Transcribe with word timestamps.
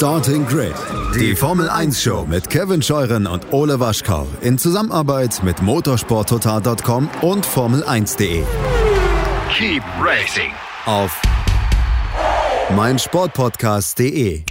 Starting 0.00 0.46
Grid, 0.46 0.72
die 1.14 1.36
Formel 1.36 1.68
1 1.68 2.02
Show 2.02 2.24
mit 2.26 2.48
Kevin 2.48 2.80
Scheuren 2.80 3.26
und 3.26 3.52
Ole 3.52 3.80
Waschkau 3.80 4.26
in 4.40 4.56
Zusammenarbeit 4.56 5.42
mit 5.44 5.60
motorsporttotal.com 5.60 7.10
und 7.20 7.46
Formel1.de. 7.46 8.42
Keep 9.52 9.82
racing 10.02 10.52
auf 10.86 11.20
meinsportpodcast.de. 12.74 14.42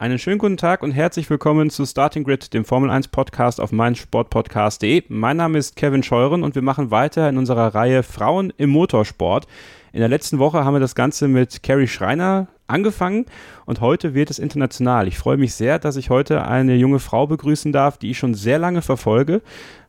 Einen 0.00 0.18
schönen 0.18 0.38
guten 0.38 0.56
Tag 0.56 0.82
und 0.82 0.90
herzlich 0.90 1.30
willkommen 1.30 1.70
zu 1.70 1.86
Starting 1.86 2.24
Grid, 2.24 2.52
dem 2.52 2.64
Formel 2.64 2.90
1 2.90 3.06
Podcast 3.06 3.60
auf 3.60 3.70
meinsportpodcast.de. 3.70 5.04
Mein 5.06 5.36
Name 5.36 5.58
ist 5.58 5.76
Kevin 5.76 6.02
Scheuren 6.02 6.42
und 6.42 6.56
wir 6.56 6.62
machen 6.62 6.90
weiter 6.90 7.28
in 7.28 7.38
unserer 7.38 7.72
Reihe 7.76 8.02
Frauen 8.02 8.52
im 8.56 8.70
Motorsport. 8.70 9.46
In 9.92 10.00
der 10.00 10.08
letzten 10.08 10.40
Woche 10.40 10.64
haben 10.64 10.74
wir 10.74 10.80
das 10.80 10.96
Ganze 10.96 11.28
mit 11.28 11.62
Carrie 11.62 11.86
Schreiner 11.86 12.48
angefangen 12.68 13.26
und 13.64 13.80
heute 13.80 14.14
wird 14.14 14.30
es 14.30 14.38
international. 14.38 15.08
Ich 15.08 15.18
freue 15.18 15.36
mich 15.36 15.54
sehr, 15.54 15.78
dass 15.78 15.96
ich 15.96 16.10
heute 16.10 16.46
eine 16.46 16.74
junge 16.76 16.98
Frau 16.98 17.26
begrüßen 17.26 17.72
darf, 17.72 17.98
die 17.98 18.10
ich 18.10 18.18
schon 18.18 18.34
sehr 18.34 18.58
lange 18.58 18.82
verfolge, 18.82 19.42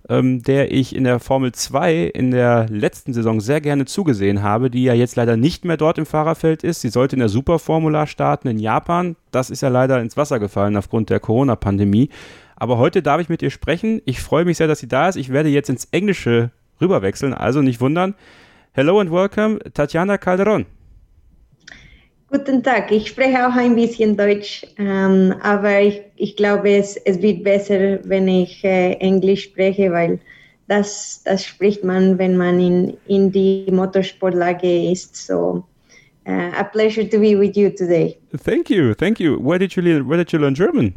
ähm, 0.10 0.44
der 0.44 0.72
ich 0.72 0.96
in 0.96 1.04
der 1.04 1.20
Formel 1.20 1.52
2 1.52 2.04
in 2.06 2.32
der 2.32 2.68
letzten 2.70 3.14
Saison 3.14 3.40
sehr 3.40 3.62
gerne 3.62 3.86
zugesehen 3.86 4.44
habe, 4.44 4.70
die 4.70 4.84
ja 4.84 4.94
jetzt 4.94 5.16
leider 5.16 5.38
nicht 5.38 5.66
mehr 5.66 5.78
dort 5.78 5.98
im 5.98 6.06
Fahrerfeld 6.06 6.64
ist. 6.64 6.82
Sie 6.82 6.90
sollte 6.90 7.16
in 7.16 7.20
der 7.20 7.30
Superformula 7.30 8.08
starten 8.08 8.48
in 8.48 8.60
Japan. 8.60 9.16
Das 9.32 9.50
ist 9.50 9.62
ja 9.62 9.70
leider 9.70 10.00
ins 10.02 10.18
Wasser 10.18 10.40
gefallen 10.40 10.78
aufgrund 10.78 11.10
der 11.10 11.20
Corona-Pandemie. 11.20 12.10
Aber 12.56 12.78
heute 12.78 13.02
darf 13.02 13.22
ich 13.22 13.30
mit 13.30 13.42
ihr 13.42 13.52
sprechen. 13.52 14.02
Ich 14.06 14.20
freue 14.20 14.46
mich 14.46 14.58
sehr, 14.58 14.68
dass 14.68 14.80
sie 14.80 14.88
da 14.88 15.10
ist. 15.10 15.16
Ich 15.16 15.30
werde 15.30 15.50
jetzt 15.50 15.70
ins 15.70 15.86
Englische 15.92 16.52
rüberwechseln, 16.82 17.34
also 17.34 17.62
nicht 17.62 17.82
wundern. 17.82 18.16
Hello 18.72 19.00
and 19.00 19.12
welcome, 19.12 19.60
Tatjana 19.74 20.18
Calderon. 20.18 20.66
Guten 22.30 22.62
Tag, 22.62 22.92
ich 22.92 23.08
spreche 23.08 23.48
auch 23.48 23.56
ein 23.56 23.76
bisschen 23.76 24.18
Deutsch, 24.18 24.66
ähm, 24.78 25.34
aber 25.42 25.80
ich, 25.80 26.02
ich 26.18 26.36
glaube, 26.36 26.72
es, 26.72 26.98
es 26.98 27.22
wird 27.22 27.44
besser, 27.44 28.00
wenn 28.04 28.28
ich 28.28 28.64
äh, 28.66 28.94
Englisch 28.96 29.46
spreche, 29.46 29.92
weil 29.94 30.20
das, 30.68 31.22
das 31.24 31.46
spricht 31.46 31.86
man, 31.86 32.18
wenn 32.18 32.36
man 32.36 32.60
in, 32.60 32.98
in 33.08 33.32
die 33.32 33.68
Motorsportlage 33.72 34.92
ist. 34.92 35.16
So, 35.16 35.64
uh, 36.28 36.52
a 36.58 36.64
pleasure 36.66 37.08
to 37.08 37.18
be 37.18 37.34
with 37.34 37.56
you 37.56 37.70
today. 37.70 38.18
Thank 38.44 38.70
you, 38.70 38.94
thank 38.94 39.22
you. 39.22 39.40
Where 39.40 39.58
did 39.58 39.76
you 39.78 39.82
learn, 39.82 40.10
where 40.10 40.18
did 40.18 40.34
you 40.34 40.40
learn 40.40 40.54
German? 40.54 40.94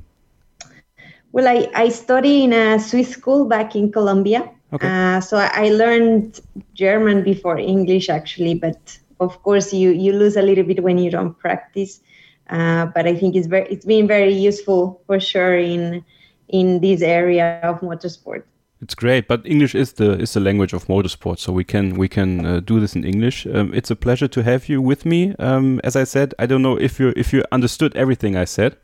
Well, 1.32 1.46
I, 1.46 1.68
I 1.76 1.90
study 1.90 2.42
in 2.42 2.52
a 2.52 2.80
Swiss 2.80 3.10
school 3.10 3.44
back 3.44 3.76
in 3.76 3.92
Colombia. 3.92 4.50
Okay. 4.72 4.86
Uh, 4.86 5.20
so 5.20 5.36
I, 5.36 5.70
learned 5.70 6.40
German 6.74 7.22
before 7.22 7.58
English 7.58 8.08
actually, 8.08 8.54
but 8.54 8.98
of 9.20 9.42
course 9.42 9.72
you, 9.72 9.90
you 9.90 10.12
lose 10.12 10.36
a 10.36 10.42
little 10.42 10.64
bit 10.64 10.82
when 10.82 10.98
you 10.98 11.10
don't 11.10 11.38
practice. 11.38 12.00
Uh, 12.48 12.86
but 12.86 13.06
I 13.06 13.14
think 13.14 13.36
it's 13.36 13.46
very 13.46 13.68
it's 13.68 13.86
been 13.86 14.08
very 14.08 14.34
useful 14.34 15.00
for 15.06 15.20
sure 15.20 15.56
in 15.56 16.04
in 16.48 16.80
this 16.80 17.00
area 17.00 17.60
of 17.62 17.80
motorsport. 17.80 18.42
It's 18.82 18.94
great, 18.94 19.28
but 19.28 19.46
English 19.46 19.74
is 19.74 19.92
the 19.92 20.18
is 20.18 20.32
the 20.32 20.40
language 20.40 20.72
of 20.72 20.86
motorsport, 20.86 21.38
so 21.38 21.52
we 21.52 21.64
can 21.64 21.96
we 21.96 22.08
can 22.08 22.46
uh, 22.46 22.60
do 22.60 22.80
this 22.80 22.96
in 22.96 23.04
English. 23.04 23.46
Um, 23.46 23.72
it's 23.72 23.90
a 23.90 23.96
pleasure 23.96 24.26
to 24.28 24.42
have 24.42 24.68
you 24.68 24.82
with 24.82 25.04
me. 25.04 25.34
Um, 25.38 25.80
as 25.84 25.96
I 25.96 26.04
said, 26.04 26.34
I 26.38 26.46
don't 26.46 26.62
know 26.62 26.76
if 26.76 26.98
you 26.98 27.12
if 27.14 27.32
you 27.32 27.44
understood 27.52 27.94
everything 27.94 28.36
I 28.36 28.46
said. 28.46 28.76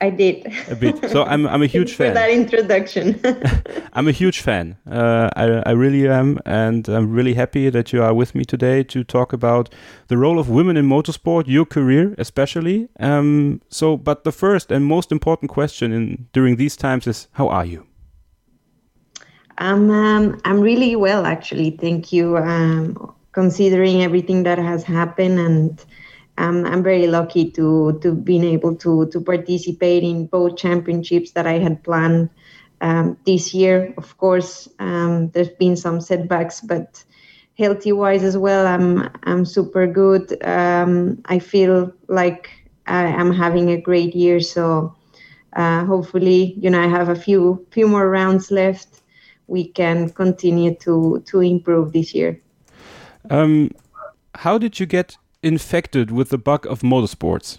I 0.00 0.10
did. 0.10 0.52
A 0.68 0.74
bit. 0.74 1.10
So 1.10 1.24
I'm 1.24 1.46
I'm 1.46 1.62
a 1.62 1.66
huge 1.76 1.94
fan. 1.94 2.10
For 2.10 2.14
that 2.14 2.30
introduction. 2.30 3.20
I'm 3.92 4.08
a 4.08 4.12
huge 4.12 4.40
fan. 4.40 4.76
Uh, 4.90 5.30
I 5.36 5.62
I 5.66 5.70
really 5.70 6.08
am, 6.08 6.38
and 6.44 6.88
I'm 6.88 7.12
really 7.12 7.34
happy 7.34 7.70
that 7.70 7.92
you 7.92 8.02
are 8.02 8.12
with 8.12 8.34
me 8.34 8.44
today 8.44 8.82
to 8.84 9.04
talk 9.04 9.32
about 9.32 9.74
the 10.08 10.16
role 10.16 10.38
of 10.38 10.48
women 10.48 10.76
in 10.76 10.86
motorsport, 10.86 11.44
your 11.46 11.64
career 11.64 12.14
especially. 12.18 12.88
Um, 13.00 13.60
so, 13.68 13.96
but 13.96 14.24
the 14.24 14.32
first 14.32 14.70
and 14.70 14.84
most 14.84 15.12
important 15.12 15.50
question 15.50 15.92
in 15.92 16.28
during 16.32 16.56
these 16.56 16.76
times 16.76 17.06
is, 17.06 17.28
how 17.32 17.48
are 17.48 17.64
you? 17.64 17.86
I'm 19.58 19.90
um, 19.90 20.40
I'm 20.44 20.60
really 20.60 20.96
well 20.96 21.24
actually. 21.24 21.70
Thank 21.70 22.12
you. 22.12 22.36
Um, 22.36 23.14
considering 23.34 24.02
everything 24.02 24.44
that 24.44 24.58
has 24.58 24.84
happened 24.84 25.38
and 25.38 25.84
um, 26.38 26.64
I'm 26.66 26.82
very 26.82 27.06
lucky 27.06 27.50
to 27.52 27.98
to 28.02 28.14
being 28.14 28.44
able 28.44 28.74
to 28.76 29.06
to 29.06 29.20
participate 29.20 30.02
in 30.02 30.26
both 30.26 30.56
championships 30.56 31.32
that 31.32 31.46
I 31.46 31.58
had 31.58 31.82
planned 31.84 32.30
um, 32.80 33.16
this 33.24 33.54
year. 33.54 33.94
Of 33.96 34.16
course, 34.18 34.68
um, 34.78 35.30
there's 35.30 35.50
been 35.50 35.76
some 35.76 36.00
setbacks, 36.00 36.60
but 36.60 37.04
healthy 37.56 37.92
wise 37.92 38.22
as 38.22 38.36
well, 38.36 38.66
I'm 38.66 39.08
I'm 39.22 39.44
super 39.44 39.86
good. 39.86 40.36
Um, 40.44 41.22
I 41.26 41.38
feel 41.38 41.92
like 42.08 42.50
I 42.86 43.04
am 43.04 43.32
having 43.32 43.70
a 43.70 43.80
great 43.80 44.14
year. 44.14 44.40
So 44.40 44.94
uh, 45.54 45.84
hopefully, 45.84 46.54
you 46.58 46.70
know, 46.70 46.82
I 46.82 46.88
have 46.88 47.08
a 47.08 47.16
few 47.16 47.66
few 47.70 47.88
more 47.88 48.08
rounds 48.08 48.50
left. 48.50 49.02
We 49.46 49.68
can 49.68 50.10
continue 50.10 50.74
to 50.76 51.22
to 51.26 51.40
improve 51.40 51.92
this 51.92 52.14
year. 52.14 52.40
Um, 53.30 53.70
how 54.34 54.58
did 54.58 54.80
you 54.80 54.86
get 54.86 55.16
infected 55.44 56.10
with 56.10 56.30
the 56.30 56.38
bug 56.38 56.66
of 56.66 56.80
motorsports? 56.80 57.58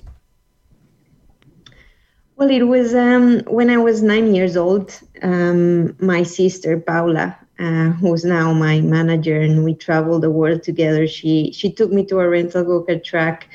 Well, 2.37 2.49
it 2.49 2.63
was 2.63 2.93
um, 2.93 3.39
when 3.47 3.69
I 3.69 3.77
was 3.77 4.01
nine 4.01 4.35
years 4.35 4.57
old. 4.57 4.99
Um, 5.21 5.95
my 5.99 6.23
sister 6.23 6.77
Paula, 6.77 7.37
uh, 7.59 7.91
who's 7.91 8.25
now 8.25 8.51
my 8.51 8.81
manager, 8.81 9.39
and 9.39 9.63
we 9.63 9.73
traveled 9.73 10.23
the 10.23 10.29
world 10.29 10.61
together. 10.61 11.07
She 11.07 11.53
she 11.53 11.71
took 11.71 11.91
me 11.91 12.05
to 12.07 12.19
a 12.19 12.27
rental 12.27 12.65
go 12.65 12.83
kart 12.83 13.05
track, 13.05 13.47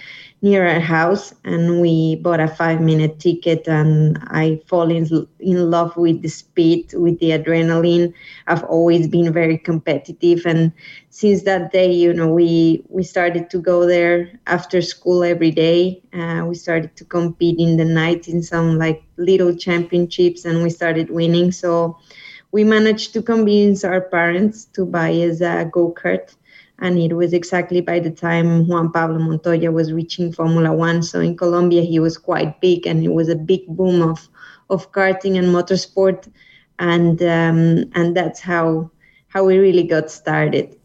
near 0.43 0.67
our 0.67 0.81
house 0.81 1.35
and 1.45 1.81
we 1.81 2.17
bought 2.17 2.41
a 2.41 2.49
five 2.49 2.81
minute 2.81 3.19
ticket 3.19 3.69
and 3.69 4.19
i 4.29 4.59
fall 4.67 4.91
in, 4.91 5.07
in 5.41 5.71
love 5.71 5.97
with 5.97 6.23
the 6.23 6.29
speed 6.29 6.93
with 6.95 7.19
the 7.21 7.31
adrenaline. 7.31 8.13
I've 8.47 8.65
always 8.65 9.07
been 9.07 9.33
very 9.33 9.59
competitive 9.59 10.47
and 10.47 10.73
since 11.11 11.43
that 11.45 11.73
day 11.73 11.93
you 11.93 12.13
know 12.13 12.29
we 12.33 12.83
we 12.89 13.03
started 13.03 13.51
to 13.51 13.59
go 13.59 13.87
there 13.87 14.31
after 14.47 14.81
school 14.81 15.23
every 15.25 15.51
day. 15.51 16.03
Uh, 16.13 16.45
we 16.49 16.55
started 16.55 16.97
to 16.97 17.05
compete 17.05 17.59
in 17.59 17.77
the 17.77 17.85
night 17.85 18.29
in 18.29 18.43
some 18.43 18.79
like 18.79 19.03
little 19.17 19.55
championships 19.55 20.45
and 20.45 20.63
we 20.63 20.71
started 20.71 21.11
winning. 21.11 21.53
So 21.53 21.99
we 22.53 22.65
managed 22.65 23.13
to 23.15 23.23
convince 23.23 23.85
our 23.85 24.01
parents 24.01 24.65
to 24.75 24.85
buy 24.85 25.13
us 25.13 25.41
a 25.41 25.69
go-kart 25.71 26.35
and 26.81 26.99
it 26.99 27.15
was 27.15 27.33
exactly 27.33 27.81
by 27.81 28.01
the 28.01 28.11
time 28.11 28.67
Juan 28.67 28.91
Pablo 28.91 29.19
Montoya 29.19 29.71
was 29.71 29.93
reaching 29.93 30.33
Formula 30.33 30.73
One. 30.73 31.03
So 31.03 31.21
in 31.21 31.37
Colombia, 31.37 31.83
he 31.83 32.01
was 32.01 32.17
quite 32.17 32.61
big, 32.61 32.87
and 32.87 33.05
it 33.05 33.13
was 33.13 33.29
a 33.29 33.37
big 33.37 33.67
boom 33.67 34.03
of 34.03 34.29
of 34.71 34.91
karting 34.93 35.39
and 35.39 35.49
motorsport, 35.49 36.31
and 36.79 37.21
um, 37.23 37.91
and 37.95 38.17
that's 38.17 38.41
how 38.41 38.91
how 39.29 39.45
we 39.45 39.59
really 39.59 39.85
got 39.85 40.11
started. 40.11 40.77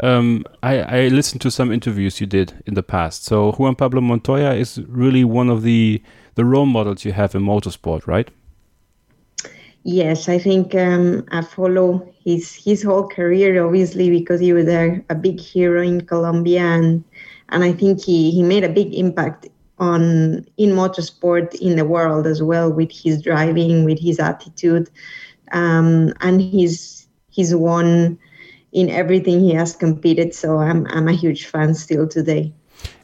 Um, 0.00 0.44
I, 0.62 0.80
I 0.80 1.08
listened 1.08 1.40
to 1.42 1.50
some 1.50 1.72
interviews 1.72 2.20
you 2.20 2.26
did 2.26 2.52
in 2.66 2.74
the 2.74 2.82
past. 2.82 3.24
So 3.24 3.52
Juan 3.52 3.74
Pablo 3.76 4.02
Montoya 4.02 4.52
is 4.52 4.78
really 4.88 5.24
one 5.24 5.48
of 5.48 5.62
the 5.62 6.02
the 6.34 6.44
role 6.44 6.66
models 6.66 7.04
you 7.04 7.12
have 7.12 7.34
in 7.34 7.42
motorsport, 7.42 8.06
right? 8.06 8.28
Yes, 9.88 10.28
I 10.28 10.40
think 10.40 10.74
um, 10.74 11.24
I 11.30 11.42
follow 11.42 12.12
his 12.24 12.52
his 12.52 12.82
whole 12.82 13.06
career, 13.06 13.64
obviously, 13.64 14.10
because 14.10 14.40
he 14.40 14.52
was 14.52 14.66
a, 14.66 15.00
a 15.10 15.14
big 15.14 15.38
hero 15.38 15.80
in 15.80 16.00
Colombia, 16.00 16.62
and 16.62 17.04
and 17.50 17.62
I 17.62 17.70
think 17.70 18.02
he 18.02 18.32
he 18.32 18.42
made 18.42 18.64
a 18.64 18.68
big 18.68 18.92
impact 18.94 19.46
on 19.78 20.44
in 20.56 20.70
motorsport 20.70 21.54
in 21.60 21.76
the 21.76 21.84
world 21.84 22.26
as 22.26 22.42
well 22.42 22.72
with 22.72 22.90
his 22.90 23.22
driving, 23.22 23.84
with 23.84 24.00
his 24.00 24.18
attitude, 24.18 24.90
um, 25.52 26.12
and 26.20 26.40
he's 26.40 27.06
he's 27.30 27.54
won 27.54 28.18
in 28.72 28.90
everything 28.90 29.38
he 29.38 29.54
has 29.54 29.76
competed. 29.76 30.34
So 30.34 30.58
I'm 30.58 30.84
I'm 30.88 31.06
a 31.06 31.12
huge 31.12 31.46
fan 31.46 31.74
still 31.74 32.08
today. 32.08 32.52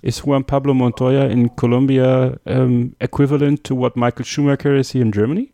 Is 0.03 0.25
Juan 0.25 0.43
Pablo 0.43 0.75
Montoya 0.75 1.29
in 1.29 1.51
Colombia 1.51 2.41
um, 2.47 2.97
equivalent 3.01 3.63
to 3.63 3.77
what 3.77 3.97
Michael 3.97 4.25
Schumacher 4.25 4.75
is 4.75 4.91
here 4.91 5.03
in 5.03 5.13
Germany? 5.13 5.53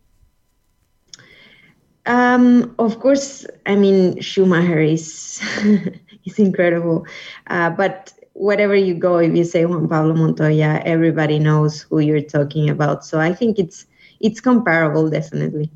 Um, 2.08 2.74
of 2.78 3.00
course, 3.00 3.46
I 3.66 3.76
mean 3.76 4.20
Schumacher 4.20 4.80
is 4.80 5.40
is 6.24 6.38
incredible, 6.38 7.06
uh, 7.48 7.70
but 7.70 8.12
wherever 8.32 8.74
you 8.74 8.94
go, 8.94 9.18
if 9.18 9.36
you 9.36 9.44
say 9.44 9.66
Juan 9.66 9.88
Pablo 9.88 10.14
Montoya, 10.14 10.80
everybody 10.84 11.38
knows 11.38 11.82
who 11.82 11.98
you're 11.98 12.22
talking 12.22 12.70
about. 12.70 13.04
So 13.04 13.20
I 13.20 13.34
think 13.34 13.58
it's 13.58 13.84
it's 14.20 14.40
comparable, 14.40 15.10
definitely. 15.10 15.70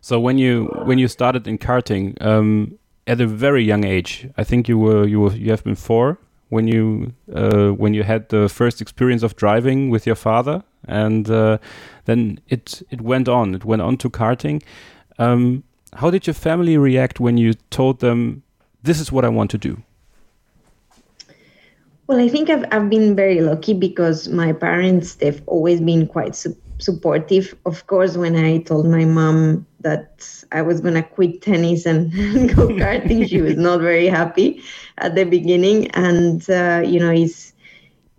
So 0.00 0.18
when 0.18 0.38
you 0.38 0.64
when 0.84 0.98
you 0.98 1.08
started 1.08 1.46
in 1.46 1.58
karting 1.58 2.20
um, 2.22 2.78
at 3.06 3.20
a 3.20 3.26
very 3.26 3.62
young 3.62 3.84
age, 3.84 4.28
I 4.38 4.44
think 4.44 4.66
you 4.66 4.78
were 4.78 5.06
you 5.06 5.20
were 5.20 5.32
you 5.32 5.50
have 5.50 5.62
been 5.62 5.76
four 5.76 6.18
when 6.48 6.68
you 6.68 7.12
uh, 7.34 7.70
when 7.70 7.94
you 7.94 8.02
had 8.02 8.28
the 8.28 8.48
first 8.48 8.80
experience 8.80 9.22
of 9.22 9.36
driving 9.36 9.90
with 9.90 10.06
your 10.06 10.16
father, 10.16 10.62
and 10.88 11.30
uh, 11.30 11.58
then 12.04 12.40
it 12.48 12.82
it 12.90 13.00
went 13.00 13.28
on. 13.28 13.54
It 13.54 13.64
went 13.64 13.82
on 13.82 13.96
to 13.98 14.10
karting. 14.10 14.62
Um, 15.22 15.62
how 15.94 16.10
did 16.10 16.26
your 16.26 16.34
family 16.34 16.76
react 16.76 17.20
when 17.20 17.36
you 17.36 17.54
told 17.70 18.00
them, 18.00 18.42
this 18.82 18.98
is 19.00 19.12
what 19.12 19.24
I 19.24 19.28
want 19.28 19.50
to 19.52 19.58
do? 19.58 19.82
Well, 22.08 22.18
I 22.18 22.28
think 22.28 22.50
I've, 22.50 22.64
I've 22.72 22.90
been 22.90 23.14
very 23.14 23.40
lucky 23.40 23.74
because 23.74 24.28
my 24.28 24.52
parents, 24.52 25.14
they've 25.14 25.40
always 25.46 25.80
been 25.80 26.06
quite 26.08 26.34
su- 26.34 26.56
supportive. 26.78 27.54
Of 27.64 27.86
course, 27.86 28.16
when 28.16 28.34
I 28.36 28.58
told 28.58 28.86
my 28.86 29.04
mom 29.04 29.64
that 29.80 30.44
I 30.50 30.62
was 30.62 30.80
going 30.80 30.94
to 30.94 31.02
quit 31.02 31.40
tennis 31.42 31.86
and 31.86 32.10
go 32.56 32.68
karting, 32.68 33.28
she 33.28 33.40
was 33.40 33.56
not 33.56 33.80
very 33.80 34.08
happy 34.08 34.62
at 34.98 35.14
the 35.14 35.24
beginning. 35.24 35.90
And, 35.92 36.48
uh, 36.50 36.82
you 36.84 36.98
know, 36.98 37.26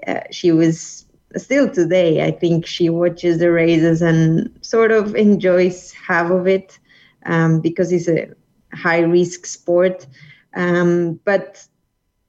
uh, 0.07 0.21
she 0.31 0.53
was 0.53 1.05
still 1.35 1.69
today, 1.69 2.25
I 2.25 2.31
think 2.31 2.65
she 2.65 2.89
watches 2.89 3.39
the 3.39 3.51
races 3.51 4.01
and 4.01 4.57
sort 4.61 4.91
of 4.91 5.15
enjoys 5.15 5.91
half 5.91 6.31
of 6.31 6.47
it 6.47 6.79
um, 7.25 7.59
because 7.61 7.91
it's 7.91 8.07
a 8.07 8.27
high 8.73 8.99
risk 9.01 9.45
sport. 9.45 10.05
Um, 10.55 11.19
but 11.25 11.65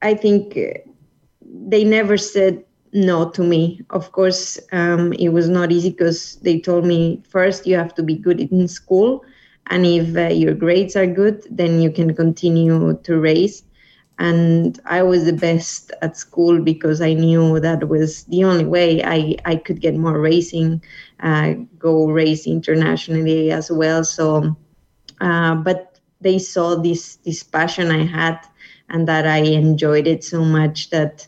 I 0.02 0.14
think 0.14 0.56
they 1.43 1.85
never 1.85 2.17
said 2.17 2.64
no 2.93 3.29
to 3.31 3.43
me. 3.43 3.81
Of 3.91 4.12
course, 4.12 4.58
um, 4.73 5.12
it 5.14 5.29
was 5.31 5.49
not 5.49 5.73
easy 5.73 5.91
because 5.91 6.37
they 6.43 6.58
told 6.61 6.85
me 6.85 7.23
first 7.29 7.67
you 7.67 7.76
have 7.76 7.94
to 7.94 8.02
be 8.02 8.17
good 8.17 8.41
in 8.41 8.69
school, 8.69 9.23
and 9.69 9.85
if 9.87 10.17
uh, 10.17 10.29
your 10.32 10.55
grades 10.55 10.96
are 10.96 11.06
good, 11.06 11.43
then 11.50 11.81
you 11.81 11.91
can 11.91 12.14
continue 12.14 12.99
to 13.02 13.19
race. 13.19 13.62
And 14.19 14.79
I 14.87 15.02
was 15.02 15.25
the 15.25 15.32
best 15.32 15.91
at 16.02 16.17
school 16.17 16.61
because 16.61 17.00
I 17.00 17.14
knew 17.14 17.58
that 17.61 17.88
was 17.88 18.25
the 18.25 18.44
only 18.44 18.64
way 18.64 19.02
I, 19.02 19.37
I 19.44 19.56
could 19.56 19.81
get 19.81 19.94
more 19.96 20.20
racing, 20.20 20.82
uh, 21.20 21.55
go 21.79 22.06
race 22.06 22.46
internationally 22.46 23.50
as 23.50 23.70
well. 23.70 24.05
So, 24.05 24.56
uh, 25.24 25.54
but 25.54 25.98
they 26.20 26.38
saw 26.38 26.76
this 26.76 27.16
this 27.24 27.42
passion 27.42 27.90
I 27.90 28.04
had 28.04 28.38
and 28.88 29.08
that 29.08 29.26
I 29.26 29.38
enjoyed 29.38 30.06
it 30.06 30.22
so 30.22 30.44
much 30.44 30.90
that 30.90 31.26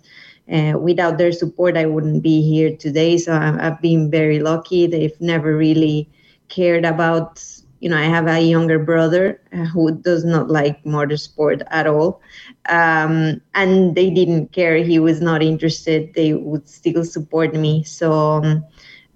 uh, 0.53 0.75
without 0.79 1.19
their 1.19 1.33
support, 1.33 1.77
I 1.77 1.87
wouldn't 1.87 2.23
be 2.23 2.43
here 2.43 2.77
today. 2.77 3.19
So 3.19 3.33
I've 3.33 3.81
been 3.81 4.11
very 4.11 4.39
lucky. 4.39 4.87
They've 4.87 5.21
never 5.21 5.57
really 5.57 6.09
cared 6.49 6.85
about, 6.85 7.43
you 7.81 7.89
know, 7.89 7.97
I 7.97 8.05
have 8.05 8.29
a 8.29 8.41
younger 8.41 8.79
brother 8.79 9.41
uh, 9.53 9.65
who 9.65 9.91
does 9.91 10.25
not 10.25 10.49
like 10.49 10.85
motorsport 10.85 11.63
at 11.71 11.87
all. 11.87 12.21
Um, 12.69 13.41
and 13.55 13.97
they 13.97 14.11
didn't 14.11 14.53
care. 14.53 14.77
He 14.77 14.99
was 14.99 15.21
not 15.21 15.43
interested. 15.43 16.15
They 16.15 16.35
would 16.35 16.69
still 16.69 17.05
support 17.05 17.55
me. 17.55 17.83
So 17.83 18.63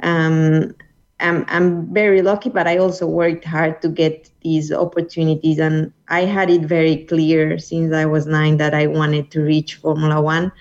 um, 0.03 0.75
I'm, 1.21 1.45
I'm 1.49 1.93
very 1.93 2.23
lucky, 2.23 2.51
but 2.51 2.67
I 2.67 2.79
also 2.79 3.07
worked 3.07 3.45
hard 3.45 3.81
to 3.83 3.89
get 3.89 4.31
these 4.43 4.73
opportunities. 4.73 5.59
And 5.59 5.93
I 6.09 6.25
had 6.25 6.51
it 6.51 6.63
very 6.63 7.05
clear 7.05 7.59
since 7.59 7.93
I 7.93 8.07
was 8.07 8.27
nine 8.27 8.57
that 8.57 8.75
I 8.75 8.87
wanted 8.87 9.31
to 9.33 9.43
reach 9.43 9.77
Formula 9.77 10.21
One 10.21 10.53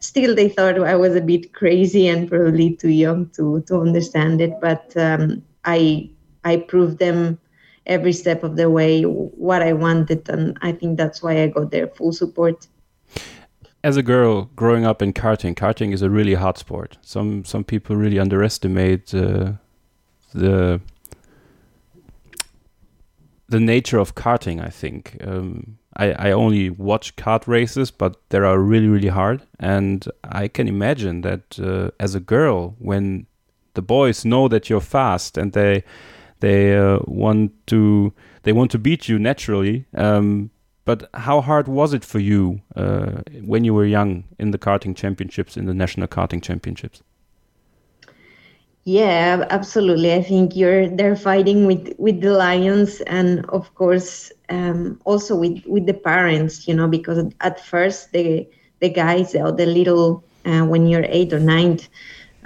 still 0.00 0.34
they 0.34 0.48
thought 0.48 0.80
I 0.80 0.96
was 0.96 1.14
a 1.14 1.20
bit 1.20 1.52
crazy 1.52 2.08
and 2.08 2.28
probably 2.28 2.76
too 2.76 2.90
young 2.90 3.28
to 3.30 3.62
to 3.62 3.80
understand 3.80 4.40
it. 4.40 4.52
But 4.60 4.96
um, 4.96 5.42
I 5.64 6.10
I 6.44 6.56
proved 6.56 6.98
them 6.98 7.38
every 7.86 8.12
step 8.12 8.42
of 8.42 8.56
the 8.56 8.70
way 8.70 9.02
what 9.02 9.62
I 9.62 9.72
wanted, 9.72 10.28
and 10.28 10.56
I 10.62 10.72
think 10.72 10.98
that's 10.98 11.22
why 11.22 11.42
I 11.42 11.48
got 11.48 11.70
their 11.70 11.88
full 11.88 12.12
support. 12.12 12.66
As 13.82 13.98
a 13.98 14.02
girl 14.02 14.50
growing 14.56 14.86
up 14.86 15.02
in 15.02 15.12
karting, 15.12 15.54
karting 15.54 15.92
is 15.92 16.00
a 16.00 16.08
really 16.08 16.34
hard 16.34 16.58
sport. 16.58 16.98
Some 17.02 17.44
some 17.44 17.64
people 17.64 17.96
really 17.96 18.18
underestimate 18.18 19.14
uh, 19.14 19.52
the 20.34 20.80
the 23.48 23.60
nature 23.60 23.98
of 23.98 24.14
karting. 24.14 24.62
I 24.62 24.70
think. 24.70 25.16
Um, 25.20 25.78
I, 25.96 26.10
I 26.12 26.32
only 26.32 26.70
watch 26.70 27.14
kart 27.16 27.46
races, 27.46 27.90
but 27.92 28.16
they 28.30 28.38
are 28.38 28.58
really, 28.58 28.88
really 28.88 29.08
hard. 29.08 29.42
And 29.60 30.04
I 30.24 30.48
can 30.48 30.66
imagine 30.66 31.20
that 31.20 31.58
uh, 31.60 31.90
as 32.00 32.16
a 32.16 32.20
girl, 32.20 32.74
when 32.78 33.26
the 33.74 33.82
boys 33.82 34.24
know 34.24 34.48
that 34.48 34.68
you're 34.68 34.80
fast 34.80 35.38
and 35.38 35.52
they 35.52 35.84
they 36.40 36.76
uh, 36.76 36.98
want 37.06 37.52
to 37.68 38.12
they 38.42 38.52
want 38.52 38.70
to 38.72 38.78
beat 38.78 39.08
you 39.08 39.18
naturally. 39.18 39.86
Um, 39.94 40.50
but 40.84 41.08
how 41.14 41.40
hard 41.40 41.66
was 41.66 41.94
it 41.94 42.04
for 42.04 42.18
you 42.18 42.60
uh, 42.76 43.22
when 43.42 43.64
you 43.64 43.72
were 43.72 43.86
young 43.86 44.24
in 44.38 44.50
the 44.50 44.58
karting 44.58 44.94
championships, 44.94 45.56
in 45.56 45.64
the 45.64 45.74
national 45.74 46.08
karting 46.08 46.42
championships? 46.42 47.02
Yeah, 48.84 49.46
absolutely. 49.50 50.12
I 50.12 50.22
think 50.22 50.56
you're 50.56 50.88
they're 50.88 51.16
fighting 51.16 51.66
with 51.66 51.94
with 51.98 52.20
the 52.20 52.32
lions, 52.32 53.00
and 53.02 53.44
of 53.48 53.74
course, 53.74 54.30
um, 54.50 55.00
also 55.04 55.36
with 55.36 55.62
with 55.66 55.86
the 55.86 55.94
parents. 55.94 56.68
You 56.68 56.74
know, 56.74 56.86
because 56.88 57.24
at 57.40 57.60
first 57.60 58.12
the 58.12 58.46
the 58.80 58.90
guys 58.90 59.34
or 59.34 59.52
the 59.52 59.66
little 59.66 60.24
uh, 60.44 60.64
when 60.66 60.86
you're 60.86 61.06
eight 61.08 61.32
or 61.32 61.40
nine, 61.40 61.78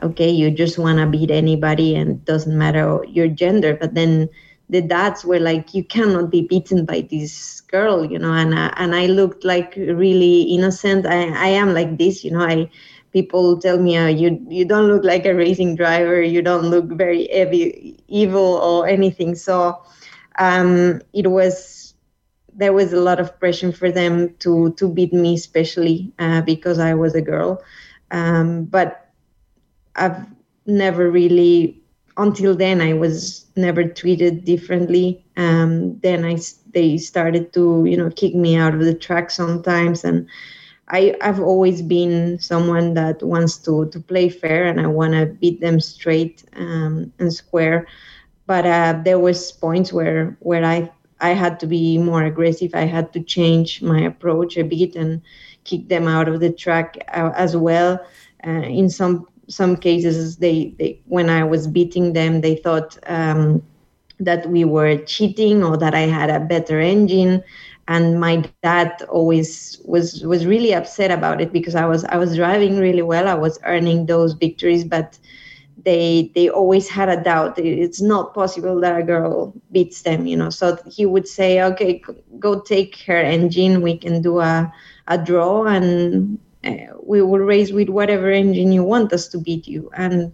okay, 0.03 0.31
you 0.31 0.51
just 0.51 0.79
want 0.79 0.99
to 0.99 1.07
beat 1.07 1.31
anybody, 1.31 1.95
and 1.97 2.25
doesn't 2.25 2.57
matter 2.57 3.01
your 3.09 3.29
gender. 3.29 3.77
But 3.81 3.95
then 3.95 4.29
the 4.69 4.81
dads 4.83 5.25
were 5.25 5.41
like, 5.41 5.75
"You 5.75 5.85
cannot 5.85 6.31
be 6.31 6.43
beaten 6.43 6.85
by 6.85 7.07
this 7.11 7.63
girl," 7.63 8.05
you 8.05 8.19
know, 8.19 8.33
and 8.33 8.55
uh, 8.55 8.71
and 8.77 8.95
I 8.95 9.07
looked 9.07 9.45
like 9.45 9.75
really 9.77 10.43
innocent. 10.43 11.07
I 11.07 11.29
I 11.35 11.49
am 11.49 11.75
like 11.75 11.99
this, 11.99 12.25
you 12.25 12.31
know. 12.31 12.43
I 12.47 12.71
people 13.19 13.59
tell 13.59 13.79
me, 13.79 13.97
uh, 13.97 14.09
"You 14.23 14.45
you 14.49 14.65
don't 14.65 14.89
look 14.89 15.05
like 15.05 15.27
a 15.27 15.35
racing 15.35 15.77
driver. 15.77 16.21
You 16.23 16.43
don't 16.43 16.67
look 16.71 16.87
very 17.05 17.97
evil 18.09 18.49
or 18.71 18.87
anything." 18.89 19.35
So 19.35 19.79
um, 20.39 21.01
it 21.13 21.29
was 21.31 21.95
there 22.57 22.73
was 22.73 22.93
a 22.93 23.01
lot 23.01 23.21
of 23.21 23.39
pressure 23.41 23.73
for 23.73 23.91
them 23.91 24.35
to 24.45 24.73
to 24.79 24.89
beat 24.89 25.13
me, 25.13 25.35
especially 25.35 26.13
uh, 26.19 26.43
because 26.43 26.79
I 26.79 26.95
was 26.95 27.15
a 27.15 27.23
girl. 27.23 27.63
Um, 28.11 28.65
but 28.65 29.09
I've 29.97 30.27
never 30.67 31.11
really 31.11 31.83
until 32.17 32.55
then 32.57 32.81
I 32.81 32.95
was 32.95 33.47
never 33.57 33.85
treated 33.85 34.45
differently. 34.45 35.25
Um, 35.37 35.99
then 36.03 36.25
I 36.25 36.39
they 36.73 36.99
started 36.99 37.53
to 37.55 37.85
you 37.87 37.97
know 37.97 38.11
kick 38.11 38.35
me 38.35 38.57
out 38.57 38.75
of 38.75 38.81
the 38.81 38.95
track 38.95 39.31
sometimes 39.31 40.05
and 40.05 40.27
I, 40.89 41.15
I've 41.21 41.41
always 41.41 41.83
been 41.83 42.39
someone 42.39 42.95
that 42.95 43.23
wants 43.23 43.59
to, 43.59 43.87
to 43.91 44.01
play 44.01 44.29
fair 44.29 44.67
and 44.67 44.81
I 44.81 44.87
want 44.87 45.13
to 45.15 45.27
beat 45.27 45.61
them 45.61 45.81
straight 45.81 46.45
um, 46.57 47.13
and 47.19 47.33
square. 47.33 47.87
But 48.47 48.67
uh, 48.67 49.01
there 49.05 49.19
was 49.19 49.53
points 49.53 49.93
where 49.93 50.37
where 50.41 50.65
I 50.65 50.91
I 51.21 51.31
had 51.31 51.61
to 51.61 51.67
be 51.67 51.99
more 51.99 52.25
aggressive. 52.25 52.75
I 52.75 52.85
had 52.87 53.13
to 53.13 53.21
change 53.21 53.83
my 53.83 54.01
approach 54.01 54.57
a 54.57 54.63
bit 54.65 54.95
and 54.97 55.21
kick 55.65 55.89
them 55.89 56.09
out 56.09 56.29
of 56.29 56.41
the 56.41 56.51
track 56.51 56.97
uh, 57.15 57.33
as 57.37 57.57
well. 57.57 58.01
Uh, 58.47 58.63
in 58.81 58.89
some 58.89 59.27
some 59.49 59.77
cases, 59.77 60.37
they, 60.37 60.75
they 60.79 61.01
when 61.07 61.29
I 61.29 61.45
was 61.45 61.67
beating 61.67 62.13
them, 62.15 62.41
they 62.41 62.57
thought 62.57 62.97
um, 63.07 63.63
that 64.21 64.49
we 64.49 64.65
were 64.65 64.97
cheating 64.99 65.63
or 65.63 65.77
that 65.77 65.95
I 65.95 66.01
had 66.01 66.31
a 66.31 66.41
better 66.41 66.81
engine 66.81 67.43
and 67.89 68.21
my 68.21 68.39
dad 68.39 68.83
always 68.93 69.81
was 69.85 70.23
was 70.25 70.31
really 70.47 70.59
upset 70.75 70.99
about 71.11 71.31
it 71.31 71.43
because 71.43 71.75
I 71.75 71.79
was 71.81 72.05
I 72.05 72.11
was 72.17 72.37
driving 72.37 72.79
really 72.79 73.03
well. 73.03 73.27
I 73.29 73.35
was 73.35 73.59
earning 73.65 74.07
those 74.07 74.35
victories, 74.35 74.85
but 74.85 75.19
they 75.85 76.31
they 76.35 76.49
always 76.49 76.89
had 76.89 77.09
a 77.09 77.23
doubt. 77.23 77.59
It's 77.59 78.01
not 78.01 78.35
possible 78.35 78.81
that 78.81 78.99
a 78.99 79.03
girl 79.03 79.55
beats 79.73 80.03
them, 80.03 80.27
you 80.27 80.37
know. 80.37 80.51
So 80.51 80.79
he 80.87 81.07
would 81.07 81.27
say, 81.29 81.63
"Okay, 81.63 82.03
go 82.39 82.61
take 82.61 82.97
her 83.07 83.19
engine. 83.21 83.83
We 83.83 83.97
can 83.97 84.23
do 84.23 84.41
a 84.41 84.73
a 85.09 85.19
draw, 85.19 85.65
and 85.67 86.39
uh, 86.65 86.95
we 87.05 87.23
will 87.23 87.39
race 87.41 87.73
with 87.73 87.89
whatever 87.89 88.31
engine 88.31 88.73
you 88.73 88.85
want 88.85 89.13
us 89.13 89.29
to 89.29 89.39
beat 89.39 89.67
you." 89.67 89.91
And 89.97 90.33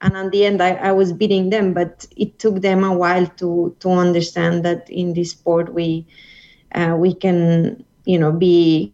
and 0.00 0.16
at 0.16 0.30
the 0.32 0.44
end, 0.44 0.62
I, 0.62 0.74
I 0.74 0.92
was 0.92 1.12
beating 1.12 1.50
them, 1.50 1.72
but 1.74 2.06
it 2.16 2.38
took 2.38 2.60
them 2.62 2.84
a 2.84 2.94
while 2.96 3.26
to 3.38 3.74
to 3.80 3.90
understand 3.90 4.64
that 4.64 4.88
in 4.90 5.14
this 5.14 5.32
sport 5.32 5.74
we 5.74 6.06
uh, 6.74 6.94
we 6.98 7.14
can 7.14 7.84
you 8.04 8.18
know 8.18 8.32
be 8.32 8.92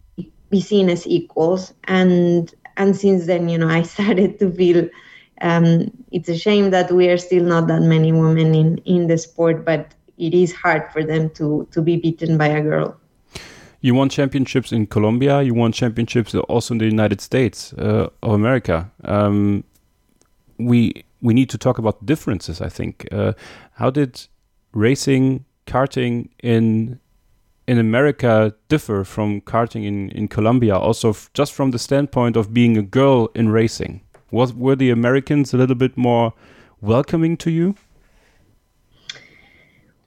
be 0.49 0.61
seen 0.61 0.89
as 0.89 1.05
equals 1.07 1.73
and 1.85 2.53
and 2.77 2.95
since 2.95 3.25
then 3.25 3.49
you 3.49 3.57
know 3.57 3.67
i 3.67 3.81
started 3.95 4.39
to 4.39 4.51
feel 4.51 4.89
um, 5.41 5.89
it's 6.11 6.27
a 6.27 6.37
shame 6.37 6.69
that 6.71 6.91
we 6.91 7.07
are 7.07 7.17
still 7.17 7.43
not 7.43 7.67
that 7.67 7.81
many 7.81 8.11
women 8.11 8.53
in 8.53 8.77
in 8.79 9.07
the 9.07 9.17
sport 9.17 9.63
but 9.63 9.93
it 10.17 10.33
is 10.33 10.53
hard 10.53 10.91
for 10.91 11.03
them 11.03 11.29
to 11.29 11.67
to 11.71 11.81
be 11.81 11.95
beaten 11.95 12.37
by 12.37 12.47
a 12.47 12.61
girl 12.61 12.99
you 13.81 13.95
won 13.95 14.09
championships 14.09 14.71
in 14.71 14.87
Colombia. 14.87 15.41
You 15.41 15.53
won 15.53 15.71
championships 15.71 16.35
also 16.35 16.73
in 16.73 16.79
the 16.79 16.85
United 16.85 17.21
States 17.21 17.73
uh, 17.73 18.09
of 18.21 18.33
America. 18.33 18.91
Um, 19.05 19.63
we 20.57 21.05
we 21.21 21.33
need 21.33 21.49
to 21.49 21.57
talk 21.57 21.77
about 21.77 22.05
differences. 22.05 22.61
I 22.61 22.67
think. 22.67 23.07
Uh, 23.11 23.33
how 23.75 23.89
did 23.89 24.27
racing 24.73 25.45
karting 25.65 26.29
in 26.43 26.99
in 27.69 27.77
America 27.77 28.51
differ 28.67 29.03
from 29.03 29.41
karting 29.41 29.85
in, 29.85 30.09
in 30.09 30.27
Colombia, 30.27 30.75
also 30.75 31.15
just 31.35 31.53
from 31.53 31.69
the 31.69 31.77
standpoint 31.77 32.35
of 32.35 32.51
being 32.51 32.75
a 32.77 32.81
girl 32.81 33.29
in 33.35 33.49
racing? 33.49 34.01
Was 34.31 34.53
were 34.53 34.75
the 34.75 34.89
Americans 34.89 35.53
a 35.53 35.57
little 35.57 35.75
bit 35.75 35.95
more 35.95 36.33
welcoming 36.81 37.37
to 37.37 37.51
you? 37.51 37.75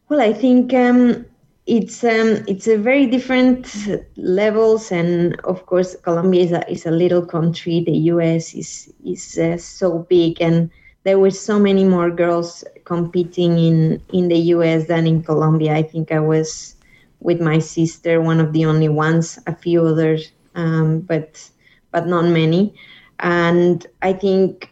Well, 0.09 0.21
I 0.21 0.33
think 0.33 0.75
um, 0.75 1.25
it's 1.67 2.03
um, 2.03 2.43
it's 2.49 2.67
a 2.67 2.77
very 2.77 3.07
different 3.07 3.73
levels, 4.17 4.91
and 4.91 5.41
of 5.45 5.65
course, 5.67 5.95
Colombia 6.03 6.43
is 6.43 6.53
a, 6.53 6.69
is 6.69 6.85
a 6.85 6.91
little 6.91 7.25
country. 7.25 7.85
The 7.85 7.97
U.S. 8.13 8.55
is 8.55 8.93
is 9.05 9.39
uh, 9.39 9.57
so 9.57 10.01
big, 10.11 10.43
and 10.43 10.69
there 11.05 11.21
were 11.21 11.31
so 11.31 11.61
many 11.61 11.85
more 11.85 12.11
girls 12.11 12.65
competing 12.85 13.57
in 13.59 14.03
in 14.13 14.27
the 14.27 14.41
U.S. 14.57 14.89
than 14.89 15.07
in 15.07 15.23
Colombia. 15.23 15.77
I 15.77 15.85
think 15.85 16.11
I 16.11 16.19
was 16.19 16.75
with 17.23 17.41
my 17.41 17.59
sister, 17.59 18.21
one 18.21 18.41
of 18.41 18.53
the 18.53 18.65
only 18.65 18.89
ones. 18.89 19.39
A 19.47 19.55
few 19.55 19.87
others, 19.87 20.33
um, 20.55 21.01
but 21.01 21.51
but 21.93 22.07
not 22.07 22.25
many. 22.27 22.75
And 23.21 23.87
I 24.03 24.13
think 24.13 24.71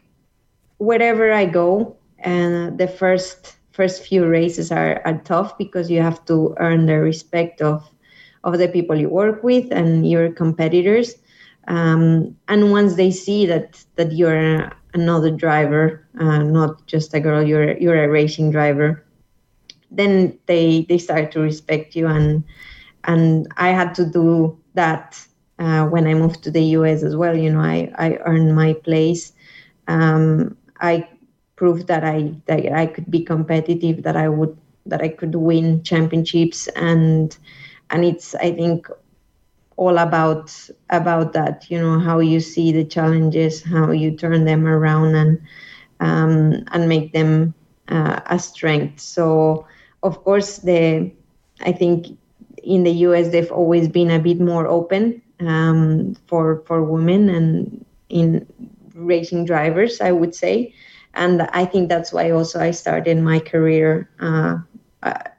wherever 0.78 1.32
I 1.32 1.46
go, 1.46 1.96
uh, 2.24 2.70
the 2.70 2.88
first 2.88 3.56
first 3.72 4.02
few 4.04 4.26
races 4.26 4.70
are, 4.72 5.00
are 5.04 5.18
tough 5.24 5.56
because 5.56 5.90
you 5.90 6.02
have 6.02 6.24
to 6.26 6.54
earn 6.58 6.86
the 6.86 6.98
respect 6.98 7.60
of 7.62 7.88
of 8.44 8.58
the 8.58 8.68
people 8.68 8.96
you 8.96 9.08
work 9.08 9.42
with 9.42 9.70
and 9.72 10.08
your 10.08 10.30
competitors. 10.32 11.14
Um, 11.68 12.36
and 12.48 12.72
once 12.72 12.96
they 12.96 13.10
see 13.10 13.46
that 13.46 13.84
that 13.96 14.12
you're 14.12 14.70
another 14.94 15.30
driver, 15.30 16.06
uh, 16.18 16.42
not 16.42 16.86
just 16.86 17.14
a 17.14 17.20
girl, 17.20 17.42
you're 17.42 17.76
you're 17.78 18.02
a 18.04 18.08
racing 18.08 18.50
driver, 18.50 19.04
then 19.90 20.38
they 20.46 20.86
they 20.88 20.98
start 20.98 21.32
to 21.32 21.40
respect 21.40 21.94
you. 21.96 22.06
And 22.06 22.44
and 23.04 23.48
I 23.56 23.68
had 23.70 23.94
to 23.96 24.06
do 24.06 24.58
that 24.74 25.18
uh, 25.58 25.86
when 25.86 26.06
I 26.06 26.14
moved 26.14 26.42
to 26.44 26.50
the 26.50 26.62
US 26.76 27.02
as 27.02 27.16
well. 27.16 27.36
You 27.36 27.52
know, 27.52 27.60
I 27.60 27.92
I 27.98 28.18
earned 28.24 28.54
my 28.54 28.74
place. 28.74 29.32
Um, 29.88 30.56
I 30.80 31.06
proved 31.56 31.86
that 31.88 32.04
I 32.04 32.34
that 32.46 32.72
I 32.72 32.86
could 32.86 33.10
be 33.10 33.20
competitive, 33.24 34.02
that 34.04 34.16
I 34.16 34.28
would 34.28 34.56
that 34.86 35.02
I 35.02 35.08
could 35.08 35.34
win 35.34 35.82
championships, 35.82 36.68
and 36.76 37.36
and 37.90 38.04
it's 38.04 38.34
I 38.36 38.52
think 38.52 38.88
all 39.76 39.98
about 39.98 40.52
about 40.90 41.32
that. 41.32 41.70
You 41.70 41.80
know 41.80 41.98
how 41.98 42.18
you 42.20 42.40
see 42.40 42.72
the 42.72 42.84
challenges, 42.84 43.62
how 43.64 43.90
you 43.90 44.10
turn 44.16 44.44
them 44.44 44.66
around, 44.66 45.14
and 45.14 45.40
um, 46.00 46.64
and 46.72 46.88
make 46.88 47.12
them 47.12 47.54
uh, 47.88 48.20
a 48.26 48.38
strength. 48.38 49.00
So 49.00 49.66
of 50.02 50.22
course 50.24 50.58
the 50.58 51.10
I 51.60 51.72
think 51.72 52.06
in 52.62 52.84
the 52.84 52.92
US 53.06 53.28
they've 53.28 53.52
always 53.52 53.88
been 53.88 54.10
a 54.10 54.18
bit 54.18 54.40
more 54.40 54.66
open 54.66 55.22
um, 55.40 56.14
for 56.26 56.62
for 56.66 56.82
women 56.82 57.28
and 57.28 57.84
in 58.08 58.46
racing 58.94 59.44
drivers, 59.44 60.00
I 60.00 60.12
would 60.12 60.34
say 60.34 60.74
and 61.14 61.42
I 61.52 61.64
think 61.64 61.88
that's 61.88 62.12
why 62.12 62.30
also 62.30 62.60
I 62.60 62.70
started 62.70 63.18
my 63.18 63.40
career 63.40 64.08
uh, 64.20 64.58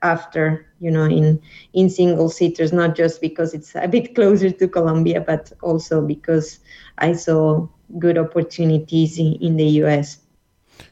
after 0.01 0.65
you 0.79 0.91
know 0.91 1.05
in 1.05 1.41
in 1.73 1.89
single 1.89 2.29
seaters, 2.29 2.73
not 2.73 2.95
just 2.95 3.21
because 3.21 3.53
it's 3.53 3.75
a 3.75 3.87
bit 3.87 4.15
closer 4.15 4.51
to 4.51 4.67
Colombia, 4.67 5.21
but 5.21 5.51
also 5.61 6.01
because 6.01 6.59
I 6.97 7.13
saw 7.13 7.67
good 7.99 8.17
opportunities 8.17 9.17
in, 9.17 9.35
in 9.41 9.57
the 9.57 9.67
U.S. 9.83 10.19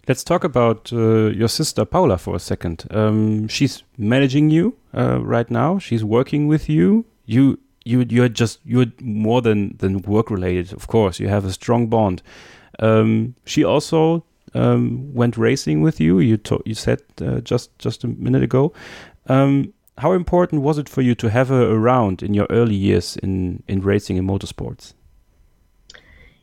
Let's 0.08 0.24
talk 0.24 0.43
about 0.43 0.91
uh, 0.91 1.27
your 1.27 1.48
sister 1.48 1.86
Paula 1.86 2.17
for 2.17 2.36
a 2.36 2.39
second. 2.39 2.86
Um, 2.91 3.48
she's 3.48 3.84
managing 3.98 4.50
you 4.50 4.75
uh, 4.93 5.19
right 5.22 5.50
now. 5.50 5.79
She's 5.79 6.03
working 6.03 6.48
with 6.48 6.69
you. 6.69 7.05
You 7.25 7.60
you 7.86 8.05
you're 8.10 8.29
just 8.29 8.60
you're 8.65 8.91
more 9.01 9.41
than 9.41 9.77
than 9.77 10.01
work 10.01 10.31
related. 10.31 10.74
Of 10.74 10.88
course, 10.88 11.19
you 11.19 11.27
have 11.27 11.46
a 11.46 11.51
strong 11.51 11.88
bond. 11.88 12.22
Um, 12.79 13.36
she 13.46 13.63
also 13.63 14.24
um, 14.53 15.13
went 15.13 15.38
racing 15.38 15.81
with 15.81 16.00
you. 16.00 16.19
You 16.19 16.39
you 16.65 16.75
said 16.75 17.01
uh, 17.22 17.41
just 17.41 17.77
just 17.79 18.03
a 18.03 18.08
minute 18.08 18.43
ago. 18.43 18.74
Um, 19.27 19.74
how 19.98 20.13
important 20.13 20.62
was 20.62 20.77
it 20.77 20.89
for 20.89 21.01
you 21.01 21.13
to 21.15 21.29
have 21.29 21.50
her 21.50 21.72
around 21.72 22.24
in 22.24 22.34
your 22.34 22.48
early 22.50 22.75
years 22.75 23.17
in 23.17 23.63
in 23.67 23.81
racing 23.81 24.17
and 24.17 24.27
motorsports? 24.27 24.93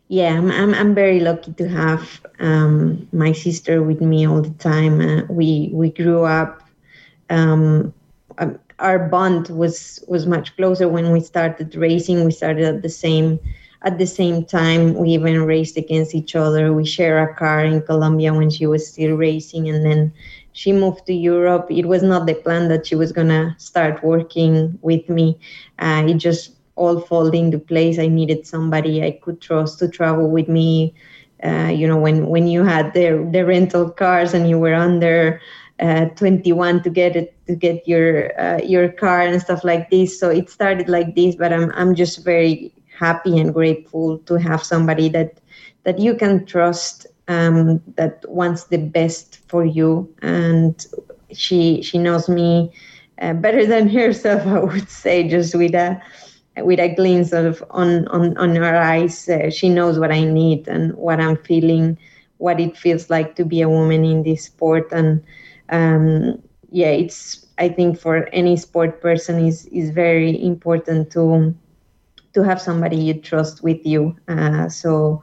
Yeah, 0.09 0.37
I'm 0.37 0.51
I'm, 0.51 0.75
I'm 0.75 0.95
very 0.95 1.21
lucky 1.21 1.53
to 1.55 1.69
have 1.69 2.21
um, 2.39 3.09
my 3.13 3.33
sister 3.33 3.83
with 3.83 4.01
me 4.01 4.27
all 4.27 4.43
the 4.43 4.51
time. 4.59 5.01
Uh, 5.01 5.23
we 5.29 5.71
we 5.73 5.91
grew 5.91 6.25
up. 6.25 6.63
Um, 7.31 7.93
um, 8.39 8.59
our 8.79 9.09
bond 9.09 9.49
was 9.49 10.03
was 10.09 10.27
much 10.27 10.57
closer 10.57 10.89
when 10.89 11.13
we 11.13 11.21
started 11.21 11.75
racing. 11.75 12.25
We 12.25 12.31
started 12.33 12.65
at 12.65 12.83
the 12.83 12.89
same 12.89 13.41
at 13.83 13.99
the 13.99 14.07
same 14.07 14.45
time, 14.45 14.95
we 14.95 15.11
even 15.11 15.43
raced 15.45 15.77
against 15.77 16.15
each 16.15 16.35
other. 16.35 16.73
We 16.73 16.85
share 16.85 17.23
a 17.23 17.35
car 17.35 17.65
in 17.65 17.83
Colombia 17.83 18.33
when 18.35 18.51
she 18.51 18.67
was 18.67 18.87
still 18.87 19.17
racing, 19.17 19.69
and 19.69 19.85
then 19.85 20.13
she 20.53 20.73
moved 20.73 21.07
to 21.07 21.15
Europe. 21.15 21.67
It 21.71 21.87
was 21.87 22.03
not 22.03 22.27
the 22.27 22.35
plan 22.35 22.69
that 22.69 22.87
she 22.87 22.97
was 22.97 23.13
gonna 23.13 23.55
start 23.59 24.03
working 24.03 24.79
with 24.83 25.09
me. 25.09 25.39
Uh, 25.79 26.05
it 26.09 26.15
just 26.15 26.53
all 26.77 27.01
folded 27.01 27.35
into 27.39 27.59
place. 27.59 27.99
I 27.99 28.07
needed 28.09 28.47
somebody 28.47 29.03
I 29.03 29.13
could 29.23 29.41
trust 29.41 29.79
to 29.81 29.89
travel 29.89 30.31
with 30.31 30.49
me. 30.49 30.95
Uh, 31.43 31.71
you 31.75 31.87
know, 31.87 31.99
when 31.99 32.27
when 32.29 32.47
you 32.47 32.65
had 32.65 32.95
the 32.95 33.29
the 33.33 33.45
rental 33.45 33.91
cars 33.91 34.35
and 34.35 34.49
you 34.49 34.59
were 34.59 34.75
under 34.75 35.41
uh, 35.81 36.07
21 36.17 36.83
to 36.83 36.91
get 36.91 37.17
it 37.17 37.35
to 37.47 37.55
get 37.55 37.87
your 37.87 38.39
uh, 38.41 38.61
your 38.63 38.89
car 38.89 39.21
and 39.21 39.41
stuff 39.41 39.65
like 39.65 39.91
this. 39.91 40.19
So 40.19 40.31
it 40.31 40.51
started 40.51 40.89
like 40.89 41.15
this, 41.15 41.37
but 41.37 41.53
I'm 41.53 41.73
I'm 41.75 41.95
just 41.95 42.25
very 42.25 42.73
happy 42.99 43.39
and 43.39 43.53
grateful 43.53 44.19
to 44.21 44.35
have 44.37 44.63
somebody 44.63 45.09
that 45.11 45.39
that 45.85 45.99
you 45.99 46.15
can 46.15 46.45
trust 46.47 47.07
um, 47.29 47.81
that 47.97 48.25
wants 48.29 48.65
the 48.65 48.79
best 48.79 49.41
for 49.49 49.65
you 49.65 50.13
and 50.23 50.87
she 51.33 51.83
she 51.83 51.99
knows 51.99 52.29
me 52.29 52.73
uh, 53.21 53.33
better 53.35 53.67
than 53.67 53.89
herself 53.99 54.47
i 54.47 54.59
would 54.59 54.89
say 54.89 55.29
just 55.29 55.55
with 55.55 55.75
a 55.75 56.01
with 56.63 56.81
a 56.81 56.95
glimpse 56.95 57.33
of 57.33 57.63
on 57.71 58.07
on, 58.09 58.37
on 58.39 58.55
her 58.57 58.77
eyes 58.77 59.29
uh, 59.29 59.51
she 59.51 59.69
knows 59.69 59.99
what 59.99 60.13
i 60.13 60.25
need 60.25 60.67
and 60.69 60.95
what 60.95 61.21
i'm 61.21 61.37
feeling 61.37 61.97
what 62.39 62.61
it 62.61 62.77
feels 62.77 63.11
like 63.11 63.35
to 63.37 63.45
be 63.45 63.61
a 63.63 63.69
woman 63.69 64.05
in 64.05 64.23
this 64.23 64.45
sport 64.45 64.89
and 64.93 65.23
um, 65.71 66.41
yeah 66.71 66.89
it's 66.89 67.47
i 67.59 67.69
think 67.69 67.99
for 67.99 68.29
any 68.33 68.57
sport 68.57 69.01
person 69.01 69.45
is 69.45 69.67
is 69.67 69.91
very 69.91 70.43
important 70.45 71.11
to 71.11 71.55
to 72.35 72.43
have 72.43 72.61
somebody 72.61 72.97
you 72.97 73.15
trust 73.15 73.63
with 73.63 73.85
you. 73.85 74.15
Uh, 74.29 74.69
so 74.69 75.23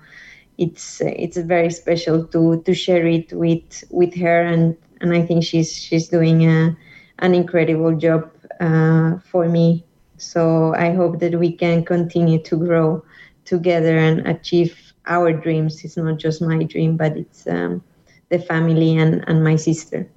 it's 0.58 1.02
it's 1.02 1.38
very 1.38 1.70
special 1.70 2.26
to 2.26 2.62
to 2.64 2.74
share 2.74 3.06
it 3.06 3.32
with 3.34 3.84
with 3.90 4.14
her, 4.16 4.42
and 4.42 4.76
and 5.02 5.14
I 5.14 5.22
think 5.26 5.44
she's 5.44 5.72
she's 5.74 6.08
doing 6.08 6.46
a, 6.46 6.76
an 7.20 7.34
incredible 7.34 7.96
job 7.96 8.30
uh, 8.60 9.18
for 9.20 9.48
me. 9.48 9.86
So 10.26 10.74
I 10.76 10.92
hope 10.94 11.20
that 11.20 11.40
we 11.40 11.52
can 11.52 11.84
continue 11.86 12.40
to 12.44 12.58
grow 12.58 13.04
together 13.46 13.98
and 13.98 14.26
achieve 14.28 14.94
our 15.06 15.34
dreams. 15.34 15.84
It's 15.84 15.98
not 15.98 16.18
just 16.18 16.42
my 16.42 16.64
dream, 16.64 16.98
but 16.98 17.18
it's 17.18 17.48
um, 17.48 17.84
the 18.30 18.40
family 18.40 18.98
and, 18.98 19.24
and 19.28 19.44
my 19.44 19.56
sister. 19.56 20.08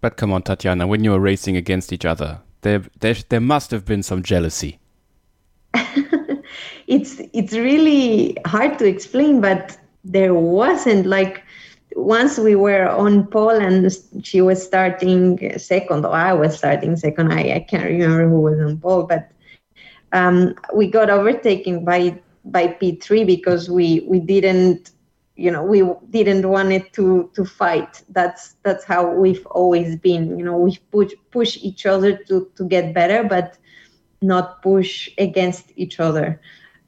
But 0.00 0.16
come 0.16 0.32
on, 0.32 0.42
Tatiana, 0.42 0.86
when 0.86 1.02
you 1.04 1.10
were 1.10 1.20
racing 1.20 1.56
against 1.56 1.92
each 1.92 2.04
other, 2.04 2.40
there, 2.60 2.84
there, 3.00 3.14
there 3.28 3.40
must 3.40 3.70
have 3.70 3.84
been 3.84 4.02
some 4.02 4.22
jealousy. 4.22 4.78
it's 6.86 7.20
it's 7.32 7.52
really 7.52 8.36
hard 8.46 8.78
to 8.78 8.86
explain, 8.86 9.40
but 9.40 9.76
there 10.04 10.34
wasn't 10.34 11.06
like 11.06 11.42
once 11.94 12.38
we 12.38 12.54
were 12.54 12.88
on 12.88 13.26
pole 13.26 13.50
and 13.50 13.90
she 14.22 14.40
was 14.40 14.62
starting 14.62 15.58
second 15.58 16.04
or 16.04 16.12
I 16.12 16.32
was 16.32 16.56
starting 16.56 16.96
second. 16.96 17.32
I, 17.32 17.54
I 17.54 17.66
can't 17.68 17.84
remember 17.84 18.28
who 18.28 18.40
was 18.40 18.60
on 18.60 18.78
pole, 18.78 19.04
but 19.04 19.30
um, 20.16 20.54
we 20.74 20.86
got 20.88 21.10
overtaken 21.10 21.84
by 21.84 22.18
by 22.44 22.68
P3 22.68 23.26
because 23.26 23.68
we 23.68 24.04
we 24.08 24.18
didn't 24.18 24.92
you 25.36 25.50
know 25.50 25.62
we 25.62 25.82
didn't 26.10 26.48
want 26.48 26.72
it 26.72 26.92
to 26.94 27.30
to 27.34 27.44
fight. 27.44 28.02
That's 28.08 28.54
that's 28.62 28.84
how 28.84 29.02
we've 29.12 29.46
always 29.46 29.96
been. 29.96 30.38
You 30.38 30.44
know 30.44 30.56
we 30.56 30.78
push 30.90 31.12
push 31.30 31.58
each 31.58 31.86
other 31.86 32.16
to 32.28 32.50
to 32.56 32.64
get 32.64 32.94
better 32.94 33.22
but 33.24 33.58
not 34.22 34.62
push 34.62 35.10
against 35.18 35.72
each 35.76 36.00
other. 36.00 36.40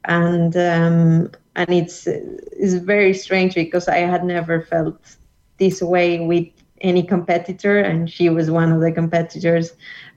And 0.05 0.55
um, 0.57 1.31
and 1.55 1.69
it's 1.69 2.07
it's 2.07 2.73
very 2.73 3.13
strange 3.13 3.53
because 3.53 3.87
I 3.87 3.99
had 3.99 4.23
never 4.23 4.61
felt 4.63 5.17
this 5.57 5.81
way 5.81 6.19
with 6.19 6.47
any 6.81 7.03
competitor, 7.03 7.79
and 7.79 8.09
she 8.09 8.29
was 8.29 8.49
one 8.49 8.71
of 8.71 8.79
the 8.81 8.91
competitors. 8.91 9.73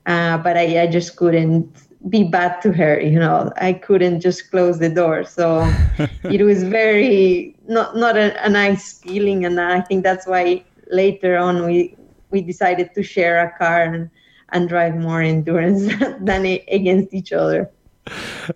Uh, 0.06 0.38
but 0.38 0.56
I, 0.56 0.82
I 0.82 0.86
just 0.86 1.16
couldn't 1.16 1.76
be 2.08 2.24
bad 2.24 2.60
to 2.62 2.72
her, 2.72 3.00
you 3.00 3.18
know. 3.18 3.52
I 3.56 3.74
couldn't 3.74 4.20
just 4.20 4.50
close 4.50 4.78
the 4.78 4.88
door, 4.88 5.24
so 5.24 5.62
it 6.24 6.42
was 6.42 6.62
very 6.64 7.56
not 7.66 7.96
not 7.96 8.16
a, 8.16 8.44
a 8.44 8.48
nice 8.48 8.98
feeling, 9.00 9.44
and 9.44 9.60
I 9.60 9.80
think 9.80 10.02
that's 10.02 10.26
why 10.26 10.64
later 10.90 11.36
on 11.36 11.66
we 11.66 11.96
we 12.30 12.42
decided 12.42 12.94
to 12.94 13.02
share 13.02 13.44
a 13.44 13.56
car 13.58 13.82
and 13.82 14.10
and 14.50 14.68
drive 14.68 14.96
more 14.96 15.22
endurance 15.22 15.86
than 16.20 16.44
against 16.68 17.14
each 17.14 17.32
other. 17.32 17.70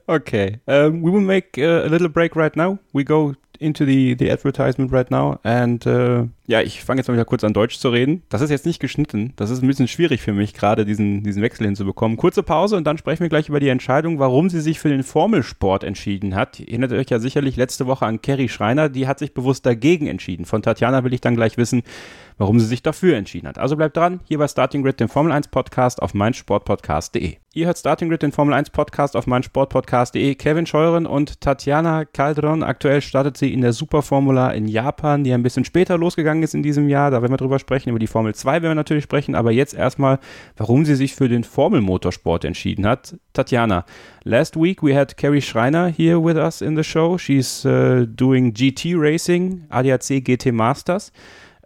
Okay, 0.07 0.61
um, 0.67 1.03
we 1.03 1.11
will 1.11 1.21
make 1.21 1.59
uh, 1.59 1.85
a 1.85 1.89
little 1.89 2.09
break 2.09 2.37
right 2.37 2.55
now. 2.57 2.79
We 2.93 3.05
go 3.05 3.35
into 3.61 3.85
the, 3.85 4.17
the 4.19 4.31
advertisement 4.31 4.93
right 4.93 5.11
now. 5.11 5.39
And 5.43 5.85
äh, 5.87 6.27
ja, 6.47 6.61
ich 6.61 6.85
fange 6.85 7.01
jetzt 7.01 7.09
mal 7.09 7.15
wieder 7.15 7.25
kurz 7.25 7.45
an 7.45 7.53
Deutsch 7.53 7.79
zu 7.79 7.89
reden. 7.89 8.23
Das 8.29 8.41
ist 8.41 8.51
jetzt 8.51 8.67
nicht 8.67 8.81
geschnitten. 8.81 9.33
Das 9.37 9.51
ist 9.51 9.63
ein 9.63 9.67
bisschen 9.67 9.89
schwierig 9.89 10.23
für 10.23 10.33
mich, 10.33 10.55
gerade 10.55 10.85
diesen, 10.85 11.23
diesen 11.23 11.43
Wechsel 11.43 11.67
hinzubekommen. 11.67 12.17
Kurze 12.17 12.43
Pause 12.43 12.77
und 12.77 12.85
dann 12.85 12.99
sprechen 12.99 13.23
wir 13.23 13.29
gleich 13.29 13.49
über 13.49 13.61
die 13.61 13.69
Entscheidung, 13.69 14.19
warum 14.19 14.51
sie 14.51 14.61
sich 14.61 14.79
für 14.79 14.89
den 14.89 15.03
Formelsport 15.03 15.85
entschieden 15.85 16.35
hat. 16.35 16.61
Ihr 16.61 16.69
erinnert 16.69 16.93
euch 16.93 17.11
ja 17.11 17.19
sicherlich 17.19 17.57
letzte 17.57 17.87
Woche 17.87 18.07
an 18.07 18.23
Kerry 18.23 18.49
Schreiner, 18.49 18.89
die 18.89 19.07
hat 19.07 19.19
sich 19.19 19.35
bewusst 19.35 19.67
dagegen 19.67 20.07
entschieden. 20.07 20.45
Von 20.45 20.63
Tatjana 20.63 21.05
will 21.05 21.15
ich 21.15 21.21
dann 21.21 21.37
gleich 21.37 21.57
wissen, 21.57 21.83
warum 22.39 22.61
sie 22.61 22.67
sich 22.67 22.83
dafür 22.83 23.17
entschieden 23.17 23.49
hat. 23.49 23.59
Also 23.59 23.77
bleibt 23.77 23.97
dran, 23.97 24.21
hier 24.25 24.39
bei 24.39 24.49
Starting 24.49 24.83
Grid, 24.83 25.01
dem 25.01 25.09
Formel 25.09 25.33
1 25.33 25.49
Podcast 25.49 26.03
auf 26.03 26.15
meinsportpodcast.de. 26.15 27.37
Ihr 27.57 27.65
hört 27.65 27.79
Starting 27.79 28.11
Grid, 28.11 28.21
den 28.21 28.33
Formel 28.33 28.53
1 28.53 28.69
Podcast 28.69 29.17
auf 29.17 29.27
meinsportpodcast.de. 29.27 30.35
Kevin 30.35 30.67
Scheuren 30.67 31.07
und 31.07 31.41
Tatjana 31.41 32.05
Calderon. 32.05 32.63
Aktuell 32.63 33.01
startet 33.01 33.39
sie 33.39 33.51
in 33.51 33.63
der 33.63 33.73
Superformula 33.73 34.51
in 34.51 34.69
Japan, 34.69 35.25
die 35.25 35.33
ein 35.33 35.43
bisschen 35.43 35.65
später 35.65 35.97
losgegangen 35.97 36.43
ist 36.43 36.55
in 36.55 36.63
diesem 36.63 36.91
Jahr. 36.91 37.11
Da 37.11 37.23
werden 37.23 37.33
wir 37.33 37.39
drüber 37.39 37.59
sprechen. 37.59 37.89
Über 37.89 37.99
die 37.99 38.09
Formel 38.09 38.35
2 38.35 38.61
werden 38.61 38.73
wir 38.73 38.75
natürlich 38.75 39.05
sprechen. 39.05 39.35
Aber 39.35 39.53
jetzt 39.53 39.73
erstmal, 39.73 40.19
warum 40.59 40.85
sie 40.85 40.97
sich 40.97 41.15
für 41.15 41.31
den 41.31 41.45
Formelmotorsport 41.45 42.45
entschieden 42.45 42.87
hat. 42.87 43.17
Tatjana, 43.33 43.87
last 44.25 44.61
week 44.61 44.83
we 44.83 44.95
had 44.95 45.17
Carrie 45.17 45.41
Schreiner 45.41 45.87
here 45.87 46.23
with 46.23 46.37
us 46.37 46.61
in 46.61 46.77
the 46.77 46.85
show. 46.85 47.17
She's 47.17 47.65
uh, 47.65 48.05
doing 48.07 48.53
GT 48.53 49.01
racing, 49.01 49.65
ADAC 49.71 50.23
GT 50.23 50.53
Masters. 50.53 51.11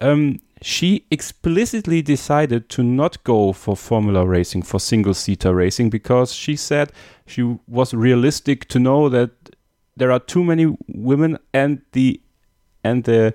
Um, 0.00 0.38
she 0.62 1.06
explicitly 1.10 2.02
decided 2.02 2.68
to 2.68 2.82
not 2.82 3.22
go 3.24 3.52
for 3.52 3.76
formula 3.76 4.26
racing 4.26 4.62
for 4.62 4.78
single 4.78 5.14
seater 5.14 5.54
racing 5.54 5.88
because 5.88 6.34
she 6.34 6.54
said 6.54 6.92
she 7.26 7.58
was 7.66 7.94
realistic 7.94 8.66
to 8.68 8.78
know 8.78 9.08
that 9.08 9.30
there 9.96 10.12
are 10.12 10.20
too 10.20 10.44
many 10.44 10.76
women 10.86 11.38
and 11.54 11.80
the 11.92 12.20
and 12.84 13.04
the 13.04 13.34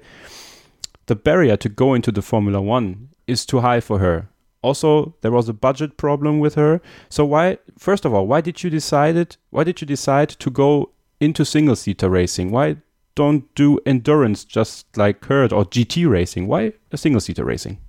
the 1.08 1.15
barrier 1.15 1.58
to 1.58 1.70
go 1.70 1.94
into 1.94 2.12
the 2.12 2.22
formula 2.22 2.62
1 2.62 3.10
is 3.27 3.46
too 3.46 3.60
high 3.60 3.79
for 3.79 4.00
her. 4.00 4.27
Also 4.62 5.15
there 5.22 5.32
was 5.32 5.48
a 5.48 5.53
budget 5.53 5.98
problem 5.98 6.39
with 6.39 6.55
her. 6.55 6.82
So 7.10 7.25
why 7.25 7.58
first 7.77 8.05
of 8.05 8.13
all 8.13 8.27
why 8.27 8.41
did 8.41 8.63
you 8.63 8.70
decided 8.70 9.38
why 9.50 9.63
did 9.63 9.82
you 9.82 9.88
decide 9.88 10.29
to 10.29 10.50
go 10.51 10.91
into 11.20 11.44
single 11.44 11.75
seater 11.75 12.10
racing? 12.10 12.51
Why 12.51 12.77
don't 13.15 13.53
do 13.55 13.79
endurance 13.86 14.43
just 14.43 14.98
like 14.98 15.22
Kurt 15.22 15.51
or 15.51 15.65
GT 15.65 16.07
racing? 16.10 16.48
Why 16.48 16.74
a 16.91 16.98
single 16.98 17.22
seater 17.22 17.45
racing? 17.45 17.79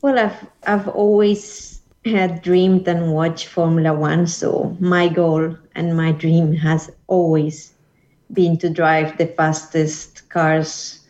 Well, 0.00 0.18
I've 0.18 0.46
I've 0.66 0.88
always 0.88 1.82
had 2.04 2.42
dreamed 2.42 2.86
and 2.88 3.12
watched 3.12 3.48
Formula 3.48 3.92
One, 3.92 4.26
so 4.26 4.76
my 4.80 5.08
goal 5.08 5.56
and 5.74 5.96
my 5.96 6.12
dream 6.12 6.52
has 6.54 6.90
always 7.08 7.74
been 8.32 8.56
to 8.58 8.70
drive 8.70 9.18
the 9.18 9.26
fastest 9.26 10.28
cars 10.28 11.00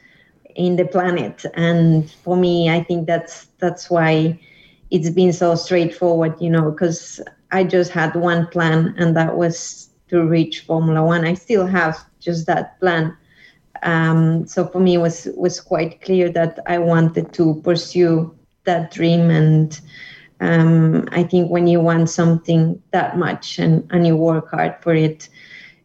in 0.55 0.77
the 0.77 0.85
planet. 0.85 1.45
And 1.55 2.11
for 2.25 2.37
me, 2.37 2.71
I 2.71 2.83
think 2.83 3.07
that's 3.07 3.47
that's 3.59 3.91
why 3.91 4.41
it's 4.91 5.11
been 5.11 5.33
so 5.33 5.55
straightforward, 5.55 6.35
you 6.41 6.51
know, 6.51 6.71
because 6.71 7.21
I 7.53 7.65
just 7.65 7.91
had 7.91 8.15
one 8.15 8.47
plan, 8.47 8.95
and 8.99 9.17
that 9.17 9.37
was 9.37 9.91
to 10.09 10.25
reach 10.27 10.61
Formula 10.61 11.05
One. 11.05 11.25
I 11.25 11.35
still 11.35 11.67
have 11.67 12.08
just 12.21 12.47
that 12.47 12.79
plan. 12.81 13.17
Um, 13.83 14.47
so 14.47 14.67
for 14.67 14.81
me, 14.81 14.95
it 14.95 14.99
was 14.99 15.29
was 15.37 15.61
quite 15.61 16.01
clear 16.03 16.29
that 16.31 16.59
I 16.67 16.79
wanted 16.79 17.33
to 17.35 17.61
pursue 17.63 18.35
that 18.65 18.91
dream. 18.91 19.31
And 19.31 19.81
um, 20.41 21.09
I 21.13 21.23
think 21.23 21.51
when 21.51 21.67
you 21.67 21.81
want 21.81 22.11
something 22.11 22.81
that 22.91 23.19
much 23.19 23.59
and, 23.59 23.87
and 23.91 24.07
you 24.07 24.17
work 24.17 24.51
hard 24.51 24.77
for 24.81 24.95
it, 24.95 25.29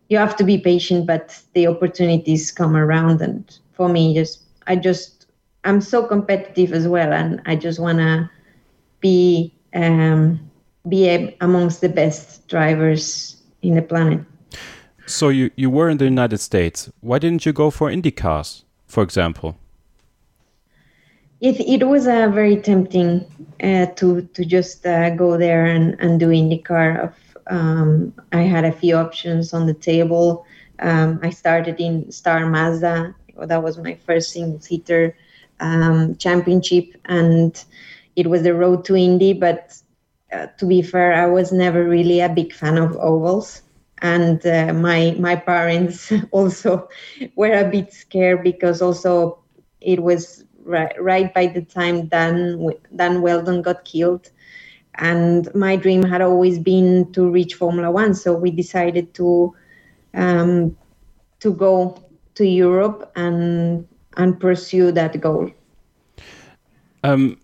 you 0.09 0.17
have 0.17 0.35
to 0.37 0.43
be 0.43 0.57
patient. 0.57 1.05
But 1.07 1.39
the 1.53 1.67
opportunities 1.67 2.51
come 2.51 2.75
around. 2.75 3.21
And 3.21 3.43
for 3.73 3.89
me, 3.89 4.13
just 4.13 4.43
I 4.67 4.75
just 4.75 5.27
I'm 5.63 5.81
so 5.81 6.05
competitive 6.05 6.73
as 6.73 6.87
well, 6.87 7.13
and 7.13 7.41
I 7.45 7.55
just 7.55 7.79
wanna 7.79 8.29
be 8.99 9.53
um, 9.73 10.39
be 10.89 11.35
amongst 11.41 11.81
the 11.81 11.89
best 11.89 12.47
drivers 12.47 13.41
in 13.61 13.75
the 13.75 13.81
planet. 13.81 14.19
So 15.05 15.29
you, 15.29 15.51
you 15.55 15.69
were 15.69 15.89
in 15.89 15.97
the 15.97 16.05
United 16.05 16.39
States. 16.39 16.89
Why 17.01 17.19
didn't 17.19 17.45
you 17.45 17.53
go 17.53 17.69
for 17.69 17.89
IndyCars, 17.89 18.63
for 18.87 19.03
example? 19.03 19.57
It, 21.41 21.59
it 21.59 21.85
was 21.85 22.07
uh, 22.07 22.29
very 22.29 22.55
tempting 22.55 23.25
uh, 23.61 23.87
to 23.97 24.21
to 24.21 24.45
just 24.45 24.85
uh, 24.85 25.09
go 25.09 25.37
there 25.37 25.65
and, 25.65 25.99
and 25.99 26.17
do 26.17 26.29
IndyCar. 26.29 27.13
Um, 27.47 28.13
I 28.31 28.43
had 28.43 28.63
a 28.63 28.71
few 28.71 28.95
options 28.95 29.53
on 29.53 29.65
the 29.65 29.73
table. 29.73 30.45
Um, 30.79 31.19
I 31.21 31.31
started 31.31 31.81
in 31.81 32.09
Star 32.09 32.49
Mazda. 32.49 33.13
That 33.41 33.61
was 33.61 33.77
my 33.77 33.95
first 34.05 34.31
single 34.31 34.61
seater 34.61 35.17
um, 35.59 36.15
championship, 36.15 36.95
and 37.05 37.61
it 38.15 38.27
was 38.27 38.43
the 38.43 38.53
road 38.53 38.85
to 38.85 38.95
Indy. 38.95 39.33
But 39.33 39.77
uh, 40.31 40.47
to 40.59 40.65
be 40.65 40.81
fair, 40.81 41.13
I 41.13 41.25
was 41.25 41.51
never 41.51 41.83
really 41.83 42.21
a 42.21 42.29
big 42.29 42.53
fan 42.53 42.77
of 42.77 42.95
ovals 42.95 43.62
and 44.03 44.45
uh, 44.45 44.73
my 44.73 45.15
my 45.17 45.35
parents 45.35 46.11
also 46.31 46.87
were 47.35 47.53
a 47.53 47.69
bit 47.69 47.91
scared 47.91 48.43
because 48.43 48.81
also 48.81 49.39
it 49.81 50.03
was 50.03 50.43
right, 50.65 50.93
right 51.01 51.33
by 51.33 51.47
the 51.47 51.61
time 51.61 52.07
Dan 52.07 52.69
Dan 52.95 53.21
Wheldon 53.21 53.61
got 53.61 53.85
killed, 53.85 54.29
and 54.95 55.53
my 55.55 55.75
dream 55.77 56.03
had 56.03 56.21
always 56.21 56.59
been 56.59 57.11
to 57.13 57.29
reach 57.29 57.55
Formula 57.55 57.89
One. 57.89 58.13
So 58.13 58.33
we 58.33 58.51
decided 58.51 59.13
to 59.15 59.55
um, 60.13 60.77
to 61.39 61.53
go 61.53 61.97
to 62.35 62.45
Europe 62.45 63.11
and 63.15 63.87
and 64.17 64.39
pursue 64.39 64.91
that 64.91 65.19
goal. 65.21 65.49
Um, 67.05 67.39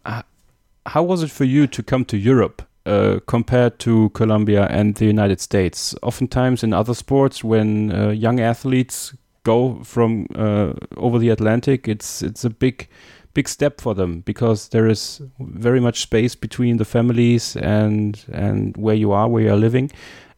how 0.85 1.03
was 1.03 1.23
it 1.23 1.31
for 1.31 1.45
you 1.45 1.67
to 1.67 1.83
come 1.83 2.05
to 2.05 2.17
Europe? 2.17 2.68
Uh, 2.85 3.19
compared 3.27 3.77
to 3.77 4.09
Colombia 4.11 4.65
and 4.69 4.95
the 4.95 5.05
United 5.05 5.41
States. 5.41 5.93
Oftentimes 6.01 6.63
in 6.63 6.73
other 6.73 6.93
sports, 6.93 7.43
when 7.43 7.91
uh, 7.91 8.09
young 8.09 8.39
athletes 8.39 9.13
go 9.43 9.83
from 9.83 10.25
uh, 10.33 10.73
over 10.95 11.19
the 11.19 11.29
Atlantic, 11.29 11.87
it's 11.87 12.21
it's 12.21 12.45
a 12.45 12.49
big 12.49 12.87
big 13.33 13.49
step 13.49 13.81
for 13.81 13.93
them 13.93 14.21
because 14.21 14.69
there 14.69 14.87
is 14.87 15.21
very 15.39 15.79
much 15.79 15.99
space 15.99 16.35
between 16.35 16.77
the 16.77 16.85
families 16.85 17.57
and 17.57 18.25
and 18.31 18.75
where 18.77 18.95
you 18.95 19.11
are, 19.11 19.27
where 19.27 19.43
you 19.43 19.51
are 19.51 19.59
living. 19.59 19.91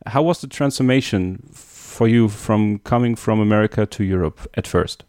How 0.08 0.24
was 0.24 0.42
the 0.42 0.48
transformation 0.48 1.44
for 1.54 2.08
you 2.08 2.28
from 2.28 2.80
coming 2.80 3.16
from 3.16 3.40
America 3.40 3.86
to 3.86 4.04
Europe 4.04 4.40
at 4.56 4.68
first? 4.68 5.04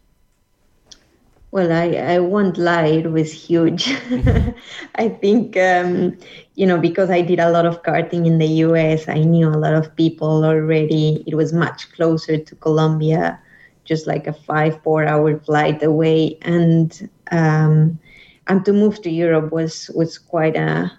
Well, 1.53 1.71
I, 1.71 2.15
I 2.15 2.19
won't 2.19 2.57
lie, 2.57 2.87
it 2.87 3.11
was 3.11 3.31
huge. 3.31 3.87
I 4.95 5.07
think, 5.07 5.55
um, 5.55 6.17
you 6.55 6.65
know, 6.65 6.79
because 6.79 7.11
I 7.11 7.21
did 7.21 7.39
a 7.39 7.51
lot 7.51 7.67
of 7.67 7.83
karting 7.83 8.25
in 8.25 8.39
the 8.39 8.47
US, 8.65 9.07
I 9.07 9.19
knew 9.19 9.47
a 9.49 9.61
lot 9.61 9.75
of 9.75 9.95
people 9.95 10.45
already. 10.45 11.23
It 11.27 11.35
was 11.35 11.53
much 11.53 11.91
closer 11.93 12.37
to 12.39 12.55
Colombia, 12.55 13.39
just 13.85 14.07
like 14.07 14.25
a 14.25 14.33
five, 14.33 14.81
four 14.81 15.05
hour 15.05 15.37
flight 15.37 15.83
away. 15.83 16.39
And 16.41 16.89
um, 17.31 17.99
and 18.47 18.65
to 18.65 18.73
move 18.73 19.03
to 19.03 19.11
Europe 19.11 19.51
was 19.51 19.91
was 19.93 20.17
quite 20.17 20.55
a 20.55 20.91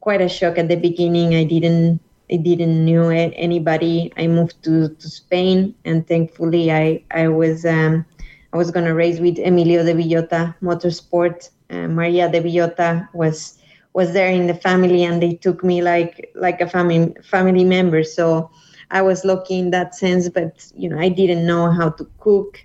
quite 0.00 0.22
a 0.22 0.28
shock 0.28 0.56
at 0.58 0.68
the 0.68 0.76
beginning. 0.76 1.34
I 1.34 1.44
didn't 1.44 2.00
I 2.32 2.36
didn't 2.36 2.86
know 2.86 3.10
anybody. 3.10 4.10
I 4.16 4.26
moved 4.26 4.62
to, 4.64 4.88
to 4.88 5.08
Spain, 5.10 5.74
and 5.84 6.06
thankfully 6.08 6.72
I 6.72 7.04
I 7.10 7.28
was 7.28 7.66
um, 7.66 8.06
I 8.52 8.56
was 8.56 8.70
going 8.70 8.86
to 8.86 8.94
race 8.94 9.18
with 9.18 9.38
Emilio 9.38 9.84
de 9.84 9.94
Villota 9.94 10.54
Motorsport. 10.62 11.50
Uh, 11.70 11.88
Maria 11.88 12.28
de 12.30 12.40
Villota 12.40 13.08
was 13.14 13.58
was 13.94 14.12
there 14.12 14.28
in 14.30 14.46
the 14.46 14.54
family, 14.54 15.04
and 15.04 15.22
they 15.22 15.34
took 15.34 15.62
me 15.64 15.82
like 15.82 16.30
like 16.34 16.60
a 16.60 16.68
family 16.68 17.14
family 17.22 17.64
member. 17.64 18.02
So 18.04 18.50
I 18.90 19.02
was 19.02 19.24
lucky 19.24 19.58
in 19.58 19.70
that 19.70 19.94
sense. 19.94 20.28
But 20.28 20.70
you 20.76 20.88
know, 20.88 20.98
I 20.98 21.08
didn't 21.08 21.46
know 21.46 21.70
how 21.70 21.90
to 21.90 22.06
cook. 22.20 22.58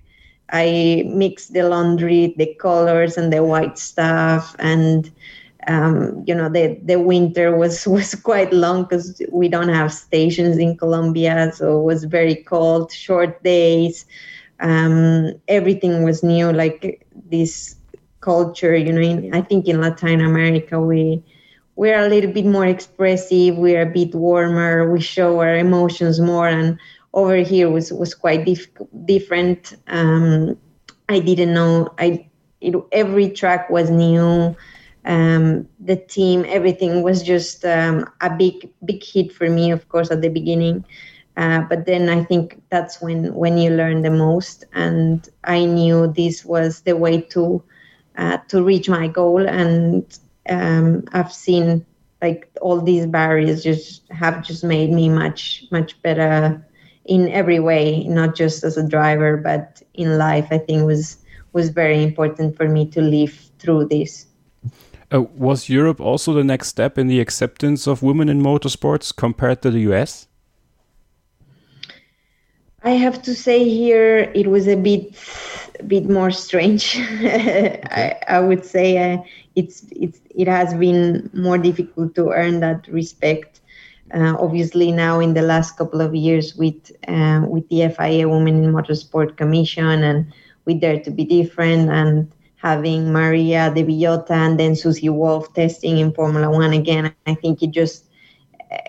I 0.52 1.04
mixed 1.08 1.54
the 1.54 1.64
laundry, 1.64 2.34
the 2.38 2.54
colors, 2.56 3.18
and 3.18 3.32
the 3.32 3.44
white 3.44 3.78
stuff, 3.78 4.56
and 4.60 5.10
um, 5.68 6.24
you 6.26 6.34
know 6.36 6.50
the 6.50 6.80
the 6.84 7.00
winter 7.00 7.56
was 7.56 7.88
was 7.88 8.14
quite 8.16 8.52
long 8.54 8.84
because 8.84 9.22
we 9.32 9.48
don't 9.48 9.70
have 9.70 9.94
stations 9.94 10.58
in 10.58 10.78
Colombia, 10.78 11.52
so 11.54 11.80
it 11.80 11.84
was 11.84 12.04
very 12.06 12.36
cold, 12.36 12.92
short 12.92 13.42
days 13.44 14.06
um, 14.60 15.32
everything 15.48 16.04
was 16.04 16.24
new 16.24 16.52
like 16.52 17.06
this 17.30 17.76
culture 18.20 18.76
you 18.76 18.92
know 18.92 19.02
in, 19.02 19.34
i 19.34 19.42
think 19.42 19.68
in 19.68 19.82
latin 19.82 20.22
america 20.22 20.80
we 20.80 21.24
we're 21.76 22.00
a 22.00 22.08
little 22.08 22.32
bit 22.32 22.46
more 22.46 22.66
expressive 22.66 23.56
we're 23.58 23.82
a 23.82 23.86
bit 23.86 24.14
warmer 24.16 24.92
we 24.92 25.00
show 25.00 25.40
our 25.40 25.56
emotions 25.58 26.20
more 26.20 26.48
and 26.48 26.78
over 27.14 27.38
here 27.38 27.70
was 27.70 27.92
was 27.94 28.14
quite 28.14 28.46
dif- 28.46 28.70
different 29.06 29.74
um, 29.88 30.56
i 31.10 31.20
didn't 31.20 31.54
know 31.54 31.88
i 32.00 32.26
it, 32.62 32.76
every 32.92 33.30
track 33.30 33.70
was 33.70 33.90
new 33.90 34.56
um, 35.06 35.68
the 35.80 35.96
team, 35.96 36.46
everything 36.48 37.02
was 37.02 37.24
just 37.24 37.64
um, 37.66 38.06
a 38.22 38.30
big, 38.36 38.70
big 38.84 39.04
hit 39.04 39.32
for 39.32 39.50
me, 39.50 39.72
of 39.72 39.88
course, 39.88 40.12
at 40.12 40.22
the 40.22 40.30
beginning. 40.30 40.84
Uh, 41.38 41.62
but 41.62 41.86
then 41.86 42.10
I 42.10 42.24
think 42.24 42.62
that's 42.70 43.00
when 43.00 43.34
when 43.36 43.60
you 43.60 43.70
learn 43.70 44.02
the 44.02 44.10
most, 44.10 44.66
and 44.74 45.30
I 45.44 45.66
knew 45.66 46.08
this 46.08 46.44
was 46.44 46.82
the 46.82 46.98
way 46.98 47.22
to 47.34 47.64
uh, 48.18 48.38
to 48.48 48.64
reach 48.64 48.90
my 48.90 49.08
goal. 49.08 49.48
And 49.48 50.04
um, 50.50 51.04
I've 51.14 51.32
seen 51.32 51.86
like 52.24 52.50
all 52.60 52.82
these 52.82 53.06
barriers 53.06 53.64
just 53.64 54.02
have 54.12 54.44
just 54.44 54.64
made 54.64 54.90
me 54.90 55.10
much 55.10 55.66
much 55.72 56.02
better 56.02 56.60
in 57.06 57.30
every 57.30 57.60
way, 57.60 58.04
not 58.06 58.36
just 58.36 58.64
as 58.64 58.76
a 58.76 58.88
driver, 58.88 59.38
but 59.38 59.84
in 59.94 60.18
life. 60.18 60.48
I 60.50 60.58
think 60.58 60.88
was 60.88 61.18
was 61.54 61.70
very 61.70 62.02
important 62.02 62.58
for 62.58 62.68
me 62.68 62.88
to 62.88 63.02
live 63.02 63.52
through 63.60 63.90
this. 63.90 64.26
Uh, 65.14 65.22
was 65.38 65.70
Europe 65.70 66.02
also 66.02 66.34
the 66.34 66.44
next 66.44 66.68
step 66.68 66.98
in 66.98 67.06
the 67.06 67.20
acceptance 67.20 67.86
of 67.86 68.02
women 68.02 68.28
in 68.28 68.42
motorsports 68.42 69.16
compared 69.16 69.62
to 69.62 69.70
the 69.70 69.82
US? 69.92 70.28
I 72.88 72.92
have 72.92 73.22
to 73.24 73.36
say 73.36 73.68
here 73.68 74.32
it 74.34 74.48
was 74.48 74.66
a 74.70 74.78
bit, 74.78 75.14
a 75.78 75.84
bit 75.84 76.10
more 76.10 76.32
strange. 76.32 76.96
okay. 77.20 77.82
I, 77.92 78.38
I, 78.38 78.40
would 78.40 78.64
say 78.64 78.88
uh, 78.98 79.18
it's 79.56 79.84
it's 79.92 80.22
it 80.34 80.48
has 80.48 80.74
been 80.74 81.30
more 81.34 81.58
difficult 81.58 82.16
to 82.16 82.30
earn 82.30 82.62
that 82.62 82.88
respect. 82.88 83.60
Uh, 84.14 84.38
obviously, 84.40 84.94
now 84.94 85.20
in 85.20 85.34
the 85.34 85.42
last 85.42 85.76
couple 85.78 86.00
of 86.00 86.16
years 86.16 86.56
with 86.56 86.80
uh, 87.10 87.42
with 87.46 87.68
the 87.68 87.90
FIA 87.90 88.30
Women 88.30 88.64
in 88.64 88.72
Motorsport 88.72 89.36
Commission 89.36 90.04
and 90.10 90.32
with 90.64 90.80
Dare 90.80 91.02
to 91.02 91.12
Be 91.12 91.26
Different 91.26 91.90
and 91.90 92.32
having 92.56 93.12
Maria 93.12 93.70
De 93.76 93.84
Villota 93.84 94.32
and 94.32 94.58
then 94.58 94.78
Susie 94.78 95.10
Wolff 95.10 95.54
testing 95.54 95.98
in 95.98 96.14
Formula 96.14 96.50
One 96.50 96.72
again. 96.72 97.14
I 97.26 97.36
think 97.36 97.62
it 97.62 97.72
just 97.72 98.07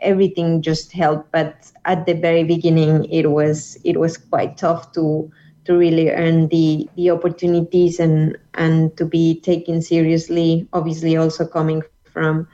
everything 0.02 0.62
just 0.62 0.92
helped. 0.92 1.30
But 1.32 1.70
at 1.84 2.06
the 2.06 2.14
very 2.14 2.44
beginning, 2.44 3.04
it 3.10 3.30
was 3.30 3.78
it 3.84 3.98
was 3.98 4.16
quite 4.16 4.56
tough 4.56 4.92
to 4.92 5.30
to 5.64 5.76
really 5.76 6.10
earn 6.10 6.48
the 6.48 6.88
the 6.96 7.10
opportunities 7.10 8.00
and 8.00 8.36
and 8.54 8.96
to 8.96 9.04
be 9.04 9.40
taken 9.40 9.82
seriously. 9.82 10.68
Obviously, 10.72 11.16
also 11.16 11.46
coming 11.46 11.82
from 12.04 12.46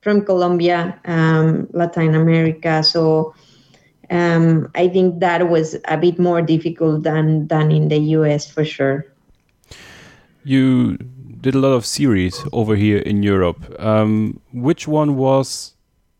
from 0.00 0.24
Colombia, 0.24 0.98
um, 1.04 1.68
Latin 1.72 2.14
America, 2.14 2.82
so. 2.82 3.34
Um, 4.10 4.70
I 4.74 4.88
think 4.88 5.20
that 5.20 5.50
was 5.50 5.76
a 5.84 5.98
bit 5.98 6.18
more 6.18 6.40
difficult 6.40 7.02
than 7.02 7.46
than 7.48 7.70
in 7.70 7.88
the 7.88 7.98
US 8.16 8.50
for 8.50 8.64
sure 8.64 9.04
you 10.48 10.96
did 11.40 11.54
a 11.54 11.58
lot 11.58 11.72
of 11.72 11.84
series 11.84 12.44
over 12.52 12.74
here 12.74 12.98
in 12.98 13.22
Europe. 13.22 13.60
Um, 13.78 14.40
which 14.52 14.88
one 14.88 15.16
was, 15.16 15.74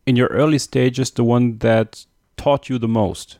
in 0.05 0.15
your 0.15 0.27
early 0.27 0.59
stages, 0.59 1.11
the 1.11 1.23
one 1.23 1.57
that 1.59 2.05
taught 2.37 2.69
you 2.69 2.77
the 2.77 2.87
most? 2.87 3.37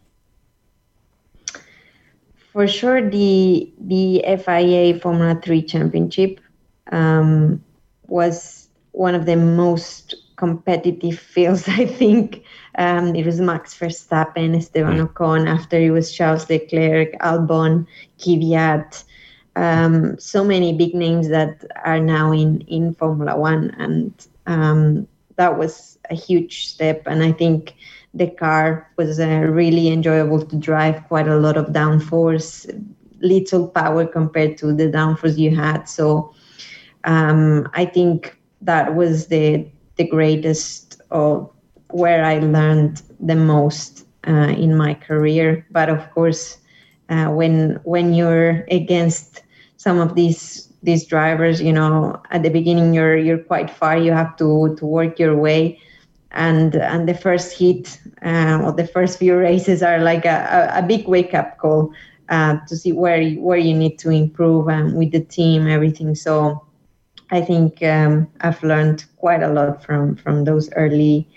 For 2.53 2.67
sure, 2.67 3.07
the 3.09 3.71
the 3.79 4.23
FIA 4.43 4.99
Formula 4.99 5.39
Three 5.41 5.61
Championship 5.61 6.39
um, 6.91 7.63
was 8.07 8.67
one 8.91 9.15
of 9.15 9.25
the 9.25 9.35
most 9.35 10.15
competitive 10.35 11.19
fields. 11.19 11.67
I 11.67 11.85
think 11.85 12.43
um, 12.77 13.15
it 13.15 13.25
was 13.25 13.39
Max 13.39 13.77
Verstappen, 13.77 14.57
Esteban 14.57 14.97
mm. 14.97 15.07
Ocon. 15.07 15.47
After 15.47 15.77
it 15.77 15.91
was 15.91 16.11
Charles 16.11 16.49
Leclerc, 16.49 17.13
Albon, 17.19 17.85
Kvyat 18.19 19.03
um, 19.59 20.17
so 20.17 20.43
many 20.43 20.73
big 20.73 20.95
names 20.95 21.27
that 21.29 21.65
are 21.83 21.99
now 21.99 22.31
in 22.31 22.61
in 22.61 22.93
Formula 22.95 23.37
One, 23.37 23.75
and 23.77 24.13
um, 24.45 25.07
that 25.35 25.57
was 25.57 25.98
a 26.09 26.15
huge 26.15 26.67
step. 26.67 27.03
And 27.05 27.23
I 27.23 27.31
think 27.31 27.75
the 28.13 28.27
car 28.27 28.89
was 28.97 29.19
uh, 29.19 29.25
really 29.49 29.89
enjoyable 29.89 30.43
to 30.45 30.55
drive. 30.55 31.03
Quite 31.07 31.27
a 31.27 31.37
lot 31.37 31.57
of 31.57 31.67
downforce, 31.67 32.67
little 33.21 33.67
power 33.67 34.05
compared 34.05 34.57
to 34.59 34.73
the 34.73 34.87
downforce 34.87 35.37
you 35.37 35.55
had. 35.55 35.83
So 35.89 36.33
um, 37.03 37.67
I 37.73 37.85
think 37.85 38.37
that 38.61 38.95
was 38.95 39.27
the 39.27 39.67
the 39.97 40.07
greatest 40.07 41.01
of 41.11 41.49
where 41.91 42.23
I 42.23 42.39
learned 42.39 43.01
the 43.19 43.35
most 43.35 44.05
uh, 44.27 44.53
in 44.57 44.75
my 44.77 44.93
career. 44.93 45.65
But 45.71 45.89
of 45.89 46.09
course, 46.11 46.57
uh, 47.09 47.27
when 47.27 47.79
when 47.83 48.13
you're 48.13 48.65
against 48.71 49.43
some 49.77 49.99
of 49.99 50.15
these 50.15 50.71
these 50.83 51.05
drivers, 51.05 51.61
you 51.61 51.73
know, 51.73 52.21
at 52.31 52.43
the 52.43 52.49
beginning 52.49 52.93
you're 52.93 53.17
you're 53.17 53.43
quite 53.43 53.69
far. 53.69 53.97
You 53.97 54.11
have 54.11 54.35
to 54.37 54.75
to 54.77 54.85
work 54.85 55.19
your 55.19 55.35
way, 55.35 55.79
and 56.31 56.75
and 56.75 57.07
the 57.07 57.13
first 57.13 57.53
heat 57.53 57.99
uh, 58.23 58.61
or 58.63 58.71
the 58.71 58.87
first 58.87 59.19
few 59.19 59.35
races 59.35 59.81
are 59.81 59.99
like 59.99 60.25
a, 60.25 60.71
a, 60.75 60.79
a 60.79 60.81
big 60.83 61.07
wake 61.07 61.33
up 61.33 61.57
call 61.57 61.91
uh, 62.29 62.57
to 62.67 62.75
see 62.75 62.91
where 62.91 63.31
where 63.33 63.57
you 63.57 63.73
need 63.73 63.97
to 63.99 64.09
improve 64.09 64.67
and 64.69 64.95
with 64.95 65.11
the 65.11 65.21
team 65.21 65.67
everything. 65.67 66.15
So. 66.15 66.65
I 67.31 67.41
think 67.41 67.83
um, 67.83 68.27
I've 68.41 68.63
learned 68.63 69.05
quite 69.17 69.43
a 69.43 69.53
lot 69.53 69.83
from 69.83 70.15
from 70.15 70.45
those 70.45 70.69
early 70.73 71.27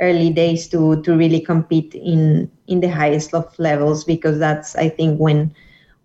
early 0.00 0.30
days 0.30 0.68
to 0.68 1.00
to 1.02 1.16
really 1.16 1.40
compete 1.40 1.94
in 1.94 2.50
in 2.66 2.80
the 2.80 2.88
highest 2.88 3.34
of 3.34 3.58
levels 3.58 4.04
because 4.04 4.38
that's 4.38 4.76
I 4.76 4.88
think 4.88 5.18
when 5.18 5.54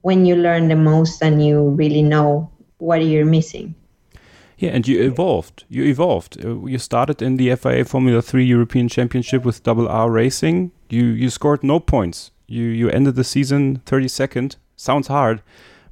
when 0.02 0.26
you 0.26 0.36
learn 0.36 0.68
the 0.70 0.76
most 0.76 1.22
and 1.22 1.46
you 1.46 1.70
really 1.70 2.02
know 2.04 2.50
what 2.78 3.04
you're 3.06 3.26
missing. 3.26 3.76
Yeah, 4.58 4.72
and 4.72 4.88
you 4.88 5.02
evolved. 5.02 5.66
You 5.70 5.84
evolved. 5.84 6.44
Uh, 6.44 6.66
you 6.66 6.78
started 6.78 7.22
in 7.22 7.38
the 7.38 7.56
FIA 7.56 7.86
Formula 7.86 8.22
3 8.22 8.46
European 8.46 8.88
Championship 8.88 9.44
with 9.44 9.64
Double 9.64 9.88
R 9.88 10.10
Racing. 10.10 10.72
You 10.90 11.06
you 11.06 11.30
scored 11.30 11.64
no 11.64 11.80
points. 11.80 12.32
You 12.48 12.64
you 12.64 12.90
ended 12.90 13.16
the 13.16 13.24
season 13.24 13.82
32nd. 13.86 14.56
Sounds 14.76 15.08
hard, 15.08 15.42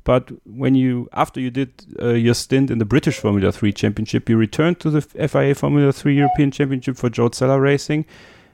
but 0.04 0.32
when 0.46 0.76
you 0.76 1.10
after 1.14 1.40
you 1.40 1.50
did 1.50 1.70
uh, 2.02 2.10
your 2.10 2.34
stint 2.34 2.72
in 2.72 2.78
the 2.78 2.86
British 2.86 3.18
Formula 3.20 3.52
3 3.52 3.74
Championship, 3.74 4.30
you 4.30 4.38
returned 4.38 4.80
to 4.80 4.90
the 4.90 5.02
FIA 5.02 5.56
Formula 5.56 5.92
3 5.92 6.16
European 6.16 6.52
Championship 6.52 6.98
for 6.98 7.10
Joe 7.10 7.30
Racing 7.58 8.06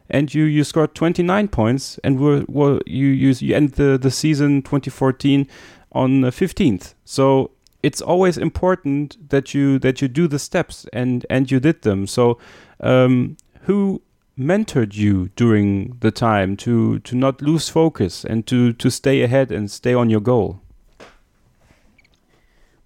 and 0.09 0.33
you 0.33 0.43
you 0.43 0.63
scored 0.63 0.95
29 0.95 1.47
points 1.49 1.99
and 2.03 2.19
were, 2.19 2.45
were 2.47 2.79
you 2.85 3.07
you 3.07 3.33
you 3.39 3.55
end 3.55 3.73
the 3.73 3.97
the 3.97 4.11
season 4.11 4.61
2014 4.61 5.47
on 5.91 6.21
15th. 6.21 6.93
So 7.05 7.51
it's 7.87 8.01
always 8.01 8.37
important 8.37 9.29
that 9.29 9.53
you 9.53 9.79
that 9.79 10.01
you 10.01 10.07
do 10.09 10.27
the 10.27 10.39
steps 10.39 10.85
and 10.91 11.25
and 11.29 11.49
you 11.51 11.59
did 11.59 11.81
them. 11.83 12.05
So 12.05 12.37
um, 12.81 13.37
who 13.61 14.01
mentored 14.37 14.93
you 14.93 15.29
during 15.35 15.97
the 16.01 16.11
time 16.11 16.57
to 16.57 16.99
to 16.99 17.15
not 17.15 17.41
lose 17.41 17.69
focus 17.69 18.25
and 18.25 18.45
to 18.47 18.73
to 18.73 18.89
stay 18.89 19.23
ahead 19.23 19.51
and 19.51 19.71
stay 19.71 19.93
on 19.93 20.09
your 20.09 20.21
goal? 20.21 20.59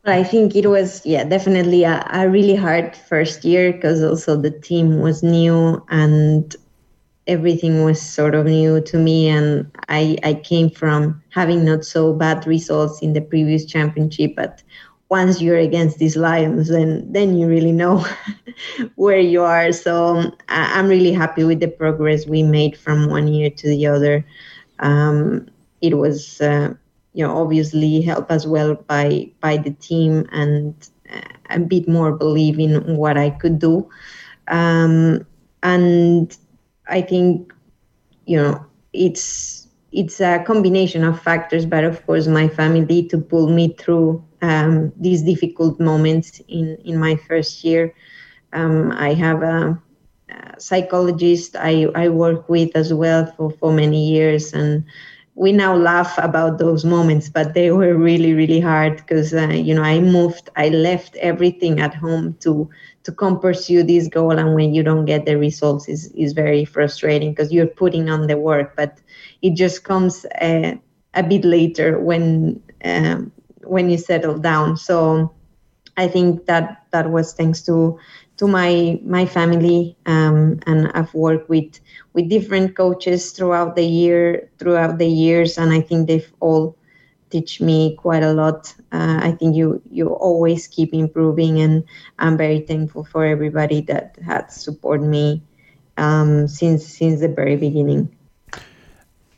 I 0.03 0.23
think 0.23 0.55
it 0.55 0.65
was, 0.67 1.05
yeah, 1.05 1.23
definitely 1.23 1.83
a, 1.83 2.03
a 2.11 2.27
really 2.27 2.55
hard 2.55 2.95
first 2.95 3.45
year 3.45 3.71
because 3.71 4.03
also 4.03 4.35
the 4.35 4.49
team 4.49 4.99
was 4.99 5.21
new 5.21 5.83
and 5.89 6.55
everything 7.27 7.83
was 7.83 8.01
sort 8.01 8.33
of 8.33 8.45
new 8.45 8.81
to 8.81 8.97
me 8.97 9.29
and 9.29 9.71
I, 9.89 10.17
I 10.23 10.33
came 10.33 10.71
from 10.71 11.21
having 11.29 11.63
not 11.63 11.85
so 11.85 12.13
bad 12.13 12.47
results 12.47 13.01
in 13.01 13.13
the 13.13 13.21
previous 13.21 13.63
championship 13.65 14.35
but 14.35 14.63
once 15.11 15.41
you're 15.41 15.59
against 15.59 15.99
these 15.99 16.17
lions 16.17 16.69
then 16.69 17.05
then 17.11 17.37
you 17.37 17.47
really 17.47 17.73
know 17.73 18.05
where 18.95 19.19
you 19.19 19.43
are. 19.43 19.73
So 19.73 20.31
i'm 20.49 20.87
really 20.87 21.13
happy 21.13 21.43
with 21.43 21.59
the 21.59 21.67
progress 21.67 22.27
we 22.27 22.43
made 22.43 22.77
from 22.77 23.09
one 23.09 23.27
year 23.27 23.51
to 23.51 23.67
the 23.69 23.87
other. 23.87 24.25
Um, 24.79 25.47
it 25.81 25.97
was 25.97 26.41
uh, 26.41 26.73
you 27.13 27.25
know 27.27 27.37
obviously 27.37 28.01
helped 28.01 28.31
as 28.31 28.47
well 28.47 28.75
by 28.75 29.31
by 29.41 29.57
the 29.57 29.71
team 29.71 30.27
and 30.31 30.75
uh, 31.13 31.21
a 31.51 31.59
bit 31.59 31.87
more 31.87 32.13
believe 32.13 32.59
in 32.59 32.97
what 32.97 33.17
i 33.17 33.29
could 33.29 33.59
do. 33.59 33.89
Um, 34.47 35.25
and 35.63 36.35
I 36.87 37.01
think, 37.01 37.53
you 38.25 38.37
know, 38.37 38.65
it's 38.93 39.67
it's 39.91 40.21
a 40.21 40.43
combination 40.45 41.03
of 41.03 41.21
factors, 41.21 41.65
but 41.65 41.83
of 41.83 42.05
course, 42.05 42.27
my 42.27 42.47
family 42.47 43.03
to 43.09 43.17
pull 43.17 43.49
me 43.49 43.75
through 43.79 44.23
um, 44.41 44.91
these 44.99 45.21
difficult 45.21 45.79
moments 45.79 46.41
in 46.47 46.77
in 46.83 46.97
my 46.97 47.15
first 47.27 47.63
year. 47.63 47.93
Um, 48.53 48.91
I 48.91 49.13
have 49.13 49.43
a, 49.43 49.81
a, 50.29 50.59
psychologist 50.59 51.55
I, 51.55 51.87
I 51.95 52.09
work 52.09 52.49
with 52.49 52.75
as 52.75 52.93
well 52.93 53.25
for, 53.25 53.51
for 53.51 53.71
many 53.71 54.09
years, 54.09 54.53
and 54.53 54.83
we 55.35 55.51
now 55.51 55.75
laugh 55.75 56.17
about 56.17 56.57
those 56.57 56.83
moments, 56.83 57.29
but 57.29 57.53
they 57.53 57.71
were 57.71 57.95
really, 57.95 58.33
really 58.33 58.59
hard 58.59 58.97
because 58.97 59.33
uh, 59.33 59.47
you 59.47 59.73
know 59.73 59.83
I 59.83 59.99
moved, 59.99 60.49
I 60.55 60.69
left 60.69 61.15
everything 61.17 61.79
at 61.79 61.93
home 61.95 62.35
to 62.41 62.69
to 63.03 63.11
come 63.11 63.39
pursue 63.39 63.83
this 63.83 64.07
goal, 64.07 64.37
and 64.37 64.53
when 64.53 64.73
you 64.73 64.83
don't 64.83 65.05
get 65.05 65.25
the 65.25 65.37
results, 65.37 65.87
is 65.87 66.11
is 66.15 66.33
very 66.33 66.65
frustrating 66.65 67.31
because 67.31 67.51
you're 67.51 67.67
putting 67.67 68.09
on 68.09 68.27
the 68.27 68.37
work, 68.37 68.75
but 68.75 68.99
it 69.41 69.55
just 69.55 69.83
comes 69.83 70.25
uh, 70.41 70.73
a 71.13 71.23
bit 71.23 71.45
later 71.45 71.99
when 71.99 72.61
um, 72.85 73.31
when 73.65 73.89
you 73.89 73.97
settle 73.97 74.37
down. 74.37 74.77
So 74.77 75.31
I 75.97 76.07
think 76.07 76.45
that 76.45 76.85
that 76.91 77.11
was 77.11 77.33
thanks 77.33 77.61
to 77.63 77.99
to 78.37 78.47
my 78.47 78.99
my 79.03 79.25
family, 79.25 79.95
um, 80.05 80.59
and 80.65 80.91
I've 80.93 81.13
worked 81.13 81.49
with 81.49 81.79
with 82.13 82.29
different 82.29 82.75
coaches 82.75 83.31
throughout 83.31 83.75
the 83.75 83.85
year 83.85 84.49
throughout 84.57 84.97
the 84.97 85.07
years, 85.07 85.57
and 85.57 85.71
I 85.71 85.81
think 85.81 86.07
they've 86.07 86.31
all 86.39 86.75
teach 87.29 87.61
me 87.61 87.95
quite 87.95 88.23
a 88.23 88.33
lot. 88.33 88.73
Uh, 88.91 89.19
I 89.21 89.31
think 89.31 89.55
you 89.55 89.81
you 89.91 90.09
always 90.09 90.67
keep 90.67 90.93
improving, 90.93 91.59
and 91.59 91.83
I'm 92.19 92.37
very 92.37 92.59
thankful 92.61 93.03
for 93.03 93.25
everybody 93.25 93.81
that 93.81 94.17
has 94.25 94.55
supported 94.55 95.07
me 95.07 95.43
um, 95.97 96.47
since 96.47 96.85
since 96.87 97.19
the 97.21 97.27
very 97.29 97.57
beginning. 97.57 98.09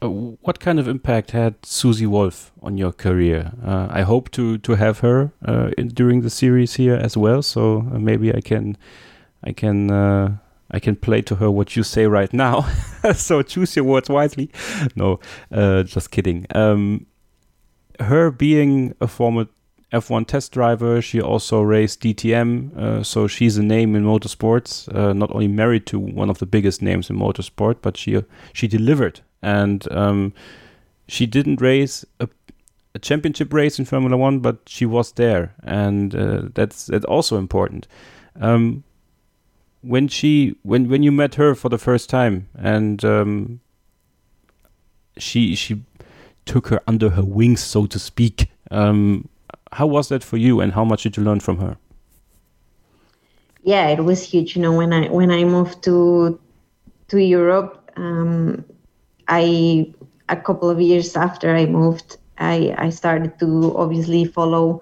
Uh, 0.04 0.10
what 0.10 0.60
kind 0.60 0.80
of 0.80 0.88
impact 0.88 1.32
had 1.32 1.56
Susie 1.66 2.06
Wolff 2.06 2.52
on 2.62 2.78
your 2.78 2.92
career? 2.92 3.54
Uh, 3.64 3.88
I 3.90 4.02
hope 4.02 4.32
to 4.32 4.58
to 4.58 4.76
have 4.76 5.00
her 5.00 5.32
uh, 5.46 5.70
in, 5.78 5.88
during 5.90 6.22
the 6.22 6.30
series 6.30 6.74
here 6.74 6.96
as 6.96 7.16
well. 7.16 7.42
So 7.42 7.88
uh, 7.94 8.00
maybe 8.00 8.36
I 8.36 8.42
can 8.42 8.78
I 9.44 9.54
can 9.54 9.92
uh, 9.92 10.38
I 10.72 10.80
can 10.80 10.98
play 10.98 11.22
to 11.22 11.36
her 11.36 11.50
what 11.50 11.78
you 11.78 11.84
say 11.84 12.06
right 12.06 12.34
now. 12.34 12.68
so 13.16 13.42
choose 13.44 13.78
your 13.78 13.86
words 13.86 14.10
wisely. 14.10 14.50
No, 14.96 15.20
uh, 15.52 15.84
just 15.84 16.12
kidding. 16.12 16.48
Um, 16.54 17.06
her 18.00 18.30
being 18.30 18.96
a 19.00 19.08
former 19.08 19.48
F1 19.94 20.28
test 20.28 20.52
driver, 20.52 21.02
she 21.02 21.22
also 21.22 21.62
raced 21.62 22.02
DTM, 22.02 23.06
so 23.06 23.28
she's 23.28 23.58
a 23.58 23.64
name 23.64 23.96
in 23.96 24.04
motorsports. 24.04 24.92
Not 24.92 25.32
only 25.32 25.48
married 25.48 25.86
to 25.86 26.00
one 26.00 26.32
of 26.32 26.40
the 26.40 26.48
biggest 26.48 26.82
names 26.82 27.12
in 27.12 27.16
motorsport, 27.16 27.76
but 27.84 27.96
she 27.96 28.24
she 28.54 28.68
delivered, 28.68 29.22
and 29.44 29.92
um, 29.92 30.34
she 31.08 31.26
didn't 31.26 31.62
race 31.62 32.06
a, 32.20 32.28
a, 32.96 33.00
championship 33.00 33.54
race 33.54 33.78
in 33.78 33.86
Formula 33.86 34.18
One, 34.18 34.40
but 34.40 34.58
she 34.66 34.86
was 34.86 35.12
there, 35.12 35.54
and 35.64 36.16
uh, 36.16 36.44
that's 36.54 36.88
that's 36.88 37.06
also 37.06 37.38
important. 37.38 37.88
Um, 38.40 38.84
when 39.82 40.08
she 40.08 40.56
when 40.64 40.90
when 40.90 41.04
you 41.04 41.12
met 41.12 41.36
her 41.36 41.54
for 41.54 41.70
the 41.70 41.78
first 41.78 42.10
time, 42.10 42.48
and 42.58 43.04
um, 43.04 43.60
she 45.18 45.56
she 45.56 45.82
took 46.46 46.68
her 46.68 46.82
under 46.88 47.10
her 47.10 47.24
wings, 47.24 47.62
so 47.62 47.86
to 47.86 48.00
speak. 48.00 48.50
Um, 48.72 49.28
how 49.74 49.88
was 49.88 50.10
that 50.10 50.24
for 50.24 50.38
you, 50.38 50.62
and 50.62 50.74
how 50.74 50.86
much 50.86 51.04
did 51.04 51.18
you 51.18 51.24
learn 51.24 51.42
from 51.42 51.58
her? 51.58 51.78
Yeah, 53.64 53.90
it 53.90 54.04
was 54.04 54.24
huge. 54.24 54.56
You 54.56 54.62
know, 54.62 54.74
when 54.74 54.94
I 54.94 55.08
when 55.10 55.32
I 55.32 55.44
moved 55.44 55.84
to 55.84 56.40
to 57.10 57.18
Europe, 57.18 57.92
um, 57.96 58.64
I 59.28 59.94
a 60.30 60.36
couple 60.36 60.70
of 60.70 60.80
years 60.82 61.16
after 61.16 61.56
I 61.56 61.66
moved, 61.66 62.18
I 62.38 62.74
I 62.78 62.90
started 62.90 63.40
to 63.40 63.74
obviously 63.78 64.26
follow 64.26 64.82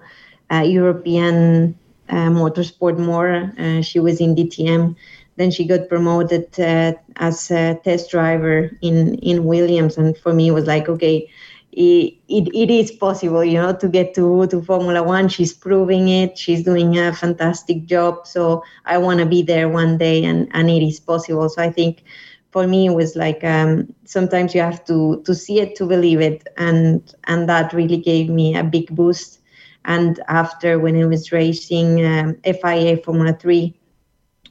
uh, 0.50 0.62
European 0.66 1.74
uh, 2.08 2.30
motorsport 2.30 2.98
more. 2.98 3.52
Uh, 3.58 3.80
she 3.82 3.98
was 4.00 4.20
in 4.20 4.34
DTM. 4.34 4.96
Then 5.36 5.50
she 5.50 5.64
got 5.66 5.88
promoted 5.88 6.46
uh, 6.60 6.92
as 7.16 7.50
a 7.50 7.78
test 7.84 8.10
driver 8.10 8.70
in 8.82 9.14
in 9.16 9.44
Williams, 9.44 9.96
and 9.98 10.16
for 10.16 10.32
me, 10.32 10.48
it 10.48 10.52
was 10.52 10.66
like, 10.66 10.88
okay, 10.88 11.28
it, 11.72 12.14
it, 12.28 12.48
it 12.54 12.70
is 12.70 12.90
possible, 12.90 13.44
you 13.44 13.54
know, 13.54 13.74
to 13.74 13.88
get 13.88 14.14
to, 14.14 14.46
to 14.48 14.62
Formula 14.62 15.02
One. 15.02 15.28
She's 15.28 15.52
proving 15.52 16.08
it. 16.08 16.36
She's 16.36 16.62
doing 16.62 16.98
a 16.98 17.12
fantastic 17.12 17.86
job. 17.86 18.26
So 18.26 18.62
I 18.84 18.98
want 18.98 19.20
to 19.20 19.26
be 19.26 19.42
there 19.42 19.68
one 19.68 19.96
day, 19.98 20.24
and, 20.24 20.48
and 20.52 20.68
it 20.70 20.82
is 20.82 21.00
possible. 21.00 21.48
So 21.48 21.62
I 21.62 21.70
think 21.70 22.04
for 22.52 22.66
me, 22.68 22.86
it 22.86 22.94
was 22.94 23.16
like 23.16 23.44
um, 23.44 23.94
sometimes 24.04 24.54
you 24.54 24.60
have 24.62 24.84
to 24.86 25.22
to 25.26 25.34
see 25.34 25.60
it 25.60 25.76
to 25.76 25.86
believe 25.86 26.20
it, 26.20 26.46
and 26.56 27.02
and 27.26 27.48
that 27.48 27.72
really 27.72 27.98
gave 27.98 28.28
me 28.30 28.56
a 28.56 28.64
big 28.64 28.94
boost. 28.94 29.40
And 29.84 30.20
after 30.28 30.78
when 30.78 30.96
I 31.00 31.06
was 31.06 31.32
racing 31.32 32.04
um, 32.04 32.36
FIA 32.44 32.96
Formula 32.98 33.34
Three, 33.34 33.74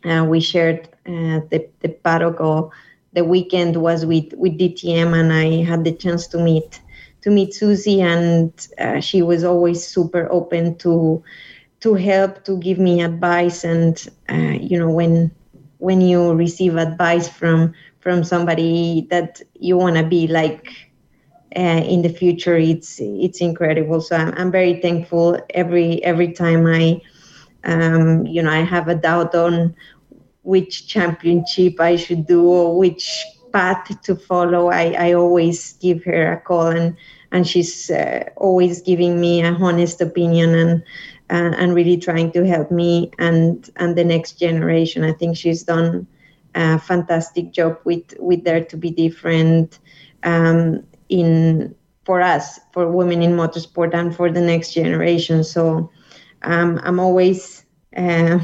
uh, 0.05 0.25
we 0.27 0.39
shared 0.41 0.87
uh, 1.07 1.41
the 1.51 1.67
the 1.81 1.89
paddock 1.89 2.39
the 3.13 3.23
weekend 3.23 3.77
was 3.77 4.05
with 4.05 4.33
with 4.37 4.57
DTM, 4.57 5.13
and 5.13 5.31
I 5.33 5.63
had 5.63 5.83
the 5.85 5.91
chance 5.93 6.27
to 6.27 6.37
meet 6.39 6.81
to 7.21 7.29
meet 7.31 7.53
Susie, 7.53 8.01
and 8.01 8.51
uh, 8.79 8.99
she 8.99 9.21
was 9.21 9.43
always 9.43 9.85
super 9.85 10.27
open 10.31 10.75
to 10.79 11.23
to 11.81 11.93
help, 11.95 12.43
to 12.45 12.57
give 12.57 12.79
me 12.79 13.01
advice, 13.01 13.63
and 13.63 13.95
uh, 14.29 14.55
you 14.59 14.79
know 14.79 14.89
when 14.89 15.31
when 15.79 16.01
you 16.01 16.33
receive 16.33 16.75
advice 16.77 17.27
from 17.27 17.73
from 18.01 18.23
somebody 18.23 19.07
that 19.11 19.41
you 19.59 19.77
want 19.77 19.97
to 19.97 20.03
be 20.03 20.27
like 20.27 20.67
uh, 21.55 21.59
in 21.93 22.01
the 22.01 22.09
future, 22.09 22.57
it's 22.57 22.99
it's 22.99 23.41
incredible. 23.41 24.01
So 24.01 24.15
I'm, 24.17 24.33
I'm 24.37 24.51
very 24.51 24.81
thankful 24.81 25.37
every 25.53 26.03
every 26.03 26.33
time 26.33 26.65
I 26.67 27.01
um, 27.63 28.25
you 28.27 28.41
know 28.43 28.51
I 28.51 28.61
have 28.63 28.87
a 28.87 28.95
doubt 28.95 29.35
on 29.35 29.75
which 30.43 30.87
championship 30.87 31.79
I 31.79 31.95
should 31.95 32.25
do 32.27 32.43
or 32.45 32.77
which 32.77 33.25
path 33.53 34.01
to 34.03 34.15
follow, 34.15 34.69
I, 34.69 34.95
I 34.97 35.13
always 35.13 35.73
give 35.81 36.03
her 36.05 36.33
a 36.33 36.39
call 36.41 36.67
and 36.67 36.95
and 37.31 37.47
she's 37.47 37.89
uh, 37.89 38.23
always 38.37 38.81
giving 38.81 39.19
me 39.19 39.41
a 39.43 39.51
honest 39.53 40.01
opinion 40.01 40.55
and 40.55 40.83
uh, 41.29 41.55
and 41.57 41.75
really 41.75 41.97
trying 41.97 42.31
to 42.33 42.45
help 42.45 42.71
me 42.71 43.11
and 43.19 43.69
and 43.77 43.95
the 43.97 44.03
next 44.03 44.39
generation. 44.39 45.03
I 45.03 45.13
think 45.13 45.37
she's 45.37 45.63
done 45.63 46.07
a 46.55 46.79
fantastic 46.79 47.51
job 47.51 47.77
with 47.83 48.13
with 48.19 48.43
Dare 48.43 48.63
to 48.65 48.77
Be 48.77 48.91
Different 48.91 49.79
um, 50.23 50.83
in 51.09 51.75
for 52.03 52.21
us 52.21 52.59
for 52.73 52.89
women 52.91 53.21
in 53.21 53.31
motorsport 53.31 53.93
and 53.93 54.15
for 54.15 54.31
the 54.31 54.41
next 54.41 54.73
generation. 54.73 55.43
So 55.43 55.89
um, 56.43 56.79
I'm 56.83 56.99
always 56.99 57.65
uh, 57.95 58.39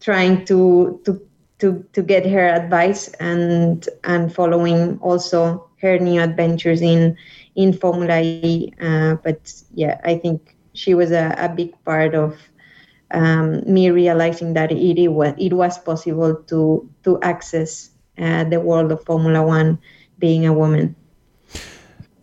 trying 0.00 0.44
to 0.46 1.00
to 1.04 1.20
to 1.58 1.84
to 1.92 2.02
get 2.02 2.26
her 2.26 2.46
advice 2.48 3.08
and 3.20 3.86
and 4.04 4.32
following 4.34 4.98
also 5.00 5.68
her 5.82 5.98
new 5.98 6.20
adventures 6.20 6.82
in 6.82 7.16
in 7.54 7.72
Formula 7.72 8.20
E. 8.20 8.58
Uh, 8.64 9.00
but 9.06 9.36
yeah, 9.58 10.00
I 10.04 10.16
think 10.16 10.56
she 10.72 10.94
was 10.94 11.10
a, 11.10 11.34
a 11.38 11.48
big 11.48 11.72
part 11.84 12.14
of 12.14 12.49
um, 13.12 13.62
me 13.66 13.90
realizing 13.90 14.54
that 14.54 14.70
it, 14.72 15.08
was 15.08 15.34
it 15.38 15.52
was 15.52 15.78
possible 15.78 16.34
to 16.46 16.88
to 17.04 17.20
access 17.22 17.90
uh, 18.18 18.44
the 18.44 18.60
world 18.60 18.92
of 18.92 19.04
Formula 19.04 19.42
One 19.42 19.78
being 20.18 20.46
a 20.46 20.52
woman. 20.52 20.94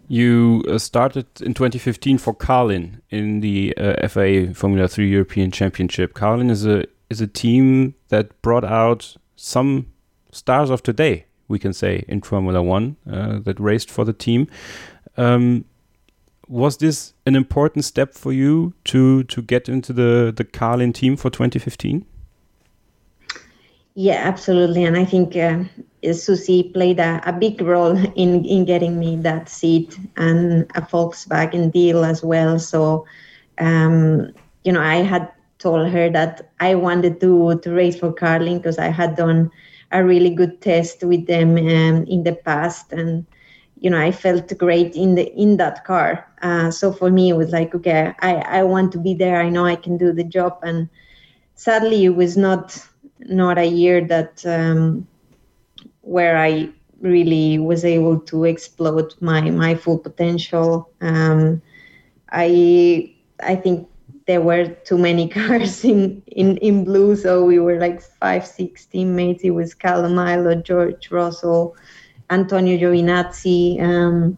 You 0.08 0.64
uh, 0.70 0.78
started 0.78 1.26
in 1.42 1.54
2015 1.54 2.18
for 2.18 2.34
Carlin 2.34 3.02
in 3.10 3.42
the 3.42 3.76
uh, 3.78 4.08
FIA 4.08 4.54
Formula 4.54 4.88
3 4.88 5.10
European 5.10 5.52
Championship. 5.52 6.14
Carlin 6.14 6.50
is 6.50 6.66
a 6.66 6.86
is 7.10 7.22
a 7.22 7.28
team 7.28 7.96
that 8.10 8.42
brought 8.42 8.64
out 8.64 9.16
some 9.36 9.88
stars 10.32 10.70
of 10.70 10.84
today, 10.84 11.26
we 11.48 11.60
can 11.60 11.74
say, 11.74 12.04
in 12.08 12.22
Formula 12.22 12.62
One 12.62 12.96
uh, 13.10 13.40
that 13.40 13.60
raced 13.60 13.90
for 13.90 14.06
the 14.06 14.14
team. 14.14 14.48
Um, 15.18 15.66
was 16.48 16.78
this 16.78 17.14
an 17.26 17.36
important 17.36 17.86
step 17.86 18.14
for 18.14 18.32
you 18.32 18.74
to 18.86 19.24
to 19.24 19.42
get 19.42 19.70
into 19.70 19.94
the 19.94 20.34
the 20.36 20.44
Carlin 20.44 20.94
team 20.94 21.18
for 21.18 21.30
2015? 21.30 22.06
Yeah, 24.00 24.22
absolutely, 24.24 24.84
and 24.84 24.96
I 24.96 25.06
think 25.06 25.36
uh, 25.36 25.64
Susie 26.14 26.70
played 26.72 27.00
a, 27.00 27.20
a, 27.26 27.34
big 27.34 27.60
role 27.62 27.98
in 28.16 28.46
in 28.46 28.64
getting 28.66 29.00
me 29.00 29.16
that 29.18 29.50
seat 29.50 29.98
and 30.18 30.64
a 30.76 30.82
Volkswagen 30.82 31.72
deal 31.72 32.06
as 32.06 32.24
well. 32.24 32.60
So, 32.60 33.08
um, 33.58 34.32
you 34.64 34.72
know, 34.72 34.82
I 34.82 34.98
had 34.98 35.32
told 35.58 35.90
her 35.90 36.12
that 36.12 36.52
I 36.60 36.76
wanted 36.76 37.20
to 37.22 37.60
to 37.60 37.72
race 37.72 37.98
for 38.00 38.14
Carlin 38.14 38.58
because 38.58 38.78
I 38.78 38.90
had 38.90 39.16
done 39.16 39.50
a 39.92 40.04
really 40.04 40.30
good 40.30 40.62
test 40.62 41.04
with 41.04 41.26
them 41.26 41.58
um, 41.58 42.06
in 42.06 42.24
the 42.24 42.36
past, 42.46 42.94
and 42.94 43.26
you 43.80 43.90
know 43.90 44.00
I 44.00 44.12
felt 44.12 44.56
great 44.60 44.96
in 44.96 45.16
the 45.16 45.34
in 45.34 45.58
that 45.58 45.86
car. 45.86 46.27
Uh, 46.42 46.70
so 46.72 46.92
for 46.92 47.10
me, 47.10 47.30
it 47.30 47.38
was 47.38 47.52
like, 47.52 47.74
okay, 47.76 48.14
I 48.22 48.36
I 48.60 48.64
want 48.64 48.92
to 48.94 49.00
be 49.00 49.14
there. 49.14 49.42
I 49.42 49.50
know 49.50 49.66
I 49.66 49.76
can 49.76 49.98
do 49.98 50.14
the 50.14 50.24
job, 50.24 50.60
and 50.64 50.90
sadly, 51.56 52.06
it 52.06 52.16
was 52.16 52.38
not 52.38 52.78
not 53.20 53.58
a 53.58 53.66
year 53.66 54.02
that 54.06 54.46
um, 54.46 55.08
where 56.02 56.38
I 56.38 56.70
really 57.02 57.60
was 57.60 57.86
able 57.86 58.20
to 58.20 58.46
explode 58.46 59.14
my 59.20 59.42
my 59.50 59.76
full 59.76 59.98
potential. 59.98 60.90
Um, 61.02 61.62
I 62.32 63.14
I 63.42 63.56
think 63.56 63.88
there 64.28 64.42
were 64.42 64.68
too 64.68 64.98
many 64.98 65.28
cars 65.40 65.84
in, 65.84 66.22
in, 66.28 66.58
in 66.58 66.84
blue, 66.84 67.16
so 67.16 67.44
we 67.46 67.60
were 67.60 67.80
like 67.80 68.02
five, 68.02 68.46
six 68.46 68.86
teammates. 68.86 69.44
It 69.44 69.52
was 69.52 69.74
Callum 69.74 70.16
Ilott, 70.16 70.64
George 70.64 71.10
Russell, 71.10 71.76
Antonio 72.30 72.78
Giovinazzi, 72.78 73.82
um, 73.82 74.38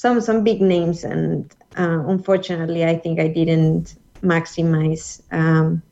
some 0.00 0.18
some 0.22 0.42
big 0.42 0.62
names, 0.62 1.04
and 1.04 1.54
uh, 1.78 2.02
unfortunately, 2.06 2.86
I 2.86 2.96
think 2.96 3.20
I 3.20 3.28
didn't 3.28 3.96
maximize 4.22 5.20
um, 5.30 5.82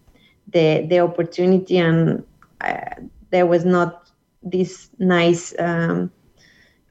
the 0.51 0.87
the 0.88 1.01
opportunity, 1.01 1.77
and 1.77 2.25
uh, 2.62 2.94
there 3.31 3.47
was 3.47 3.66
not 3.66 4.11
this 4.42 4.88
nice 4.99 5.55
um, 5.59 6.11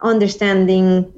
understanding 0.02 1.12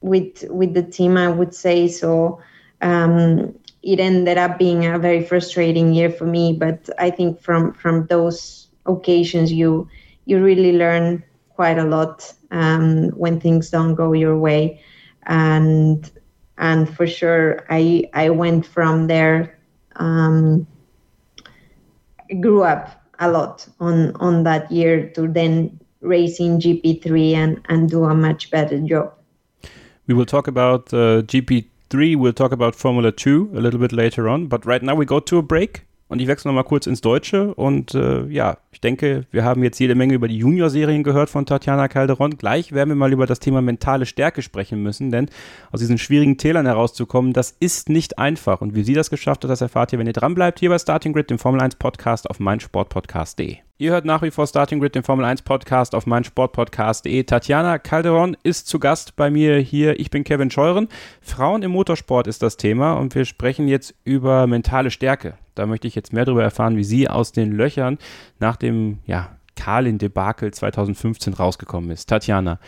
with 0.00 0.42
with 0.50 0.74
the 0.74 0.82
team. 0.82 1.16
I 1.16 1.28
would 1.28 1.54
say 1.54 1.86
so. 1.86 2.40
Um, 2.80 3.54
it 3.84 4.00
ended 4.00 4.38
up 4.38 4.58
being 4.58 4.86
a 4.86 4.98
very 4.98 5.22
frustrating 5.22 5.94
year 5.94 6.10
for 6.10 6.26
me. 6.26 6.52
But 6.52 6.90
I 6.98 7.10
think 7.10 7.40
from 7.40 7.74
from 7.74 8.06
those 8.06 8.68
occasions, 8.86 9.52
you 9.52 9.88
you 10.24 10.42
really 10.42 10.72
learn 10.72 11.22
quite 11.54 11.78
a 11.78 11.84
lot 11.84 12.34
um, 12.50 13.10
when 13.10 13.38
things 13.38 13.70
don't 13.70 13.94
go 13.94 14.12
your 14.14 14.36
way, 14.36 14.80
and 15.26 16.10
and 16.58 16.88
for 16.94 17.06
sure, 17.06 17.64
I 17.68 18.04
I 18.14 18.30
went 18.30 18.66
from 18.66 19.06
there. 19.06 19.58
Um, 19.96 20.66
grew 22.40 22.62
up 22.62 23.02
a 23.18 23.30
lot 23.30 23.66
on 23.80 24.14
on 24.16 24.44
that 24.44 24.70
year 24.70 25.08
to 25.10 25.28
then 25.28 25.78
racing 26.00 26.60
GP3 26.60 27.34
and 27.34 27.60
and 27.68 27.90
do 27.90 28.04
a 28.04 28.14
much 28.14 28.50
better 28.50 28.78
job. 28.80 29.12
We 30.06 30.14
will 30.14 30.26
talk 30.26 30.46
about 30.46 30.92
uh, 30.92 31.22
GP3, 31.22 32.16
we'll 32.16 32.34
talk 32.34 32.52
about 32.52 32.74
Formula 32.74 33.10
2 33.10 33.52
a 33.54 33.60
little 33.60 33.80
bit 33.80 33.92
later 33.92 34.28
on, 34.28 34.48
but 34.48 34.66
right 34.66 34.82
now 34.82 34.94
we 34.94 35.06
go 35.06 35.18
to 35.20 35.38
a 35.38 35.42
break. 35.42 35.86
Und 36.14 36.20
ich 36.20 36.28
wechsle 36.28 36.48
nochmal 36.48 36.62
kurz 36.62 36.86
ins 36.86 37.00
Deutsche. 37.00 37.52
Und 37.54 37.92
äh, 37.96 38.24
ja, 38.26 38.58
ich 38.70 38.80
denke, 38.80 39.26
wir 39.32 39.42
haben 39.42 39.64
jetzt 39.64 39.80
jede 39.80 39.96
Menge 39.96 40.14
über 40.14 40.28
die 40.28 40.38
Junior-Serien 40.38 41.02
gehört 41.02 41.28
von 41.28 41.44
Tatjana 41.44 41.88
Calderon. 41.88 42.36
Gleich 42.36 42.70
werden 42.70 42.90
wir 42.90 42.94
mal 42.94 43.12
über 43.12 43.26
das 43.26 43.40
Thema 43.40 43.60
mentale 43.60 44.06
Stärke 44.06 44.40
sprechen 44.40 44.80
müssen, 44.80 45.10
denn 45.10 45.28
aus 45.72 45.80
diesen 45.80 45.98
schwierigen 45.98 46.38
Tälern 46.38 46.66
herauszukommen, 46.66 47.32
das 47.32 47.50
ist 47.50 47.88
nicht 47.88 48.16
einfach. 48.16 48.60
Und 48.60 48.76
wie 48.76 48.84
sie 48.84 48.94
das 48.94 49.10
geschafft 49.10 49.42
hat, 49.42 49.50
das 49.50 49.60
erfahrt 49.60 49.92
ihr, 49.92 49.98
wenn 49.98 50.06
ihr 50.06 50.12
dranbleibt, 50.12 50.60
hier 50.60 50.70
bei 50.70 50.78
Starting 50.78 51.14
Grid, 51.14 51.30
dem 51.30 51.40
Formel 51.40 51.60
1 51.60 51.74
Podcast 51.74 52.30
auf 52.30 52.38
meinsportpodcast.de. 52.38 53.56
Ihr 53.78 53.90
hört 53.90 54.04
nach 54.04 54.22
wie 54.22 54.30
vor 54.30 54.46
Starting 54.46 54.78
Grid, 54.78 54.94
den 54.94 55.02
Formel 55.02 55.24
1 55.24 55.42
Podcast 55.42 55.96
auf 55.96 56.06
meinsportpodcast.de. 56.06 57.24
Tatjana 57.24 57.78
Calderon 57.80 58.36
ist 58.44 58.68
zu 58.68 58.78
Gast 58.78 59.16
bei 59.16 59.32
mir 59.32 59.58
hier. 59.58 59.98
Ich 59.98 60.10
bin 60.10 60.22
Kevin 60.22 60.52
Scheuren. 60.52 60.86
Frauen 61.20 61.64
im 61.64 61.72
Motorsport 61.72 62.28
ist 62.28 62.40
das 62.40 62.56
Thema 62.56 62.92
und 62.92 63.16
wir 63.16 63.24
sprechen 63.24 63.66
jetzt 63.66 63.96
über 64.04 64.46
mentale 64.46 64.92
Stärke. 64.92 65.38
Da 65.54 65.66
möchte 65.66 65.88
ich 65.88 65.94
jetzt 65.94 66.12
mehr 66.12 66.24
darüber 66.24 66.42
erfahren, 66.42 66.76
wie 66.76 66.84
sie 66.84 67.08
aus 67.08 67.32
den 67.32 67.52
Löchern 67.52 67.98
nach 68.38 68.56
dem, 68.56 68.98
ja, 69.06 69.36
Kalin-Debakel 69.56 70.52
2015 70.52 71.34
rausgekommen 71.34 71.90
ist. 71.90 72.08
Tatjana, 72.08 72.58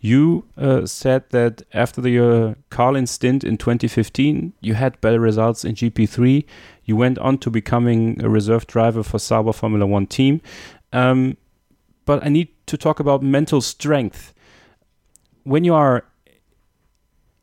you 0.00 0.44
uh, 0.56 0.84
said 0.84 1.30
that 1.30 1.64
after 1.72 2.02
the 2.02 2.18
uh, 2.18 2.54
Carlin 2.70 3.06
stint 3.06 3.44
in 3.44 3.58
2015, 3.58 4.52
you 4.60 4.74
had 4.74 5.00
better 5.00 5.20
results 5.20 5.64
in 5.64 5.74
GP3. 5.74 6.44
You 6.84 6.96
went 6.96 7.18
on 7.18 7.38
to 7.40 7.50
becoming 7.50 8.22
a 8.22 8.28
reserve 8.28 8.66
driver 8.66 9.02
for 9.02 9.18
Sauber 9.18 9.52
Formula 9.52 9.86
One 9.86 10.06
team. 10.06 10.40
Um, 10.92 11.36
but 12.04 12.24
I 12.24 12.28
need 12.28 12.48
to 12.66 12.76
talk 12.76 13.00
about 13.00 13.22
mental 13.22 13.60
strength. 13.60 14.34
When 15.44 15.64
you 15.64 15.74
are 15.74 16.04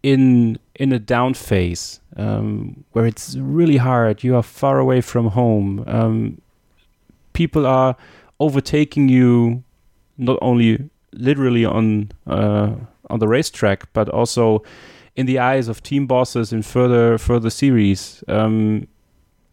in 0.04 0.60
in 0.82 0.92
a 0.92 0.98
down 0.98 1.36
phase 1.36 2.00
um, 2.18 2.84
where 2.94 3.06
it's 3.06 3.36
really 3.38 3.78
hard, 3.78 4.24
you 4.24 4.36
are 4.36 4.42
far 4.42 4.80
away 4.80 5.00
from 5.00 5.28
home. 5.28 5.84
Um, 5.86 6.42
people 7.34 7.68
are 7.68 7.96
overtaking 8.40 9.08
you, 9.08 9.64
not 10.18 10.40
only 10.42 10.90
literally 11.14 11.66
on 11.66 12.12
uh, 12.26 12.74
on 13.12 13.20
the 13.20 13.28
racetrack, 13.28 13.94
but 13.94 14.10
also 14.10 14.64
in 15.16 15.28
the 15.28 15.38
eyes 15.38 15.68
of 15.68 15.84
team 15.84 16.08
bosses 16.08 16.52
in 16.52 16.64
further 16.64 17.20
further 17.20 17.52
series. 17.52 18.24
Um, 18.28 18.88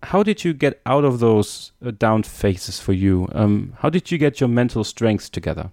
how 0.04 0.22
did 0.22 0.44
you 0.44 0.54
get 0.54 0.80
out 0.86 1.04
of 1.04 1.18
those 1.18 1.72
uh, 1.84 1.90
down 1.90 2.22
phases 2.22 2.80
for 2.80 2.94
you? 2.94 3.28
Um, 3.32 3.74
how 3.80 3.90
did 3.90 4.10
you 4.10 4.16
get 4.16 4.40
your 4.40 4.48
mental 4.48 4.82
strength 4.82 5.30
together? 5.30 5.70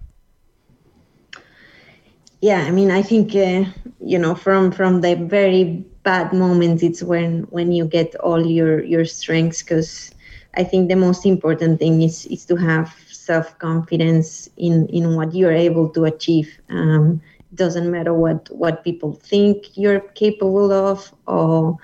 Yeah, 2.40 2.62
I 2.66 2.70
mean, 2.70 2.90
I 2.90 3.02
think 3.02 3.34
uh, 3.34 3.64
you 4.00 4.18
know 4.18 4.34
from 4.34 4.70
from 4.70 5.00
the 5.00 5.14
very 5.14 5.84
bad 6.02 6.32
moments, 6.32 6.82
it's 6.82 7.02
when 7.02 7.42
when 7.50 7.72
you 7.72 7.84
get 7.86 8.14
all 8.16 8.44
your 8.46 8.82
your 8.84 9.04
strengths. 9.04 9.62
Because 9.62 10.10
I 10.56 10.64
think 10.64 10.88
the 10.88 10.96
most 10.96 11.24
important 11.26 11.78
thing 11.78 12.02
is 12.02 12.26
is 12.26 12.44
to 12.46 12.56
have 12.56 12.94
self 13.10 13.58
confidence 13.58 14.48
in 14.56 14.86
in 14.88 15.16
what 15.16 15.34
you're 15.34 15.52
able 15.52 15.88
to 15.90 16.04
achieve. 16.04 16.58
Um, 16.70 17.20
doesn't 17.54 17.90
matter 17.90 18.12
what 18.14 18.48
what 18.50 18.84
people 18.84 19.12
think 19.12 19.76
you're 19.76 20.00
capable 20.14 20.72
of 20.72 21.12
or 21.26 21.76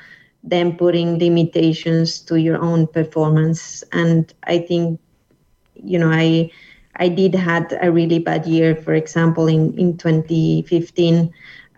then 0.42 0.76
putting 0.76 1.18
limitations 1.18 2.20
to 2.20 2.36
your 2.40 2.60
own 2.60 2.86
performance. 2.86 3.82
And 3.92 4.32
I 4.44 4.58
think, 4.58 4.98
you 5.74 5.98
know, 5.98 6.10
I 6.10 6.50
I 6.96 7.08
did 7.08 7.34
had 7.34 7.78
a 7.80 7.90
really 7.90 8.18
bad 8.18 8.46
year, 8.46 8.76
for 8.76 8.94
example, 8.94 9.46
in, 9.46 9.76
in 9.78 9.96
2015, 9.96 11.32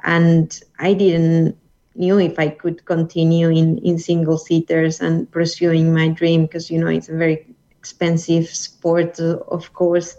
and 0.04 0.60
I 0.78 0.94
didn't 0.94 1.56
knew 1.94 2.18
if 2.18 2.38
I 2.38 2.48
could 2.48 2.84
continue 2.84 3.48
in, 3.48 3.78
in 3.78 3.98
single 3.98 4.38
seaters 4.38 5.00
and 5.00 5.30
pursuing 5.30 5.94
my 5.94 6.08
dream 6.08 6.42
because 6.42 6.70
you 6.70 6.78
know 6.78 6.88
it's 6.88 7.08
a 7.08 7.16
very 7.16 7.46
expensive 7.70 8.48
sport, 8.48 9.20
of 9.20 9.72
course, 9.74 10.16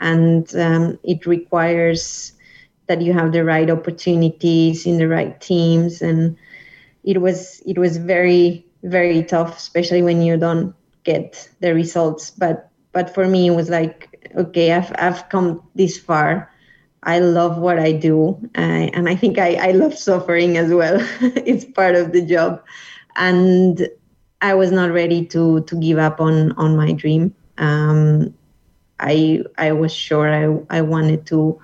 and 0.00 0.54
um, 0.56 0.98
it 1.02 1.26
requires 1.26 2.32
that 2.86 3.02
you 3.02 3.12
have 3.12 3.32
the 3.32 3.42
right 3.44 3.68
opportunities 3.68 4.86
in 4.86 4.98
the 4.98 5.08
right 5.08 5.40
teams 5.40 6.00
and 6.00 6.36
it 7.02 7.20
was 7.20 7.60
it 7.66 7.78
was 7.78 7.96
very 7.96 8.64
very 8.82 9.22
tough, 9.22 9.56
especially 9.56 10.02
when 10.02 10.22
you 10.22 10.36
don't 10.36 10.74
get 11.04 11.48
the 11.60 11.74
results. 11.74 12.30
But 12.30 12.70
but 12.92 13.12
for 13.12 13.26
me, 13.26 13.48
it 13.48 13.50
was 13.50 13.68
like, 13.68 14.15
okay, 14.34 14.72
I've 14.72 14.92
I've 14.98 15.28
come 15.28 15.62
this 15.74 15.98
far. 15.98 16.50
I 17.02 17.20
love 17.20 17.58
what 17.58 17.78
I 17.78 17.92
do, 17.92 18.36
and 18.54 19.08
I 19.08 19.14
think 19.14 19.38
I, 19.38 19.68
I 19.68 19.70
love 19.72 19.96
suffering 19.96 20.56
as 20.56 20.72
well. 20.72 20.98
it's 21.20 21.64
part 21.64 21.94
of 21.94 22.12
the 22.12 22.22
job, 22.22 22.62
and 23.16 23.88
I 24.40 24.54
was 24.54 24.72
not 24.72 24.92
ready 24.92 25.24
to 25.26 25.60
to 25.60 25.76
give 25.76 25.98
up 25.98 26.20
on 26.20 26.52
on 26.52 26.76
my 26.76 26.92
dream. 26.92 27.34
Um, 27.58 28.34
I 28.98 29.42
I 29.58 29.72
was 29.72 29.92
sure 29.92 30.28
I 30.28 30.78
I 30.78 30.80
wanted 30.82 31.26
to 31.26 31.58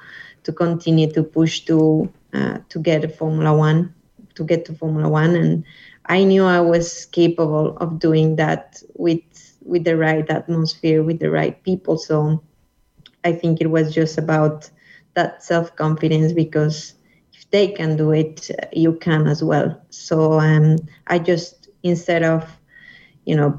to 0.44 0.52
continue 0.52 1.10
to 1.12 1.22
push 1.22 1.60
to 1.66 2.08
uh, 2.32 2.58
to 2.68 2.78
get 2.78 3.04
a 3.04 3.08
Formula 3.08 3.56
One 3.56 3.94
to 4.34 4.44
get 4.44 4.64
to 4.66 4.74
Formula 4.74 5.08
One, 5.08 5.34
and 5.36 5.64
I 6.06 6.24
knew 6.24 6.44
I 6.44 6.60
was 6.60 7.06
capable 7.06 7.76
of 7.78 7.98
doing 7.98 8.36
that 8.36 8.82
with 8.94 9.22
with 9.64 9.84
the 9.84 9.96
right 9.96 10.28
atmosphere, 10.28 11.02
with 11.02 11.20
the 11.20 11.30
right 11.30 11.62
people. 11.62 11.98
So 11.98 12.42
I 13.24 13.32
think 13.32 13.60
it 13.60 13.70
was 13.70 13.94
just 13.94 14.18
about 14.18 14.70
that 15.14 15.42
self 15.42 15.74
confidence 15.76 16.32
because 16.32 16.94
if 17.32 17.50
they 17.50 17.68
can 17.68 17.96
do 17.96 18.12
it, 18.12 18.50
you 18.72 18.92
can 18.94 19.26
as 19.26 19.42
well. 19.42 19.80
So 19.90 20.40
um, 20.40 20.76
I 21.06 21.18
just 21.18 21.68
instead 21.82 22.22
of 22.22 22.44
you 23.24 23.36
know 23.36 23.58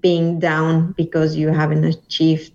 being 0.00 0.38
down 0.40 0.92
because 0.96 1.36
you 1.36 1.48
haven't 1.48 1.84
achieved 1.84 2.52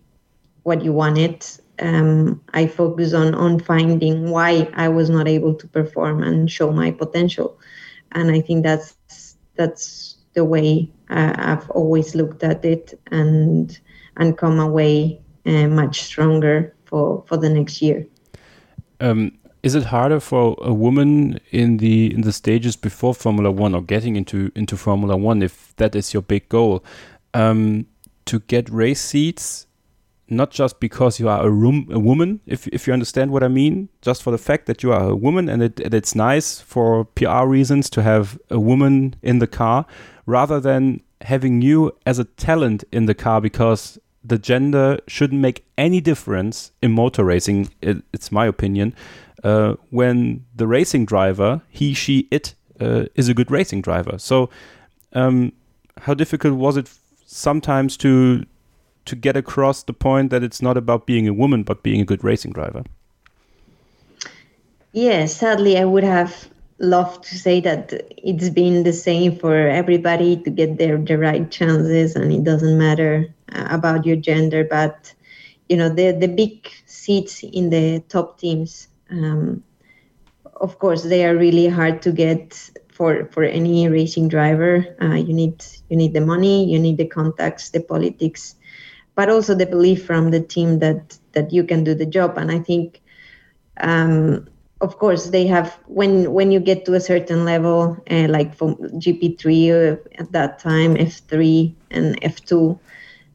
what 0.64 0.84
you 0.84 0.94
wanted 0.94 1.46
um, 1.82 2.42
I 2.54 2.68
focus 2.68 3.14
on 3.14 3.34
on 3.36 3.60
finding 3.60 4.30
why 4.30 4.70
I 4.76 4.90
was 4.90 5.10
not 5.10 5.28
able 5.28 5.56
to 5.56 5.68
perform 5.68 6.24
and 6.24 6.50
show 6.52 6.72
my 6.72 6.92
potential, 6.92 7.58
and 8.14 8.32
I 8.32 8.42
think 8.42 8.64
that's 8.64 9.24
that's 9.56 10.04
the 10.36 10.46
way 10.46 10.92
uh, 11.10 11.34
I've 11.36 11.70
always 11.72 12.16
looked 12.16 12.44
at 12.44 12.66
it 12.66 12.94
and 13.12 13.78
and 14.18 14.38
come 14.38 14.60
away 14.60 15.23
uh, 15.46 15.68
much 15.68 16.04
stronger 16.04 16.74
for 16.86 17.24
for 17.28 17.38
the 17.38 17.50
next 17.50 17.82
year. 17.82 18.06
Um, 19.00 19.32
is 19.64 19.76
it 19.76 19.86
harder 19.86 20.20
for 20.20 20.56
a 20.62 20.74
woman 20.74 21.40
in 21.52 21.78
the 21.78 22.14
in 22.14 22.22
the 22.22 22.34
stages 22.34 22.76
before 22.76 23.14
Formula 23.14 23.52
One 23.52 23.76
or 23.76 23.82
getting 23.82 24.16
into 24.16 24.52
into 24.56 24.78
Formula 24.78 25.16
One 25.18 25.42
if 25.42 25.74
that 25.78 25.96
is 25.96 26.14
your 26.14 26.22
big 26.22 26.50
goal 26.50 26.84
um, 27.34 27.86
to 28.26 28.40
get 28.40 28.70
race 28.70 29.02
seats 29.02 29.68
not 30.30 30.52
just 30.52 30.80
because 30.80 31.20
you 31.20 31.30
are 31.30 31.46
a, 31.46 31.50
room, 31.50 31.88
a 31.92 32.00
woman, 32.00 32.40
if, 32.46 32.68
if 32.68 32.88
you 32.88 32.94
understand 32.94 33.32
what 33.32 33.44
I 33.44 33.48
mean, 33.48 33.90
just 34.02 34.24
for 34.24 34.32
the 34.32 34.38
fact 34.38 34.66
that 34.66 34.84
you 34.84 34.92
are 34.92 35.10
a 35.10 35.16
woman 35.16 35.50
and, 35.50 35.62
it, 35.62 35.80
and 35.80 35.94
it's 35.94 36.16
nice 36.16 36.60
for 36.60 37.06
PR 37.06 37.46
reasons 37.46 37.90
to 37.92 38.02
have 38.02 38.40
a 38.50 38.60
woman 38.60 39.16
in 39.22 39.40
the 39.40 39.48
car 39.48 39.86
rather 40.26 40.60
than 40.60 41.02
having 41.22 41.62
you 41.62 41.96
as 42.06 42.20
a 42.20 42.26
talent 42.26 42.84
in 42.92 43.06
the 43.06 43.14
car 43.14 43.40
because 43.40 44.00
the 44.24 44.38
gender 44.38 45.00
shouldn't 45.08 45.42
make 45.42 45.66
any 45.78 46.00
difference 46.00 46.72
in 46.82 46.92
motor 46.92 47.24
racing, 47.24 47.70
it, 47.82 48.04
it's 48.14 48.32
my 48.32 48.46
opinion, 48.46 48.96
uh, 49.44 49.76
when 49.90 50.46
the 50.56 50.68
racing 50.68 51.06
driver, 51.06 51.62
he, 51.70 51.94
she, 51.94 52.28
it, 52.32 52.56
uh, 52.80 53.06
is 53.16 53.28
a 53.28 53.34
good 53.34 53.52
racing 53.52 53.82
driver. 53.82 54.18
So, 54.18 54.50
um, 55.14 55.52
how 56.02 56.14
difficult 56.14 56.56
was 56.56 56.78
it 56.78 56.90
sometimes 57.26 57.98
to 57.98 58.46
to 59.06 59.16
get 59.16 59.36
across 59.36 59.84
the 59.84 59.94
point 59.94 60.30
that 60.30 60.44
it's 60.44 60.62
not 60.62 60.78
about 60.78 61.06
being 61.06 61.28
a 61.28 61.34
woman 61.34 61.64
but 61.64 61.84
being 61.84 62.00
a 62.02 62.06
good 62.06 62.24
racing 62.24 62.52
driver 62.52 62.84
yeah 64.94 65.26
sadly 65.26 65.78
i 65.78 65.86
would 65.86 66.04
have 66.04 66.48
loved 66.80 67.24
to 67.24 67.38
say 67.38 67.60
that 67.62 67.94
it's 68.18 68.50
been 68.50 68.84
the 68.84 68.94
same 68.94 69.36
for 69.38 69.56
everybody 69.56 70.38
to 70.44 70.50
get 70.50 70.78
their 70.78 70.98
the 70.98 71.18
right 71.18 71.50
chances 71.52 72.16
and 72.16 72.32
it 72.32 72.44
doesn't 72.44 72.78
matter 72.78 73.26
about 73.70 74.06
your 74.06 74.16
gender 74.16 74.64
but 74.70 75.14
you 75.70 75.78
know 75.78 75.90
the 75.90 76.12
the 76.12 76.28
big 76.28 76.68
seats 76.86 77.44
in 77.44 77.70
the 77.70 78.02
top 78.10 78.40
teams 78.40 78.88
um, 79.12 79.64
of 80.62 80.80
course 80.80 81.04
they 81.04 81.26
are 81.26 81.36
really 81.36 81.68
hard 81.68 82.02
to 82.02 82.12
get 82.12 82.70
for 82.94 83.26
for 83.32 83.44
any 83.44 83.88
racing 83.90 84.28
driver. 84.30 84.86
Uh, 85.02 85.16
you 85.16 85.34
need 85.34 85.66
you 85.90 85.98
need 85.98 86.14
the 86.14 86.22
money, 86.22 86.70
you 86.70 86.80
need 86.80 86.98
the 86.98 87.08
contacts, 87.08 87.70
the 87.72 87.82
politics, 87.82 88.56
but 89.16 89.30
also 89.30 89.56
the 89.56 89.66
belief 89.66 90.06
from 90.06 90.32
the 90.32 90.40
team 90.40 90.80
that 90.80 91.18
that 91.34 91.52
you 91.52 91.64
can 91.64 91.84
do 91.84 91.94
the 91.94 92.06
job. 92.06 92.38
And 92.38 92.52
I 92.52 92.60
think, 92.60 93.02
um, 93.82 94.48
of 94.82 94.98
course, 94.98 95.30
they 95.30 95.48
have 95.48 95.80
when 95.88 96.32
when 96.32 96.52
you 96.52 96.60
get 96.60 96.86
to 96.86 96.94
a 96.94 97.02
certain 97.02 97.44
level, 97.46 97.98
uh, 98.10 98.28
like 98.30 98.56
from 98.56 98.76
GP 99.00 99.40
three 99.40 99.72
uh, 99.72 99.96
at 100.20 100.32
that 100.32 100.60
time, 100.60 100.96
F 100.98 101.22
three 101.28 101.76
and 101.90 102.18
F 102.22 102.44
two, 102.46 102.80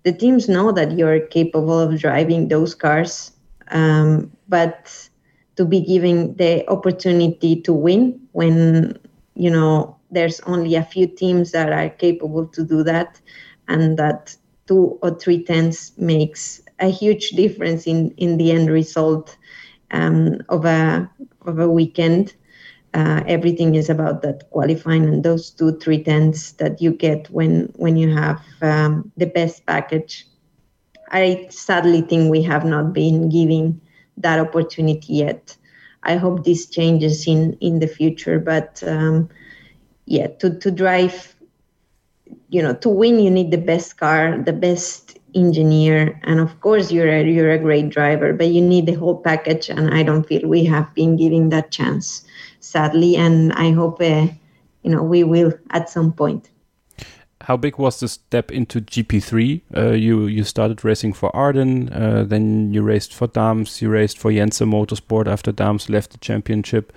the 0.04 0.12
teams 0.12 0.48
know 0.48 0.72
that 0.72 0.96
you're 0.96 1.20
capable 1.20 1.78
of 1.78 1.98
driving 1.98 2.48
those 2.48 2.74
cars, 2.74 3.32
um, 3.70 4.30
but 4.48 5.08
to 5.56 5.64
be 5.64 5.80
given 5.80 6.36
the 6.36 6.68
opportunity 6.68 7.60
to 7.62 7.72
win 7.72 8.20
when 8.32 8.98
you 9.34 9.50
know 9.50 9.96
there's 10.10 10.40
only 10.40 10.74
a 10.74 10.82
few 10.82 11.06
teams 11.06 11.52
that 11.52 11.72
are 11.72 11.90
capable 11.90 12.46
to 12.46 12.64
do 12.64 12.82
that 12.82 13.20
and 13.68 13.98
that 13.98 14.34
two 14.66 14.98
or 15.02 15.10
three 15.18 15.42
tenths 15.42 15.92
makes 15.98 16.60
a 16.80 16.88
huge 16.88 17.30
difference 17.30 17.86
in 17.86 18.10
in 18.16 18.36
the 18.38 18.52
end 18.52 18.70
result 18.70 19.36
um, 19.90 20.38
of 20.48 20.64
a 20.64 21.10
of 21.46 21.58
a 21.58 21.68
weekend 21.68 22.34
uh, 22.98 23.22
everything 23.28 23.76
is 23.76 23.90
about 23.90 24.22
that 24.22 24.50
qualifying 24.50 25.04
and 25.08 25.24
those 25.24 25.50
two 25.50 25.78
three 25.78 26.02
tenths 26.02 26.52
that 26.62 26.82
you 26.82 26.92
get 26.92 27.28
when 27.30 27.72
when 27.76 27.96
you 27.96 28.14
have 28.14 28.40
um, 28.62 29.12
the 29.16 29.26
best 29.26 29.66
package. 29.66 30.26
I 31.12 31.46
sadly 31.50 32.02
think 32.02 32.30
we 32.30 32.42
have 32.42 32.64
not 32.64 32.92
been 32.94 33.30
giving 33.30 33.80
that 34.18 34.40
opportunity 34.40 35.14
yet. 35.14 35.56
I 36.04 36.16
hope 36.16 36.44
this 36.44 36.66
changes 36.68 37.26
in 37.26 37.56
in 37.60 37.80
the 37.80 37.88
future 37.88 38.38
but 38.40 38.82
um, 38.86 39.28
yeah 40.06 40.28
to 40.40 40.58
to 40.58 40.70
drive 40.70 41.34
you 42.50 42.62
know 42.62 42.74
to 42.74 42.88
win 42.88 43.18
you 43.20 43.30
need 43.30 43.50
the 43.50 43.58
best 43.72 43.98
car 43.98 44.38
the 44.44 44.52
best 44.52 45.18
engineer 45.34 46.20
and 46.24 46.40
of 46.40 46.60
course 46.60 46.90
you're 46.92 47.08
a, 47.08 47.24
you're 47.24 47.52
a 47.52 47.58
great 47.58 47.88
driver 47.90 48.32
but 48.32 48.48
you 48.48 48.60
need 48.60 48.86
the 48.86 48.94
whole 48.94 49.16
package 49.16 49.68
and 49.68 49.92
i 49.94 50.02
don't 50.02 50.26
feel 50.26 50.48
we 50.48 50.64
have 50.64 50.92
been 50.94 51.16
giving 51.16 51.50
that 51.50 51.70
chance 51.70 52.24
sadly 52.70 53.16
and 53.16 53.52
i 53.54 53.70
hope 53.72 54.00
uh, 54.00 54.26
you 54.82 54.90
know 54.90 55.02
we 55.02 55.24
will 55.24 55.52
at 55.70 55.88
some 55.88 56.12
point 56.12 56.50
how 57.42 57.56
big 57.56 57.78
was 57.78 58.00
the 58.00 58.08
step 58.08 58.50
into 58.50 58.80
GP3? 58.80 59.62
Uh, 59.74 59.90
you 59.92 60.26
you 60.26 60.44
started 60.44 60.84
racing 60.84 61.14
for 61.14 61.34
Arden, 61.34 61.90
uh, 61.92 62.24
then 62.24 62.74
you 62.74 62.82
raced 62.82 63.14
for 63.14 63.26
Dams, 63.26 63.80
you 63.80 63.88
raced 63.88 64.18
for 64.18 64.30
Jenzer 64.30 64.66
Motorsport 64.66 65.26
after 65.26 65.50
Dams 65.52 65.88
left 65.88 66.10
the 66.10 66.18
championship. 66.18 66.92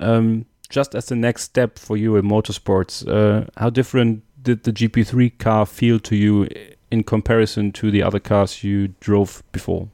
Um, 0.00 0.46
just 0.68 0.94
as 0.94 1.06
the 1.06 1.14
next 1.14 1.42
step 1.42 1.78
for 1.78 1.96
you 1.96 2.16
in 2.16 2.24
motorsports, 2.24 3.06
uh, 3.06 3.46
how 3.56 3.70
different 3.70 4.24
did 4.42 4.64
the 4.64 4.72
GP3 4.72 5.38
car 5.38 5.66
feel 5.66 6.00
to 6.00 6.16
you 6.16 6.48
in 6.90 7.04
comparison 7.04 7.70
to 7.72 7.90
the 7.90 8.02
other 8.02 8.18
cars 8.18 8.64
you 8.64 8.88
drove 8.98 9.42
before? 9.52 9.88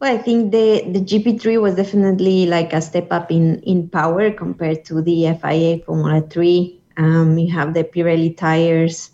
Well, 0.00 0.14
I 0.14 0.18
think 0.18 0.52
the, 0.52 0.84
the 0.92 1.00
GP3 1.00 1.58
was 1.60 1.74
definitely 1.74 2.46
like 2.46 2.72
a 2.72 2.80
step 2.80 3.08
up 3.10 3.30
in, 3.32 3.60
in 3.62 3.88
power 3.88 4.30
compared 4.30 4.84
to 4.86 5.02
the 5.02 5.26
FIA 5.26 5.78
Formula 5.84 6.20
3. 6.20 6.80
Um, 6.96 7.38
you 7.38 7.52
have 7.52 7.74
the 7.74 7.84
Pirelli 7.84 8.36
tires 8.36 9.10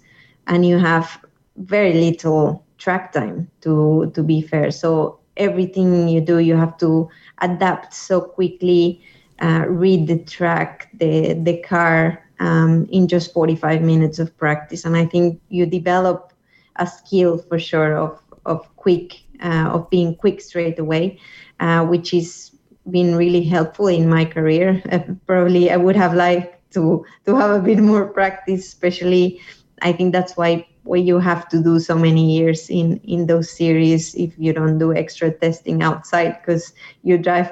and 0.46 0.66
you 0.66 0.78
have 0.78 1.18
very 1.56 1.94
little 1.94 2.64
track 2.78 3.12
time 3.12 3.50
to, 3.62 4.10
to 4.14 4.22
be 4.22 4.42
fair. 4.42 4.70
So 4.70 5.20
everything 5.36 6.08
you 6.08 6.20
do, 6.20 6.38
you 6.38 6.56
have 6.56 6.76
to 6.78 7.08
adapt 7.40 7.94
so 7.94 8.20
quickly 8.20 9.02
uh, 9.40 9.64
read 9.68 10.06
the 10.06 10.18
track, 10.18 10.88
the 10.94 11.34
the 11.34 11.56
car 11.62 12.22
um, 12.40 12.86
in 12.90 13.08
just 13.08 13.32
45 13.32 13.82
minutes 13.82 14.18
of 14.18 14.36
practice. 14.38 14.84
And 14.84 14.96
I 14.96 15.06
think 15.06 15.40
you 15.48 15.66
develop 15.66 16.32
a 16.76 16.86
skill 16.86 17.38
for 17.38 17.58
sure 17.58 17.96
of 17.96 18.20
of 18.46 18.64
quick 18.76 19.23
uh, 19.42 19.70
of 19.72 19.88
being 19.90 20.14
quick 20.16 20.40
straight 20.40 20.78
away, 20.78 21.18
uh, 21.60 21.84
which 21.84 22.14
is 22.14 22.50
been 22.90 23.16
really 23.16 23.42
helpful 23.42 23.86
in 23.86 24.08
my 24.08 24.24
career. 24.24 24.82
Uh, 24.92 25.00
probably 25.26 25.70
I 25.70 25.76
would 25.76 25.96
have 25.96 26.14
liked 26.14 26.72
to 26.74 27.04
to 27.26 27.36
have 27.36 27.50
a 27.50 27.60
bit 27.60 27.78
more 27.78 28.06
practice, 28.06 28.66
especially. 28.66 29.40
I 29.82 29.92
think 29.92 30.12
that's 30.12 30.36
why 30.36 30.66
why 30.84 30.98
you 30.98 31.18
have 31.18 31.48
to 31.48 31.62
do 31.62 31.78
so 31.80 31.96
many 31.96 32.36
years 32.36 32.68
in 32.70 33.00
in 33.04 33.26
those 33.26 33.50
series 33.50 34.14
if 34.14 34.32
you 34.38 34.52
don't 34.52 34.78
do 34.78 34.92
extra 34.94 35.30
testing 35.30 35.82
outside 35.82 36.38
because 36.40 36.72
you 37.02 37.18
drive 37.18 37.50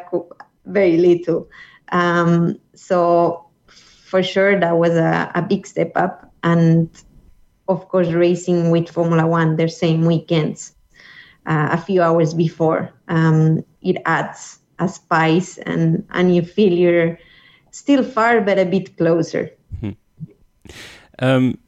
very 0.66 0.96
little 0.96 1.48
um, 1.92 2.58
so 2.74 3.46
for 4.12 4.22
sure, 4.22 4.60
that 4.60 4.76
was 4.76 4.92
a, 4.92 5.32
a 5.34 5.40
big 5.40 5.66
step 5.66 5.92
up. 5.96 6.30
And 6.42 6.90
of 7.68 7.88
course, 7.88 8.08
racing 8.08 8.70
with 8.70 8.90
Formula 8.90 9.26
One, 9.26 9.56
their 9.56 9.68
same 9.68 10.04
weekends, 10.04 10.74
uh, 11.46 11.68
a 11.72 11.78
few 11.78 12.02
hours 12.02 12.34
before, 12.34 12.90
um, 13.08 13.64
it 13.82 13.96
adds 14.06 14.58
a 14.78 14.88
spice, 14.88 15.58
and 15.58 16.06
and 16.10 16.34
you 16.34 16.42
feel 16.42 16.72
you're 16.72 17.18
still 17.70 18.04
far, 18.04 18.40
but 18.40 18.58
a 18.58 18.64
bit 18.64 18.96
closer. 18.96 19.50
Hmm. 19.80 19.90
Um, 21.18 21.58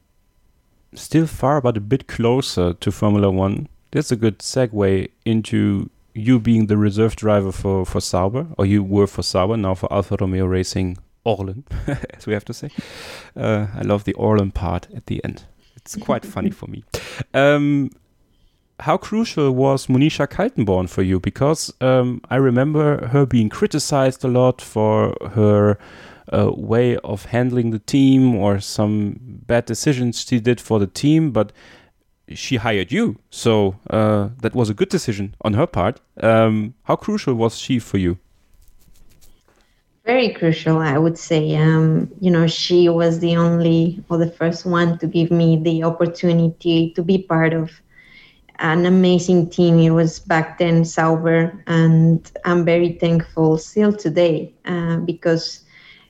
still 0.94 1.26
far, 1.26 1.60
but 1.60 1.76
a 1.76 1.80
bit 1.80 2.06
closer 2.06 2.74
to 2.74 2.92
Formula 2.92 3.30
One. 3.30 3.68
That's 3.90 4.10
a 4.10 4.16
good 4.16 4.38
segue 4.38 5.08
into 5.24 5.90
you 6.14 6.38
being 6.38 6.66
the 6.66 6.76
reserve 6.76 7.16
driver 7.16 7.52
for, 7.52 7.84
for 7.84 8.00
Sauber, 8.00 8.46
or 8.56 8.66
you 8.66 8.82
were 8.82 9.06
for 9.06 9.22
Sauber, 9.22 9.56
now 9.56 9.74
for 9.74 9.92
Alfa 9.92 10.16
Romeo 10.20 10.46
Racing 10.46 10.98
Orlen, 11.26 11.64
as 12.16 12.26
we 12.26 12.32
have 12.32 12.44
to 12.46 12.54
say. 12.54 12.70
Uh, 13.36 13.66
I 13.74 13.82
love 13.82 14.04
the 14.04 14.14
Orlen 14.14 14.52
part 14.52 14.88
at 14.94 15.06
the 15.06 15.22
end. 15.24 15.44
It's 15.76 15.96
quite 15.96 16.24
funny 16.24 16.50
for 16.50 16.66
me. 16.66 16.84
Um, 17.34 17.90
how 18.80 18.96
crucial 18.96 19.52
was 19.52 19.86
Monisha 19.86 20.26
Kaltenborn 20.26 20.88
for 20.88 21.02
you? 21.02 21.20
Because 21.20 21.72
um, 21.80 22.20
I 22.30 22.36
remember 22.36 23.08
her 23.08 23.24
being 23.26 23.48
criticized 23.48 24.24
a 24.24 24.28
lot 24.28 24.60
for 24.60 25.16
her 25.32 25.78
uh, 26.32 26.50
way 26.52 26.96
of 26.98 27.26
handling 27.26 27.70
the 27.70 27.78
team 27.78 28.34
or 28.34 28.60
some 28.60 29.16
bad 29.46 29.66
decisions 29.66 30.20
she 30.20 30.40
did 30.40 30.60
for 30.60 30.78
the 30.78 30.86
team, 30.86 31.30
but 31.30 31.52
she 32.28 32.56
hired 32.56 32.90
you, 32.90 33.18
so 33.30 33.76
uh, 33.90 34.30
that 34.40 34.54
was 34.54 34.70
a 34.70 34.74
good 34.74 34.88
decision 34.88 35.34
on 35.42 35.52
her 35.52 35.66
part. 35.66 36.00
Um, 36.22 36.74
how 36.84 36.96
crucial 36.96 37.34
was 37.34 37.58
she 37.58 37.78
for 37.78 37.98
you? 37.98 38.18
Very 40.06 40.30
crucial, 40.32 40.78
I 40.78 40.98
would 40.98 41.18
say. 41.18 41.54
Um, 41.56 42.10
you 42.20 42.30
know, 42.30 42.46
she 42.46 42.88
was 42.88 43.20
the 43.20 43.36
only 43.36 44.02
or 44.08 44.18
the 44.18 44.30
first 44.30 44.66
one 44.66 44.98
to 44.98 45.06
give 45.06 45.30
me 45.30 45.56
the 45.56 45.84
opportunity 45.84 46.92
to 46.94 47.02
be 47.02 47.18
part 47.18 47.52
of 47.52 47.70
an 48.58 48.86
amazing 48.86 49.50
team. 49.50 49.78
It 49.78 49.90
was 49.90 50.20
back 50.20 50.58
then 50.58 50.84
Sauber, 50.84 51.62
and 51.66 52.30
I'm 52.44 52.64
very 52.64 52.92
thankful 53.00 53.58
still 53.58 53.92
today 53.92 54.54
uh, 54.66 54.98
because 54.98 55.60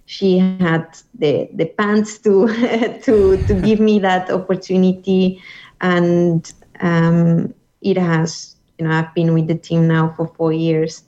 she 0.07 0.39
had 0.39 0.73
the 0.99 1.49
the 1.55 1.67
pants 1.67 2.19
to 2.21 2.47
to 3.05 3.45
to 3.47 3.55
give 3.55 3.81
me 3.81 3.99
that 4.01 4.31
opportunity 4.31 5.41
and 5.81 6.53
um, 6.81 7.53
it 7.81 7.97
has 7.97 8.57
you 8.79 8.85
know 8.87 8.93
I've 8.93 9.15
been 9.15 9.33
with 9.35 9.49
the 9.49 9.55
team 9.57 9.87
now 9.89 10.09
for 10.17 10.27
four 10.27 10.53
years. 10.53 11.03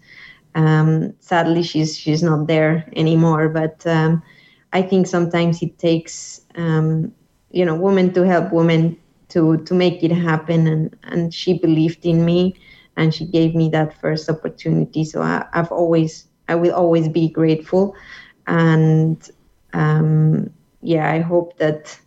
Um, 0.55 1.15
sadly, 1.21 1.63
she's 1.63 1.97
she's 1.97 2.23
not 2.23 2.47
there 2.47 2.89
anymore, 2.97 3.49
but 3.49 3.87
um, 3.87 4.23
I 4.73 4.83
think 4.83 5.07
sometimes 5.07 5.63
it 5.63 5.79
takes 5.79 6.41
um, 6.57 7.13
you 7.51 7.65
know 7.65 7.75
women 7.75 8.13
to 8.15 8.23
help 8.27 8.53
women 8.53 8.97
to 9.37 9.59
to 9.69 9.75
make 9.75 10.03
it 10.03 10.13
happen, 10.13 10.67
and 10.67 10.97
and 11.05 11.35
she 11.35 11.59
believed 11.59 12.07
in 12.07 12.25
me, 12.25 12.57
and 12.97 13.13
she 13.15 13.27
gave 13.27 13.55
me 13.55 13.69
that 13.69 14.01
first 14.01 14.31
opportunity. 14.31 15.05
So 15.05 15.21
I, 15.21 15.45
I've 15.53 15.71
always 15.71 16.27
I 16.49 16.55
will 16.55 16.73
always 16.73 17.09
be 17.09 17.29
grateful, 17.29 17.95
and 18.47 19.21
um, 19.75 20.49
yeah, 20.81 21.13
I 21.13 21.21
hope 21.21 21.59
that 21.59 21.99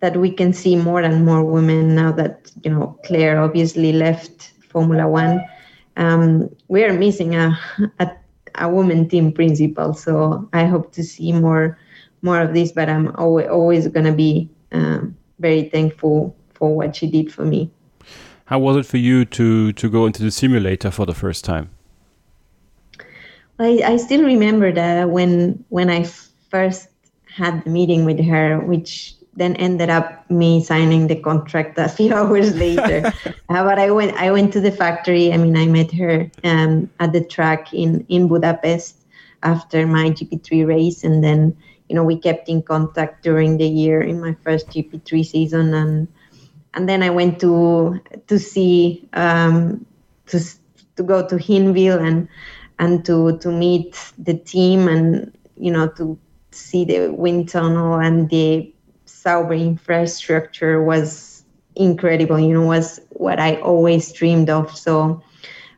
that 0.00 0.16
we 0.16 0.30
can 0.32 0.52
see 0.54 0.76
more 0.76 1.02
and 1.02 1.24
more 1.26 1.44
women 1.44 1.94
now 1.94 2.10
that 2.12 2.50
you 2.64 2.70
know 2.70 2.98
Claire 3.04 3.38
obviously 3.40 3.92
left 3.92 4.52
Formula 4.70 5.06
One. 5.06 5.44
Um, 5.98 6.48
we 6.68 6.84
are 6.84 6.94
missing 6.94 7.34
a, 7.36 7.58
a 8.00 8.10
a 8.54 8.68
woman 8.68 9.08
team 9.10 9.30
principal, 9.32 9.92
so 9.92 10.48
I 10.54 10.64
hope 10.64 10.92
to 10.92 11.04
see 11.04 11.32
more 11.32 11.76
more 12.22 12.40
of 12.40 12.54
this. 12.54 12.72
But 12.72 12.88
I'm 12.88 13.14
always 13.16 13.48
always 13.48 13.88
gonna 13.88 14.14
be 14.16 14.48
um, 14.72 15.14
very 15.38 15.68
thankful 15.68 16.34
for 16.62 16.72
what 16.76 16.94
she 16.94 17.10
did 17.10 17.34
for 17.34 17.44
me. 17.44 17.68
How 18.44 18.60
was 18.60 18.76
it 18.76 18.86
for 18.86 18.98
you 18.98 19.24
to 19.24 19.72
to 19.72 19.90
go 19.90 20.06
into 20.06 20.22
the 20.22 20.30
simulator 20.30 20.92
for 20.92 21.04
the 21.06 21.14
first 21.22 21.44
time? 21.44 21.70
I, 23.58 23.82
I 23.92 23.96
still 23.96 24.22
remember 24.22 24.70
that 24.70 25.10
when 25.10 25.64
when 25.70 25.90
I 25.90 26.04
first 26.54 26.86
had 27.26 27.64
the 27.64 27.70
meeting 27.70 28.04
with 28.04 28.20
her, 28.20 28.60
which 28.60 29.16
then 29.34 29.56
ended 29.56 29.90
up 29.90 30.30
me 30.30 30.62
signing 30.62 31.08
the 31.08 31.16
contract 31.16 31.78
a 31.78 31.88
few 31.88 32.14
hours 32.18 32.54
later. 32.54 33.10
uh, 33.48 33.64
but 33.68 33.80
I 33.80 33.90
went 33.90 34.14
I 34.14 34.30
went 34.30 34.52
to 34.52 34.60
the 34.60 34.70
factory. 34.70 35.32
I 35.32 35.38
mean, 35.38 35.56
I 35.56 35.66
met 35.66 35.90
her 35.94 36.30
um, 36.44 36.88
at 37.00 37.10
the 37.12 37.24
track 37.24 37.74
in 37.74 38.06
in 38.08 38.28
Budapest 38.28 38.94
after 39.42 39.84
my 39.84 40.14
GP3 40.14 40.64
race, 40.64 41.02
and 41.02 41.24
then 41.26 41.56
you 41.88 41.96
know 41.96 42.04
we 42.04 42.16
kept 42.16 42.48
in 42.48 42.62
contact 42.62 43.24
during 43.24 43.58
the 43.58 43.66
year 43.66 44.00
in 44.00 44.20
my 44.20 44.36
first 44.44 44.68
GP3 44.68 45.26
season, 45.26 45.74
and 45.74 46.06
and 46.74 46.88
then 46.88 47.02
I 47.02 47.10
went 47.10 47.40
to 47.40 48.00
to 48.28 48.38
see 48.38 49.08
um, 49.12 49.84
to 50.26 50.40
to 50.96 51.02
go 51.02 51.26
to 51.26 51.36
Hinwil 51.36 52.00
and 52.00 52.28
and 52.78 53.04
to 53.06 53.38
to 53.38 53.50
meet 53.50 54.12
the 54.18 54.34
team 54.34 54.88
and 54.88 55.32
you 55.56 55.70
know 55.70 55.88
to 55.96 56.18
see 56.50 56.84
the 56.84 57.08
wind 57.08 57.48
tunnel 57.48 57.94
and 57.98 58.28
the 58.30 58.72
Sauber 59.06 59.54
infrastructure 59.54 60.82
was 60.82 61.44
incredible. 61.76 62.38
You 62.38 62.54
know, 62.54 62.66
was 62.66 63.00
what 63.10 63.38
I 63.38 63.56
always 63.56 64.12
dreamed 64.12 64.50
of. 64.50 64.76
So 64.76 65.22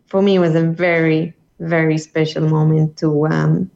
for 0.06 0.22
me, 0.22 0.36
it 0.36 0.40
was 0.40 0.54
a 0.54 0.62
very 0.64 1.34
very 1.60 1.98
special 1.98 2.48
moment 2.48 2.96
to 2.98 3.26
um, 3.26 3.70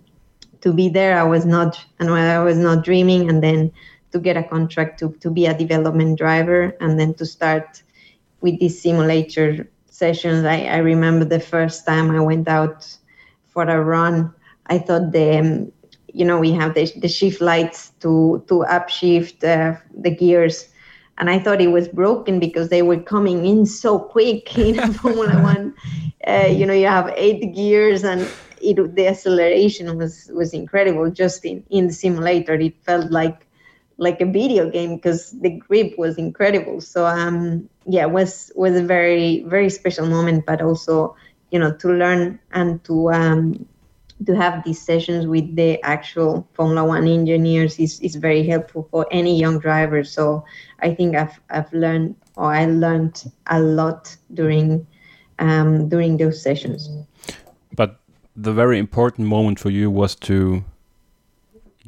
to 0.60 0.72
be 0.72 0.88
there. 0.88 1.18
I 1.18 1.24
was 1.24 1.44
not 1.44 1.80
and 1.98 2.10
I 2.10 2.42
was 2.42 2.58
not 2.58 2.84
dreaming, 2.84 3.28
and 3.28 3.42
then 3.42 3.72
to 4.12 4.18
get 4.18 4.36
a 4.36 4.42
contract 4.42 4.98
to 5.00 5.12
to 5.20 5.30
be 5.30 5.46
a 5.46 5.56
development 5.56 6.18
driver, 6.18 6.76
and 6.80 6.98
then 6.98 7.14
to 7.14 7.26
start 7.26 7.82
with 8.40 8.58
these 8.60 8.80
simulator 8.80 9.68
sessions. 9.86 10.44
I, 10.44 10.62
I 10.64 10.78
remember 10.78 11.24
the 11.24 11.40
first 11.40 11.86
time 11.86 12.10
I 12.10 12.20
went 12.20 12.48
out 12.48 12.86
for 13.46 13.64
a 13.64 13.82
run. 13.82 14.32
I 14.66 14.78
thought 14.78 15.12
the 15.12 15.38
um, 15.38 15.72
you 16.12 16.24
know 16.24 16.38
we 16.38 16.52
have 16.52 16.74
the, 16.74 16.92
the 16.96 17.08
shift 17.08 17.40
lights 17.40 17.90
to 18.00 18.44
to 18.48 18.64
upshift 18.68 19.44
uh, 19.44 19.78
the 19.94 20.10
gears 20.10 20.68
and 21.18 21.28
I 21.28 21.38
thought 21.38 21.60
it 21.60 21.68
was 21.68 21.88
broken 21.88 22.38
because 22.38 22.68
they 22.68 22.82
were 22.82 23.00
coming 23.00 23.44
in 23.44 23.66
so 23.66 23.98
quick 23.98 24.56
in 24.58 24.92
Formula 24.94 25.42
One. 25.42 25.74
Uh, 26.26 26.48
you 26.48 26.64
know, 26.64 26.72
you 26.72 26.86
have 26.86 27.12
eight 27.16 27.54
gears, 27.54 28.04
and 28.04 28.28
it, 28.62 28.94
the 28.94 29.08
acceleration 29.08 29.96
was 29.98 30.30
was 30.32 30.54
incredible. 30.54 31.10
Just 31.10 31.44
in 31.44 31.64
in 31.70 31.88
the 31.88 31.92
simulator, 31.92 32.54
it 32.54 32.76
felt 32.84 33.10
like 33.10 33.46
like 33.98 34.20
a 34.20 34.26
video 34.26 34.70
game 34.70 34.96
because 34.96 35.32
the 35.32 35.50
grip 35.50 35.98
was 35.98 36.16
incredible. 36.16 36.80
So 36.80 37.04
um, 37.04 37.68
yeah, 37.84 38.06
was 38.06 38.50
was 38.54 38.74
a 38.76 38.82
very 38.82 39.42
very 39.44 39.68
special 39.68 40.06
moment, 40.06 40.46
but 40.46 40.62
also 40.62 41.16
you 41.50 41.58
know 41.58 41.74
to 41.76 41.88
learn 41.92 42.38
and 42.52 42.82
to 42.84 43.10
um, 43.12 43.66
to 44.26 44.34
have 44.34 44.64
these 44.64 44.80
sessions 44.80 45.26
with 45.26 45.54
the 45.56 45.82
actual 45.82 46.48
Formula 46.54 46.84
One 46.84 47.06
engineers 47.06 47.78
is, 47.78 48.00
is 48.00 48.16
very 48.16 48.46
helpful 48.46 48.88
for 48.90 49.06
any 49.10 49.38
young 49.38 49.58
driver. 49.58 50.02
So 50.04 50.44
I 50.80 50.94
think 50.94 51.16
I've 51.16 51.38
I've 51.50 51.72
learned 51.72 52.14
or 52.36 52.52
I 52.52 52.66
learned 52.66 53.30
a 53.46 53.60
lot 53.60 54.16
during 54.32 54.86
um, 55.38 55.88
during 55.88 56.16
those 56.16 56.40
sessions. 56.42 56.88
But 57.74 58.00
the 58.36 58.52
very 58.52 58.78
important 58.78 59.26
moment 59.26 59.58
for 59.58 59.70
you 59.70 59.90
was 59.90 60.14
to 60.14 60.64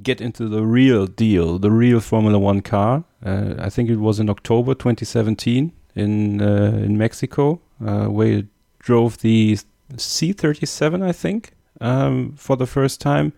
get 0.03 0.21
into 0.21 0.49
the 0.49 0.65
real 0.65 1.07
deal, 1.07 1.59
the 1.59 1.71
real 1.71 2.01
Formula 2.01 2.39
One 2.39 2.61
car. 2.61 3.05
Uh, 3.25 3.55
I 3.59 3.69
think 3.69 3.91
it 3.91 3.97
was 3.97 4.19
in 4.21 4.31
October 4.31 4.75
2017 4.75 5.73
in 5.95 6.41
uh, 6.41 6.81
in 6.85 6.97
Mexico, 6.97 7.61
uh, 7.85 8.07
where 8.07 8.29
you 8.29 8.49
drove 8.79 9.19
the 9.19 9.59
C37, 9.95 11.03
I 11.03 11.13
think 11.13 11.53
um, 11.81 12.33
for 12.37 12.57
the 12.57 12.67
first 12.67 13.01
time. 13.01 13.33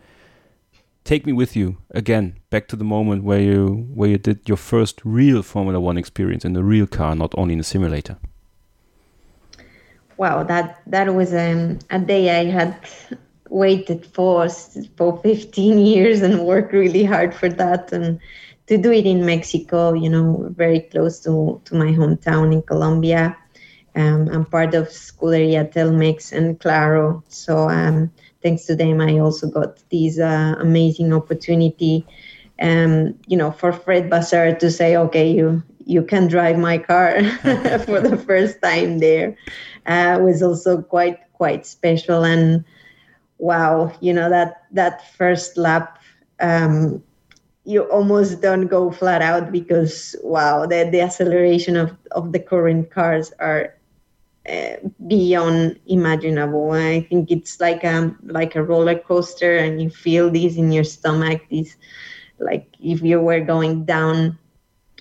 Take 1.04 1.26
me 1.26 1.32
with 1.32 1.56
you 1.56 1.78
again 1.90 2.38
back 2.50 2.68
to 2.68 2.76
the 2.76 2.84
moment 2.84 3.24
where 3.24 3.40
you 3.40 3.88
where 3.92 4.10
you 4.10 4.18
did 4.18 4.48
your 4.48 4.56
first 4.56 5.00
real 5.04 5.42
Formula 5.42 5.80
One 5.80 5.98
experience 5.98 6.44
in 6.44 6.52
the 6.52 6.62
real 6.62 6.86
car, 6.86 7.16
not 7.16 7.34
only 7.36 7.54
in 7.54 7.60
a 7.60 7.64
simulator. 7.64 8.18
Wow, 10.16 10.44
that 10.44 10.80
that 10.86 11.12
was 11.12 11.34
um, 11.34 11.80
a 11.90 11.98
day 11.98 12.30
I 12.40 12.44
had 12.44 12.76
waited 13.52 14.06
for 14.06 14.48
for 14.96 15.18
15 15.18 15.78
years 15.78 16.22
and 16.22 16.44
worked 16.44 16.72
really 16.72 17.04
hard 17.04 17.34
for 17.34 17.48
that 17.48 17.92
and 17.92 18.18
to 18.66 18.78
do 18.78 18.90
it 18.92 19.06
in 19.06 19.26
Mexico, 19.26 19.92
you 19.92 20.08
know, 20.08 20.48
very 20.56 20.80
close 20.80 21.20
to, 21.20 21.60
to 21.64 21.74
my 21.74 21.92
hometown 21.92 22.52
in 22.52 22.62
Colombia. 22.62 23.36
Um, 23.94 24.28
I'm 24.28 24.46
part 24.46 24.74
of 24.74 24.88
Scuderia 24.88 25.70
Telmex 25.70 26.32
and 26.32 26.58
Claro. 26.58 27.22
So 27.28 27.68
um, 27.68 28.10
thanks 28.42 28.64
to 28.66 28.76
them, 28.76 29.00
I 29.00 29.18
also 29.18 29.50
got 29.50 29.82
this 29.90 30.18
uh, 30.18 30.54
amazing 30.58 31.12
opportunity, 31.12 32.06
um, 32.60 33.14
you 33.26 33.36
know, 33.36 33.50
for 33.50 33.72
Fred 33.72 34.08
Vasseur 34.08 34.54
to 34.54 34.70
say, 34.70 34.96
okay, 34.96 35.30
you 35.30 35.62
you 35.84 36.02
can 36.02 36.28
drive 36.28 36.58
my 36.58 36.78
car 36.78 37.22
for 37.84 38.00
the 38.00 38.22
first 38.24 38.62
time 38.62 39.00
there 39.00 39.36
uh, 39.86 40.18
was 40.22 40.42
also 40.42 40.80
quite 40.80 41.18
quite 41.32 41.66
special 41.66 42.24
and 42.24 42.64
wow, 43.42 43.92
you 44.00 44.14
know 44.14 44.30
that 44.30 44.64
that 44.72 45.04
first 45.18 45.58
lap. 45.58 45.98
Um, 46.40 47.02
you 47.64 47.82
almost 47.82 48.42
don't 48.42 48.66
go 48.66 48.90
flat 48.90 49.22
out 49.22 49.52
because 49.52 50.16
wow 50.24 50.66
the, 50.66 50.88
the 50.90 51.00
acceleration 51.00 51.76
of, 51.76 51.96
of 52.10 52.32
the 52.32 52.40
current 52.40 52.90
cars 52.90 53.32
are 53.38 53.74
uh, 54.48 54.74
beyond 55.06 55.78
imaginable. 55.86 56.72
I 56.72 57.02
think 57.02 57.30
it's 57.30 57.60
like 57.60 57.84
a 57.84 57.94
um, 57.94 58.18
like 58.24 58.56
a 58.56 58.62
roller 58.62 58.98
coaster, 58.98 59.56
and 59.56 59.82
you 59.82 59.90
feel 59.90 60.30
this 60.30 60.56
in 60.56 60.72
your 60.72 60.84
stomach. 60.84 61.42
This, 61.50 61.76
like 62.38 62.66
if 62.80 63.02
you 63.02 63.20
were 63.20 63.40
going 63.40 63.84
down 63.84 64.38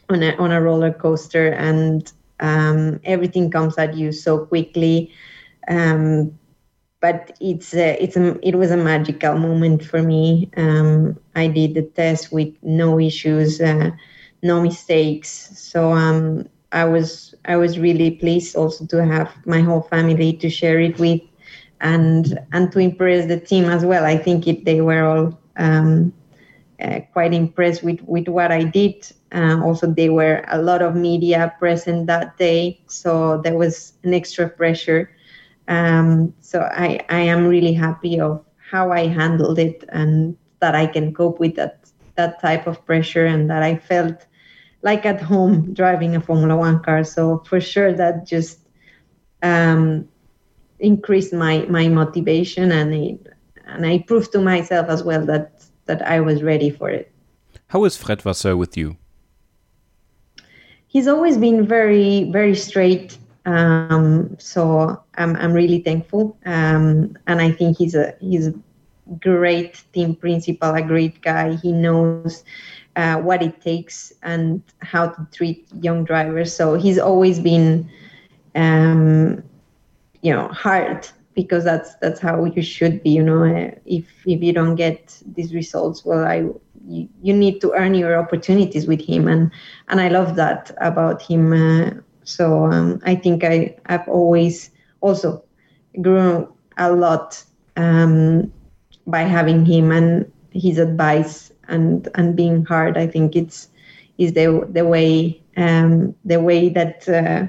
on 0.09 0.23
a 0.23 0.35
on 0.37 0.51
a 0.51 0.61
roller 0.61 0.93
coaster, 0.93 1.53
and 1.53 2.11
um, 2.39 2.99
everything 3.03 3.49
comes 3.49 3.77
at 3.77 3.95
you 3.95 4.11
so 4.11 4.45
quickly. 4.45 5.11
Um, 5.67 6.37
but 7.01 7.31
it's 7.41 7.73
it's 7.73 8.17
a, 8.17 8.37
it 8.47 8.55
was 8.55 8.71
a 8.71 8.77
magical 8.77 9.37
moment 9.37 9.83
for 9.83 10.01
me. 10.03 10.49
Um, 10.57 11.17
I 11.35 11.47
did 11.47 11.75
the 11.75 11.83
test 11.83 12.31
with 12.31 12.49
no 12.63 12.99
issues, 12.99 13.61
uh, 13.61 13.91
no 14.43 14.61
mistakes. 14.61 15.51
So 15.55 15.91
um, 15.93 16.47
I 16.71 16.85
was 16.85 17.35
I 17.45 17.57
was 17.57 17.79
really 17.79 18.11
pleased 18.11 18.55
also 18.55 18.85
to 18.87 19.05
have 19.05 19.29
my 19.45 19.61
whole 19.61 19.81
family 19.81 20.33
to 20.33 20.49
share 20.49 20.79
it 20.79 20.99
with, 20.99 21.21
and 21.81 22.39
and 22.53 22.71
to 22.73 22.79
impress 22.79 23.27
the 23.27 23.39
team 23.39 23.65
as 23.65 23.85
well. 23.85 24.05
I 24.05 24.17
think 24.17 24.47
it, 24.47 24.65
they 24.65 24.81
were 24.81 25.03
all 25.03 25.39
um, 25.57 26.13
uh, 26.81 26.99
quite 27.13 27.33
impressed 27.33 27.83
with 27.83 27.99
with 28.05 28.27
what 28.27 28.51
I 28.51 28.63
did. 28.63 28.95
Uh, 29.33 29.61
also, 29.63 29.87
there 29.87 30.13
were 30.13 30.43
a 30.51 30.61
lot 30.61 30.81
of 30.81 30.95
media 30.95 31.53
present 31.59 32.07
that 32.07 32.37
day, 32.37 32.81
so 32.87 33.41
there 33.43 33.57
was 33.57 33.93
an 34.03 34.13
extra 34.13 34.49
pressure. 34.49 35.09
Um, 35.67 36.33
so 36.41 36.61
I 36.61 36.99
I 37.09 37.21
am 37.21 37.47
really 37.47 37.73
happy 37.73 38.19
of 38.19 38.43
how 38.57 38.91
I 38.91 39.07
handled 39.07 39.59
it 39.59 39.83
and 39.89 40.35
that 40.59 40.75
I 40.75 40.87
can 40.87 41.13
cope 41.13 41.39
with 41.39 41.55
that 41.55 41.91
that 42.15 42.41
type 42.41 42.67
of 42.67 42.85
pressure 42.85 43.25
and 43.25 43.49
that 43.49 43.63
I 43.63 43.77
felt 43.77 44.25
like 44.81 45.05
at 45.05 45.21
home 45.21 45.73
driving 45.73 46.15
a 46.15 46.21
Formula 46.21 46.55
One 46.55 46.81
car. 46.81 47.03
So 47.03 47.43
for 47.45 47.59
sure 47.59 47.93
that 47.93 48.25
just 48.25 48.59
um, 49.43 50.07
increased 50.79 51.33
my 51.33 51.65
my 51.69 51.87
motivation 51.87 52.71
and 52.71 52.93
it, 52.93 53.27
and 53.65 53.85
I 53.85 53.99
proved 53.99 54.31
to 54.33 54.41
myself 54.41 54.89
as 54.89 55.03
well 55.03 55.25
that 55.25 55.63
that 55.85 56.01
I 56.01 56.19
was 56.21 56.43
ready 56.43 56.69
for 56.69 56.89
it. 56.89 57.11
How 57.67 57.83
is 57.85 57.97
Fred 57.97 58.21
Vasseur 58.21 58.55
with 58.55 58.75
you? 58.77 58.97
He's 60.87 61.07
always 61.07 61.37
been 61.37 61.65
very 61.65 62.29
very 62.31 62.55
straight. 62.55 63.17
Um, 63.45 64.35
so 64.39 65.01
I'm 65.15 65.35
I'm 65.35 65.53
really 65.53 65.79
thankful, 65.79 66.37
um, 66.45 67.17
and 67.25 67.41
I 67.41 67.51
think 67.51 67.77
he's 67.77 67.95
a 67.95 68.13
he's 68.19 68.47
a 68.47 68.53
great 69.19 69.83
team 69.93 70.15
principal, 70.15 70.73
a 70.75 70.81
great 70.81 71.21
guy. 71.21 71.55
He 71.55 71.71
knows 71.71 72.43
uh, 72.95 73.17
what 73.17 73.41
it 73.41 73.61
takes 73.61 74.13
and 74.23 74.61
how 74.79 75.09
to 75.09 75.27
treat 75.31 75.67
young 75.81 76.03
drivers. 76.03 76.55
So 76.55 76.75
he's 76.75 76.99
always 76.99 77.39
been, 77.39 77.89
um, 78.55 79.43
you 80.21 80.33
know, 80.33 80.47
hard 80.49 81.07
because 81.33 81.63
that's 81.63 81.95
that's 81.95 82.19
how 82.19 82.45
you 82.45 82.61
should 82.61 83.01
be. 83.01 83.11
You 83.11 83.23
know, 83.23 83.43
uh, 83.43 83.71
if 83.85 84.05
if 84.25 84.41
you 84.43 84.53
don't 84.53 84.75
get 84.75 85.19
these 85.33 85.53
results, 85.53 86.05
well, 86.05 86.25
I 86.25 86.47
you, 86.87 87.09
you 87.21 87.33
need 87.33 87.61
to 87.61 87.73
earn 87.73 87.95
your 87.95 88.17
opportunities 88.17 88.87
with 88.87 89.01
him, 89.01 89.27
and 89.27 89.51
and 89.87 89.99
I 89.99 90.09
love 90.09 90.35
that 90.35 90.71
about 90.79 91.21
him. 91.21 91.53
Uh, 91.53 92.01
so 92.31 92.65
um, 92.65 92.99
I 93.03 93.15
think 93.15 93.43
I 93.43 93.75
I've 93.87 94.07
always 94.07 94.71
also 95.01 95.43
grown 96.01 96.47
a 96.77 96.91
lot 96.91 97.43
um, 97.75 98.51
by 99.07 99.21
having 99.21 99.65
him 99.65 99.91
and 99.91 100.31
his 100.51 100.77
advice 100.77 101.51
and 101.67 102.07
and 102.15 102.35
being 102.35 102.65
hard. 102.65 102.97
I 102.97 103.07
think 103.07 103.35
it's 103.35 103.67
is 104.17 104.33
the 104.33 104.67
the 104.71 104.85
way 104.85 105.41
um, 105.57 106.15
the 106.23 106.39
way 106.39 106.69
that 106.69 107.07
uh, 107.09 107.47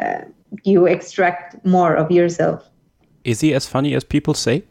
uh, 0.00 0.24
you 0.64 0.86
extract 0.86 1.64
more 1.64 1.94
of 1.94 2.10
yourself. 2.10 2.68
Is 3.24 3.40
he 3.40 3.54
as 3.54 3.66
funny 3.66 3.94
as 3.94 4.04
people 4.04 4.34
say? 4.34 4.64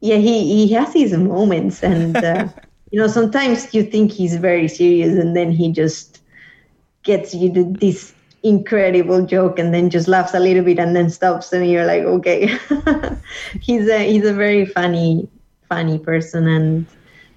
Yeah, 0.00 0.16
he 0.16 0.66
he 0.66 0.72
has 0.74 0.92
his 0.92 1.12
moments, 1.12 1.82
and 1.82 2.16
uh, 2.16 2.48
you 2.90 3.00
know 3.00 3.08
sometimes 3.08 3.72
you 3.74 3.82
think 3.82 4.12
he's 4.12 4.36
very 4.36 4.68
serious, 4.68 5.18
and 5.18 5.36
then 5.36 5.50
he 5.50 5.72
just 5.72 6.11
gets 7.02 7.34
you 7.34 7.52
to 7.52 7.64
this 7.64 8.14
incredible 8.42 9.24
joke 9.24 9.58
and 9.58 9.72
then 9.72 9.88
just 9.88 10.08
laughs 10.08 10.34
a 10.34 10.40
little 10.40 10.64
bit 10.64 10.78
and 10.78 10.96
then 10.96 11.08
stops 11.08 11.52
and 11.52 11.70
you're 11.70 11.86
like 11.86 12.02
okay 12.02 12.58
he's 13.60 13.88
a 13.88 14.10
he's 14.10 14.26
a 14.26 14.32
very 14.32 14.64
funny 14.64 15.28
funny 15.68 15.98
person 15.98 16.48
and 16.48 16.86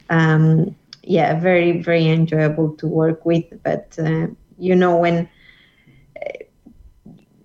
um, 0.09 0.76
yeah, 1.03 1.39
very 1.39 1.82
very 1.82 2.07
enjoyable 2.09 2.76
to 2.78 2.88
work 2.88 3.26
with. 3.26 3.45
But 3.63 3.95
uh, 3.99 4.28
you 4.57 4.76
know 4.76 4.97
when 4.97 5.30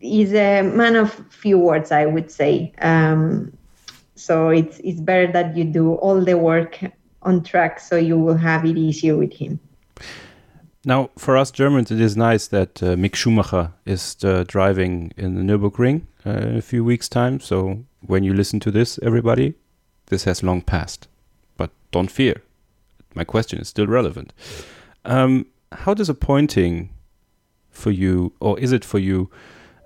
he's 0.01 0.33
a 0.33 0.63
man 0.63 0.97
of 0.97 1.13
few 1.31 1.59
words, 1.59 1.93
I 1.93 2.07
would 2.07 2.31
say. 2.31 2.73
Um, 2.81 3.57
so 4.15 4.49
it's 4.49 4.81
it's 4.81 5.01
better 5.01 5.31
that 5.33 5.57
you 5.57 5.65
do 5.65 5.95
all 5.95 6.23
the 6.25 6.37
work 6.37 6.81
on 7.23 7.43
track, 7.43 7.81
so 7.81 7.97
you 7.97 8.19
will 8.19 8.37
have 8.37 8.65
it 8.65 8.77
easier 8.77 9.17
with 9.17 9.33
him. 9.33 9.61
Now, 10.85 11.11
for 11.19 11.37
us 11.37 11.51
Germans, 11.51 11.91
it 11.91 12.01
is 12.01 12.17
nice 12.17 12.47
that 12.49 12.83
uh, 12.83 12.97
Mick 12.97 13.15
Schumacher 13.15 13.73
is 13.85 14.17
uh, 14.25 14.45
driving 14.47 15.13
in 15.17 15.35
the 15.35 15.43
Nürburgring 15.43 16.07
uh, 16.25 16.31
in 16.31 16.57
a 16.57 16.63
few 16.63 16.83
weeks' 16.83 17.09
time. 17.09 17.39
So 17.39 17.85
when 18.01 18.25
you 18.25 18.33
listen 18.33 18.61
to 18.61 18.71
this, 18.71 18.99
everybody, 19.03 19.55
this 20.07 20.25
has 20.25 20.43
long 20.43 20.63
passed. 20.63 21.07
But 21.59 21.71
don't 21.91 22.11
fear, 22.11 22.43
my 23.15 23.25
question 23.25 23.59
is 23.59 23.69
still 23.69 23.87
relevant. 23.87 24.33
Um, 25.05 25.47
how 25.73 25.93
disappointing 25.93 26.89
for 27.71 27.91
you, 27.91 28.33
or 28.41 28.59
is 28.59 28.73
it 28.73 28.85
for 28.85 28.99
you, 28.99 29.31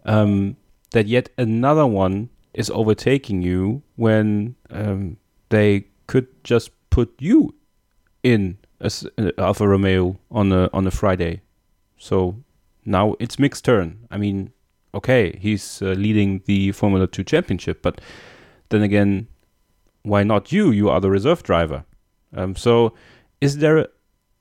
um, 0.05 0.57
that 0.93 1.09
yet 1.09 1.29
another 1.37 1.87
one 1.87 2.29
is 2.53 2.71
overtaking 2.71 3.43
you 3.43 3.83
when 3.97 4.55
um, 4.71 5.17
they 5.49 5.87
could 6.07 6.29
just 6.45 6.71
put 6.91 7.13
you 7.19 7.53
in 8.23 8.59
as 8.85 9.07
uh, 9.19 9.31
Alfa 9.39 9.67
Romeo 9.67 10.17
on 10.31 10.53
a 10.53 10.71
on 10.73 10.87
a 10.87 10.91
Friday. 10.91 11.41
So 11.99 12.37
now 12.85 13.17
it's 13.19 13.39
Mick's 13.39 13.61
turn. 13.61 14.07
I 14.11 14.19
mean, 14.19 14.53
okay, 14.95 15.37
he's 15.41 15.83
uh, 15.83 15.87
leading 15.87 16.43
the 16.45 16.73
Formula 16.73 17.07
2 17.07 17.25
championship, 17.25 17.83
but 17.83 18.01
then 18.69 18.83
again, 18.83 19.27
why 20.03 20.23
not 20.23 20.53
you? 20.53 20.71
You 20.71 20.91
are 20.91 21.01
the 21.01 21.11
reserve 21.11 21.43
driver. 21.43 21.85
Um, 22.37 22.55
so 22.57 22.93
is 23.41 23.59
there 23.59 23.89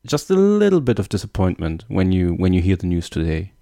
just 0.05 0.29
a 0.29 0.35
little 0.35 0.81
bit 0.81 0.99
of 0.99 1.09
disappointment 1.09 1.85
when 1.87 2.11
you 2.11 2.33
when 2.33 2.53
you 2.53 2.61
hear 2.61 2.75
the 2.75 2.87
news 2.87 3.09
today? 3.09 3.53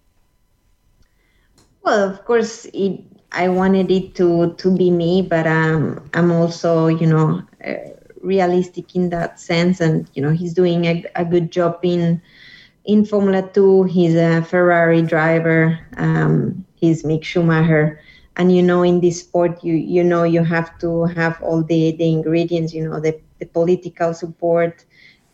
Well, 1.83 2.09
of 2.09 2.25
course, 2.25 2.65
it, 2.73 3.01
I 3.31 3.49
wanted 3.49 3.91
it 3.91 4.15
to 4.15 4.53
to 4.55 4.75
be 4.75 4.89
me, 4.91 5.21
but 5.21 5.45
um, 5.47 6.09
I'm 6.13 6.31
also, 6.31 6.87
you 6.87 7.07
know, 7.07 7.43
uh, 7.65 7.73
realistic 8.23 8.95
in 8.95 9.09
that 9.09 9.39
sense, 9.39 9.79
and 9.81 10.09
you 10.13 10.21
know, 10.21 10.31
he's 10.31 10.53
doing 10.53 10.85
a, 10.85 11.05
a 11.15 11.25
good 11.25 11.51
job 11.51 11.79
in 11.83 12.21
in 12.85 13.05
Formula 13.05 13.47
Two. 13.53 13.83
He's 13.83 14.15
a 14.15 14.41
Ferrari 14.41 15.01
driver. 15.01 15.79
Um, 15.97 16.65
he's 16.75 17.03
Mick 17.03 17.23
Schumacher, 17.23 17.99
and 18.37 18.55
you 18.55 18.61
know, 18.63 18.83
in 18.83 19.01
this 19.01 19.19
sport, 19.21 19.63
you 19.63 19.73
you 19.75 20.03
know, 20.03 20.23
you 20.23 20.43
have 20.43 20.77
to 20.79 21.05
have 21.05 21.41
all 21.41 21.63
the 21.63 21.95
the 21.97 22.09
ingredients. 22.09 22.73
You 22.73 22.87
know, 22.89 22.99
the 22.99 23.19
the 23.39 23.45
political 23.45 24.13
support, 24.13 24.85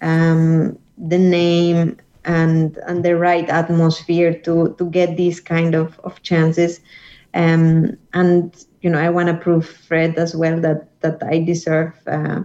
um, 0.02 0.78
the 0.98 1.18
name, 1.18 1.98
and 2.26 2.78
and 2.88 3.04
the 3.04 3.16
right 3.16 3.50
atmosphere 3.50 4.34
to 4.46 4.76
to 4.78 4.86
get 4.90 5.18
these 5.18 5.40
kind 5.40 5.76
of 5.76 6.00
of 6.04 6.22
chances 6.24 6.82
um, 7.34 7.98
and 8.14 8.66
you 8.82 8.90
know 8.90 9.00
i 9.00 9.10
want 9.10 9.28
to 9.28 9.34
prove 9.36 9.66
fred 9.68 10.18
as 10.18 10.36
well 10.36 10.60
that 10.60 10.88
that 11.02 11.22
i 11.24 11.40
deserve 11.40 11.94
uh, 12.08 12.42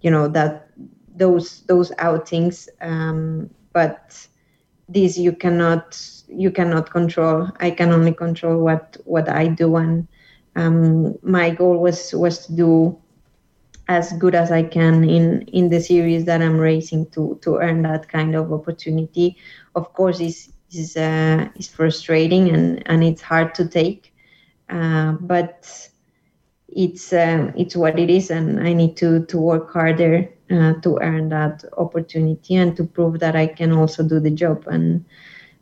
you 0.00 0.10
know 0.10 0.28
that 0.28 0.68
those 1.16 1.62
those 1.62 1.92
outings 1.98 2.68
um, 2.80 3.48
but 3.72 4.26
this 4.88 5.18
you 5.18 5.32
cannot 5.32 5.98
you 6.28 6.50
cannot 6.50 6.90
control 6.90 7.48
i 7.60 7.70
can 7.70 7.90
only 7.92 8.12
control 8.12 8.62
what 8.62 8.96
what 9.04 9.28
i 9.28 9.46
do 9.46 9.76
and 9.76 10.06
um, 10.56 11.14
my 11.22 11.50
goal 11.50 11.78
was 11.78 12.12
was 12.14 12.46
to 12.46 12.52
do 12.52 12.98
as 13.88 14.12
good 14.12 14.34
as 14.34 14.50
I 14.52 14.62
can 14.62 15.04
in 15.04 15.42
in 15.52 15.68
the 15.68 15.80
series 15.80 16.24
that 16.26 16.40
I'm 16.40 16.58
racing 16.58 17.06
to 17.10 17.38
to 17.42 17.56
earn 17.58 17.82
that 17.82 18.08
kind 18.08 18.34
of 18.34 18.52
opportunity. 18.52 19.36
Of 19.74 19.92
course, 19.92 20.20
is 20.20 20.52
is 20.72 20.96
uh, 20.96 21.48
is 21.56 21.68
frustrating 21.68 22.50
and 22.50 22.82
and 22.86 23.02
it's 23.02 23.22
hard 23.22 23.54
to 23.56 23.66
take, 23.68 24.14
uh, 24.68 25.12
but 25.20 25.66
it's 26.72 27.12
uh, 27.12 27.52
it's 27.56 27.76
what 27.76 27.98
it 27.98 28.10
is, 28.10 28.30
and 28.30 28.60
I 28.60 28.72
need 28.72 28.96
to 28.98 29.24
to 29.26 29.38
work 29.38 29.72
harder 29.72 30.28
uh, 30.50 30.74
to 30.80 30.98
earn 31.00 31.28
that 31.30 31.64
opportunity 31.76 32.56
and 32.56 32.76
to 32.76 32.84
prove 32.84 33.20
that 33.20 33.36
I 33.36 33.46
can 33.46 33.72
also 33.72 34.02
do 34.02 34.20
the 34.20 34.30
job. 34.30 34.64
And 34.66 35.04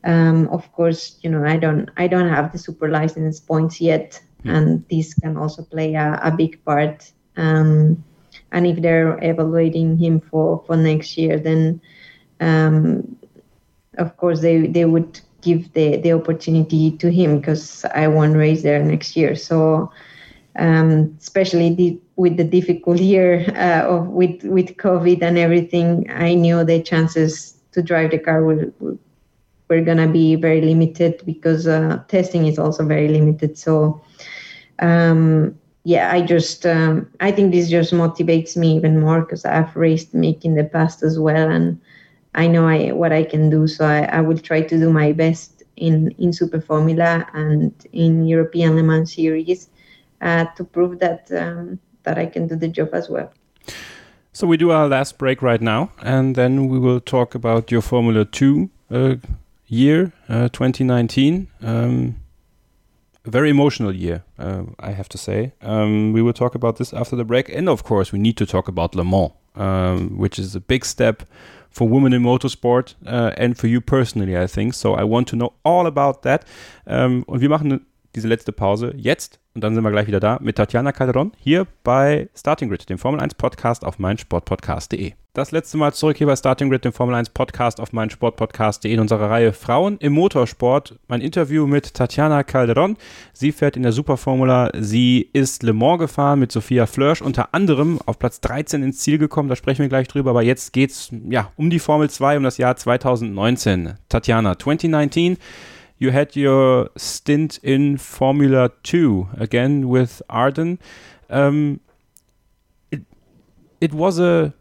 um, 0.05 0.49
of 0.49 0.71
course, 0.73 1.19
you 1.23 1.31
know, 1.31 1.45
I 1.45 1.57
don't 1.57 1.91
I 1.97 2.09
don't 2.09 2.29
have 2.29 2.53
the 2.53 2.59
super 2.59 2.89
license 2.89 3.41
points 3.41 3.81
yet, 3.81 4.21
mm. 4.45 4.55
and 4.55 4.85
this 4.89 5.15
can 5.15 5.37
also 5.37 5.63
play 5.63 5.95
a, 5.95 6.21
a 6.23 6.31
big 6.31 6.65
part. 6.65 7.11
Um, 7.37 8.05
and 8.53 8.67
if 8.67 8.81
they're 8.81 9.19
evaluating 9.23 9.99
him 9.99 10.21
for 10.21 10.63
for 10.67 10.77
next 10.77 11.17
year, 11.17 11.39
then 11.39 11.81
um, 12.41 13.17
of 13.99 14.17
course 14.17 14.41
they 14.41 14.67
they 14.67 14.85
would 14.85 15.21
give 15.41 15.73
the 15.73 15.97
the 15.99 16.13
opportunity 16.13 16.91
to 16.99 17.11
him 17.11 17.39
because 17.39 17.85
I 17.95 18.09
won't 18.09 18.37
race 18.37 18.63
there 18.63 18.83
next 18.83 19.17
year. 19.17 19.35
So 19.37 19.91
um, 20.59 21.17
especially 21.21 21.75
the, 21.75 21.99
with 22.17 22.37
the 22.37 22.45
difficult 22.45 22.99
year 22.99 23.45
uh, 23.55 23.87
of 23.87 24.09
with 24.09 24.43
with 24.43 24.77
COVID 24.77 25.23
and 25.23 25.39
everything, 25.39 26.11
I 26.11 26.35
knew 26.35 26.65
the 26.65 26.83
chances 26.83 27.57
to 27.73 27.83
drive 27.83 28.11
the 28.11 28.19
car 28.19 28.45
will, 28.45 28.99
were 29.69 29.81
gonna 29.81 30.09
be 30.09 30.35
very 30.35 30.61
limited 30.61 31.23
because 31.25 31.67
uh, 31.67 32.03
testing 32.09 32.47
is 32.47 32.59
also 32.59 32.85
very 32.85 33.09
limited. 33.09 33.57
So 33.57 34.03
um, 34.81 35.57
yeah, 35.85 36.13
I 36.13 36.23
just 36.23 36.67
um, 36.67 37.09
I 37.21 37.31
think 37.31 37.53
this 37.53 37.71
just 37.71 37.93
motivates 37.93 38.57
me 38.57 38.77
even 38.77 39.01
more 39.01 39.21
because 39.21 39.45
I've 39.45 39.75
raced 39.77 40.13
Mick 40.13 40.45
in 40.45 40.55
the 40.55 40.65
past 40.65 41.05
as 41.05 41.21
well, 41.21 41.49
and 41.49 41.81
I 42.35 42.49
know 42.49 42.67
I 42.67 42.91
what 42.91 43.13
I 43.13 43.23
can 43.23 43.49
do. 43.49 43.69
So 43.69 43.87
I, 43.87 44.03
I 44.07 44.21
will 44.23 44.39
try 44.39 44.63
to 44.63 44.77
do 44.77 44.91
my 44.91 45.13
best 45.13 45.63
in 45.77 46.11
in 46.19 46.33
Super 46.33 46.61
Formula 46.61 47.29
and 47.33 47.73
in 47.93 48.27
European 48.27 48.75
Le 48.75 48.83
Mans 48.83 49.15
Series 49.15 49.69
uh, 50.21 50.47
to 50.57 50.64
prove 50.64 50.99
that 51.01 51.31
um, 51.33 51.79
that 52.03 52.19
I 52.19 52.27
can 52.27 52.47
do 52.47 52.57
the 52.57 52.69
job 52.69 52.91
as 52.93 53.09
well. 53.09 53.33
So 54.33 54.47
we 54.47 54.57
do 54.57 54.71
our 54.71 54.89
last 54.89 55.19
break 55.19 55.43
right 55.43 55.61
now, 55.61 55.91
and 56.03 56.37
then 56.37 56.69
we 56.69 56.79
will 56.79 57.01
talk 57.01 57.35
about 57.35 57.71
your 57.71 57.83
Formula 57.83 58.25
Two 58.25 58.71
uh, 58.91 59.16
year, 59.66 60.12
uh, 60.29 60.49
2019. 60.49 61.49
Um, 61.62 62.16
very 63.25 63.51
emotional 63.51 63.95
year, 63.95 64.23
uh, 64.39 64.62
I 64.79 64.93
have 64.93 65.09
to 65.11 65.19
say. 65.19 65.53
Um, 65.61 66.12
we 66.12 66.23
will 66.23 66.33
talk 66.33 66.55
about 66.55 66.77
this 66.77 66.93
after 66.93 67.16
the 67.16 67.25
break. 67.25 67.49
And 67.49 67.69
of 67.69 67.85
course, 67.85 68.12
we 68.12 68.19
need 68.19 68.37
to 68.39 68.47
talk 68.47 68.69
about 68.69 68.95
Le 68.95 69.05
Mans, 69.05 69.33
um, 69.55 70.16
which 70.16 70.39
is 70.39 70.55
a 70.55 70.61
big 70.61 70.85
step 70.85 71.23
for 71.71 71.89
women 71.89 72.12
in 72.12 72.23
motorsport 72.23 72.95
uh, 73.07 73.33
and 73.37 73.57
for 73.59 73.66
you 73.66 73.81
personally, 73.81 74.37
I 74.37 74.47
think. 74.47 74.75
So 74.75 74.95
I 74.95 75.05
want 75.05 75.29
to 75.29 75.37
know 75.37 75.53
all 75.64 75.87
about 75.87 76.23
that. 76.23 76.45
Um, 76.87 77.25
und 77.27 77.41
wir 77.41 77.49
machen 77.49 77.87
diese 78.14 78.29
letzte 78.29 78.53
Pause 78.53 78.95
jetzt 78.97 79.39
und 79.59 79.63
dann 79.63 79.75
sind 79.75 79.83
wir 79.83 79.91
gleich 79.91 80.07
wieder 80.07 80.21
da 80.21 80.39
mit 80.41 80.55
Tatjana 80.55 80.93
Calderon 80.93 81.33
hier 81.37 81.67
bei 81.83 82.29
Starting 82.37 82.69
Grid, 82.69 82.89
dem 82.89 82.97
Formel 82.97 83.21
1 83.21 83.35
Podcast 83.35 83.85
auf 83.85 83.99
meinsportpodcast.de. 83.99 85.15
Das 85.33 85.51
letzte 85.51 85.77
Mal 85.77 85.93
zurück 85.93 86.17
hier 86.17 86.29
bei 86.29 86.37
Starting 86.37 86.71
Grid, 86.71 86.85
dem 86.85 86.93
Formel 86.93 87.17
1 87.17 87.31
Podcast 87.31 87.81
auf 87.81 87.93
meinsportpodcast.de 87.93 88.93
in 88.93 89.01
unserer 89.01 89.31
Reihe 89.31 89.53
Frauen 89.53 89.99
im 89.99 90.13
Motorsport. 90.13 90.97
Mein 91.09 91.21
Interview 91.21 91.67
mit 91.67 91.93
Tatjana 91.93 92.45
Calderon. 92.45 92.97
Sie 93.33 93.51
fährt 93.51 93.77
in 93.77 93.83
der 93.83 93.91
Superformula. 93.91 94.71
Sie 94.79 95.29
ist 95.33 95.65
Le 95.65 95.73
Mans 95.73 95.99
gefahren 95.99 96.39
mit 96.39 96.53
Sophia 96.53 96.87
Flörsch, 96.87 97.21
unter 97.21 97.53
anderem 97.53 97.99
auf 98.07 98.21
Platz 98.21 98.41
13 98.41 98.85
ins 98.85 99.01
Ziel 99.01 99.19
gekommen. 99.19 99.49
Da 99.49 99.57
sprechen 99.57 99.83
wir 99.83 99.89
gleich 99.89 100.07
drüber. 100.07 100.31
Aber 100.31 100.43
jetzt 100.43 100.73
geht's 100.73 101.11
ja 101.29 101.51
um 101.57 101.69
die 101.69 101.81
Formel 101.81 102.09
2, 102.09 102.37
um 102.37 102.45
das 102.45 102.59
Jahr 102.59 102.77
2019. 102.77 103.95
Tatjana, 104.09 104.57
2019. 104.57 105.37
You 105.99 106.11
had 106.11 106.36
your 106.36 106.90
stint 106.96 107.59
in 107.62 107.96
Formula 107.96 108.70
Two 108.82 109.28
again 109.36 109.88
with 109.88 110.22
Arden. 110.30 110.78
Um, 111.28 111.80
it 112.90 113.03
it 113.80 113.92
was 113.92 114.18
a 114.18 114.53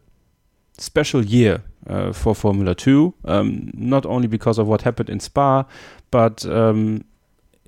special 0.77 1.23
year 1.23 1.63
uh, 1.87 2.11
for 2.11 2.35
Formula 2.35 2.75
Two, 2.75 3.13
um, 3.25 3.71
not 3.73 4.05
only 4.05 4.27
because 4.27 4.57
of 4.57 4.67
what 4.67 4.81
happened 4.81 5.09
in 5.09 5.19
Spa, 5.19 5.65
but 6.11 6.45
um, 6.45 7.03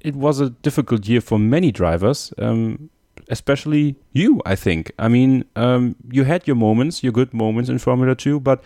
it 0.01 0.15
was 0.15 0.39
a 0.39 0.49
difficult 0.49 1.07
year 1.07 1.21
for 1.21 1.39
many 1.39 1.71
drivers. 1.71 2.33
Um, 2.37 2.89
especially 3.29 3.95
you, 4.11 4.41
I 4.45 4.55
think. 4.55 4.91
I 4.97 5.07
mean, 5.07 5.45
um, 5.55 5.95
you 6.11 6.23
had 6.23 6.47
your 6.47 6.55
moments, 6.55 7.03
your 7.03 7.13
good 7.13 7.33
moments 7.33 7.69
in 7.69 7.77
Formula 7.77 8.15
Two, 8.15 8.39
but 8.39 8.63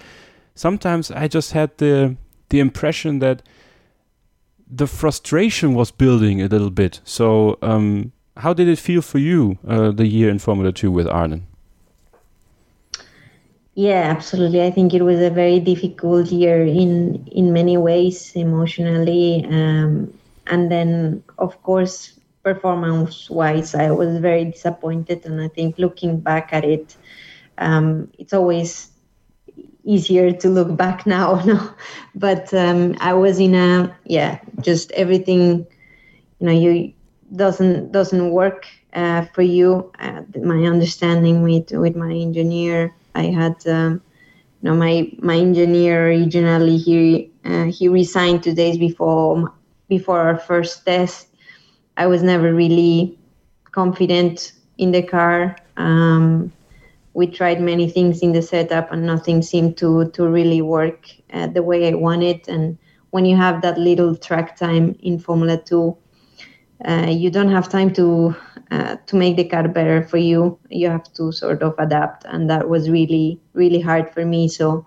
sometimes 0.55 1.11
I 1.11 1.27
just 1.27 1.51
had 1.51 1.77
the 1.77 2.15
the 2.49 2.59
impression 2.59 3.19
that 3.19 3.43
the 4.75 4.87
frustration 4.87 5.73
was 5.75 5.91
building 5.91 6.41
a 6.41 6.47
little 6.47 6.71
bit. 6.71 7.01
So, 7.03 7.57
um, 7.61 8.11
how 8.37 8.53
did 8.53 8.67
it 8.67 8.79
feel 8.79 9.01
for 9.01 9.19
you 9.19 9.57
uh, 9.67 9.91
the 9.91 10.07
year 10.07 10.29
in 10.29 10.39
Formula 10.39 10.71
Two 10.71 10.91
with 10.91 11.07
Arden? 11.07 11.45
Yeah, 13.75 14.03
absolutely. 14.15 14.63
I 14.63 14.71
think 14.71 14.93
it 14.93 15.01
was 15.01 15.19
a 15.19 15.29
very 15.29 15.59
difficult 15.59 16.27
year 16.27 16.63
in 16.63 17.27
in 17.31 17.53
many 17.53 17.77
ways, 17.77 18.35
emotionally, 18.35 19.45
um, 19.45 20.13
and 20.47 20.71
then 20.71 21.23
of 21.37 21.61
course 21.63 22.19
performance 22.43 23.29
wise, 23.29 23.73
I 23.73 23.91
was 23.91 24.17
very 24.17 24.45
disappointed. 24.45 25.25
And 25.25 25.41
I 25.41 25.47
think 25.47 25.79
looking 25.79 26.19
back 26.19 26.49
at 26.51 26.65
it, 26.65 26.95
um, 27.57 28.11
it's 28.19 28.33
always 28.33 28.89
easier 29.83 30.31
to 30.31 30.49
look 30.49 30.75
back 30.77 31.05
now 31.05 31.35
no? 31.45 31.59
But 32.15 32.53
um, 32.53 32.95
i 32.99 33.13
was 33.13 33.39
in 33.39 33.55
a 33.55 33.95
yeah 34.05 34.39
just 34.61 34.91
everything 34.93 35.65
you 36.39 36.45
know 36.47 36.51
you 36.53 36.93
doesn't 37.35 37.91
doesn't 37.91 38.31
work 38.31 38.65
uh, 38.93 39.23
for 39.33 39.41
you. 39.41 39.91
Uh, 39.99 40.21
my 40.43 40.63
understanding 40.65 41.41
with 41.43 41.71
with 41.71 41.95
my 41.95 42.11
engineer 42.13 42.93
i 43.15 43.23
had 43.23 43.55
um, 43.67 44.01
you 44.61 44.69
know 44.69 44.75
my 44.75 45.09
my 45.19 45.35
engineer 45.37 46.07
originally 46.07 46.77
he 46.77 47.31
uh, 47.45 47.65
he 47.65 47.87
resigned 47.87 48.43
two 48.43 48.53
days 48.53 48.77
before 48.77 49.51
before 49.89 50.19
our 50.19 50.37
first 50.37 50.85
test. 50.85 51.27
I 51.97 52.07
was 52.07 52.23
never 52.23 52.53
really 52.53 53.17
confident 53.71 54.53
in 54.77 54.91
the 54.91 55.01
car. 55.03 55.55
Um, 55.77 56.51
we 57.13 57.27
tried 57.27 57.61
many 57.61 57.89
things 57.89 58.21
in 58.21 58.31
the 58.33 58.41
setup 58.41 58.91
and 58.91 59.05
nothing 59.05 59.41
seemed 59.41 59.77
to 59.77 60.09
to 60.11 60.27
really 60.27 60.61
work 60.61 61.07
uh, 61.33 61.47
the 61.47 61.63
way 61.63 61.87
I 61.87 61.93
wanted. 61.95 62.47
And 62.47 62.77
when 63.11 63.25
you 63.25 63.35
have 63.37 63.61
that 63.61 63.77
little 63.77 64.15
track 64.15 64.55
time 64.57 64.95
in 65.01 65.19
Formula 65.19 65.57
Two, 65.57 65.97
uh, 66.85 67.07
you 67.09 67.29
don't 67.29 67.51
have 67.51 67.69
time 67.69 67.93
to 67.93 68.35
uh, 68.71 68.95
to 69.07 69.15
make 69.15 69.37
the 69.37 69.45
car 69.45 69.67
better 69.67 70.03
for 70.03 70.17
you. 70.17 70.57
You 70.69 70.89
have 70.89 71.11
to 71.13 71.31
sort 71.31 71.61
of 71.63 71.75
adapt, 71.77 72.25
and 72.25 72.49
that 72.49 72.69
was 72.69 72.89
really 72.89 73.39
really 73.53 73.81
hard 73.81 74.09
for 74.09 74.25
me. 74.25 74.47
So 74.47 74.85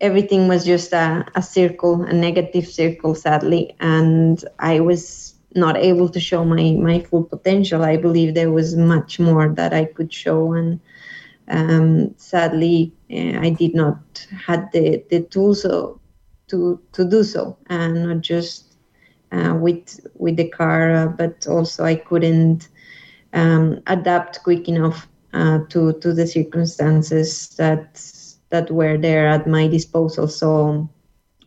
everything 0.00 0.48
was 0.48 0.64
just 0.64 0.92
a, 0.92 1.24
a 1.34 1.42
circle, 1.42 2.02
a 2.02 2.12
negative 2.12 2.66
circle, 2.66 3.14
sadly, 3.14 3.74
and 3.80 4.42
I 4.58 4.80
was 4.80 5.34
not 5.54 5.76
able 5.76 6.08
to 6.10 6.20
show 6.20 6.44
my 6.44 6.72
my 6.72 7.00
full 7.00 7.24
potential. 7.24 7.84
I 7.84 7.96
believe 7.96 8.34
there 8.34 8.52
was 8.52 8.76
much 8.76 9.18
more 9.18 9.48
that 9.48 9.72
I 9.74 9.84
could 9.86 10.12
show 10.12 10.52
and 10.52 10.80
um, 11.50 12.14
sadly, 12.16 12.92
uh, 13.10 13.40
I 13.40 13.50
did 13.50 13.74
not 13.74 14.26
had 14.46 14.70
the, 14.72 15.02
the 15.10 15.22
tools 15.22 15.62
so, 15.62 16.00
to 16.48 16.80
to 16.92 17.04
do 17.08 17.22
so, 17.24 17.56
and 17.68 18.04
not 18.04 18.20
just 18.20 18.76
uh, 19.32 19.54
with 19.58 20.00
with 20.16 20.36
the 20.36 20.48
car, 20.48 20.92
uh, 20.92 21.06
but 21.08 21.46
also 21.46 21.84
I 21.84 21.96
couldn't 21.96 22.68
um, 23.32 23.80
adapt 23.86 24.42
quick 24.42 24.68
enough 24.68 25.08
uh, 25.32 25.60
to 25.70 25.92
to 25.94 26.12
the 26.12 26.26
circumstances 26.26 27.48
that 27.56 28.00
that 28.50 28.70
were 28.70 28.96
there 28.98 29.28
at 29.28 29.46
my 29.46 29.66
disposal. 29.68 30.28
So 30.28 30.88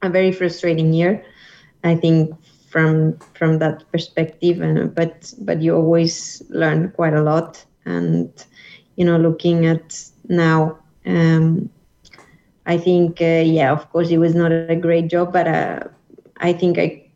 a 0.02 0.10
very 0.10 0.32
frustrating 0.32 0.94
year, 0.94 1.24
I 1.84 1.96
think 1.96 2.36
from 2.70 3.18
from 3.34 3.60
that 3.60 3.84
perspective. 3.92 4.62
And 4.62 4.94
but 4.94 5.34
but 5.40 5.62
you 5.62 5.76
always 5.76 6.42
learn 6.50 6.92
quite 6.92 7.14
a 7.14 7.22
lot 7.22 7.64
and 7.86 8.30
you 9.02 9.10
know, 9.18 9.28
looking 9.30 9.72
at 9.78 10.12
now, 10.30 10.84
um, 11.16 11.80
I 12.76 12.90
think, 12.90 13.32
uh, 13.36 13.56
yeah, 13.60 13.84
of 13.88 14.02
course, 14.02 14.22
it 14.22 14.32
was 14.32 14.46
not 14.48 14.66
a 14.66 14.76
great 14.76 15.10
job, 15.10 15.34
but 15.34 15.48
uh, 15.48 15.80
I 16.48 16.54
think 16.54 16.80
I, 16.80 17.08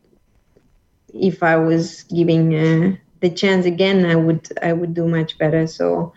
if 1.14 1.42
I 1.42 1.56
was 1.56 2.04
giving 2.14 2.54
uh, 2.54 2.96
the 3.20 3.30
chance 3.30 3.66
again, 3.66 4.06
I 4.06 4.16
would, 4.16 4.48
I 4.62 4.72
would 4.72 4.94
do 4.94 5.08
much 5.08 5.38
better. 5.38 5.66
So 5.66 6.12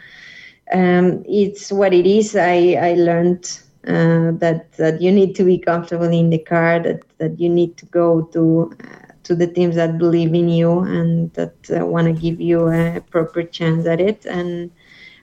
um, 0.73 1.23
it's 1.27 1.71
what 1.71 1.93
it 1.93 2.07
is. 2.07 2.35
I, 2.35 2.77
I 2.81 2.93
learned 2.95 3.45
uh, 3.87 4.31
that 4.39 4.73
that 4.77 5.01
you 5.01 5.11
need 5.11 5.35
to 5.35 5.43
be 5.43 5.57
comfortable 5.57 6.11
in 6.11 6.29
the 6.29 6.39
car, 6.39 6.79
that 6.79 7.01
that 7.19 7.39
you 7.39 7.49
need 7.49 7.77
to 7.77 7.85
go 7.85 8.23
to 8.33 8.71
uh, 8.83 9.13
to 9.23 9.35
the 9.35 9.47
teams 9.47 9.75
that 9.75 9.97
believe 9.97 10.33
in 10.33 10.49
you 10.49 10.79
and 10.79 11.33
that 11.33 11.55
uh, 11.75 11.85
want 11.85 12.07
to 12.07 12.13
give 12.13 12.41
you 12.41 12.67
a 12.67 13.01
proper 13.11 13.43
chance 13.43 13.85
at 13.87 14.01
it, 14.01 14.25
and 14.25 14.71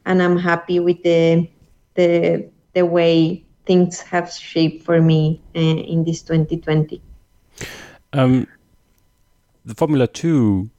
and 0.06 0.22
I'm 0.22 0.38
happy 0.38 0.80
with 0.80 1.02
the 1.02 1.46
the 1.94 2.48
the 2.72 2.86
way 2.86 3.44
things 3.66 4.00
have 4.00 4.30
shaped 4.30 4.84
for 4.84 5.02
me 5.02 5.42
uh, 5.54 5.58
in 5.58 6.04
this 6.04 6.22
2020. 6.22 7.02
Um, 8.12 8.46
the 9.64 9.74
Formula 9.74 10.06
Two 10.06 10.70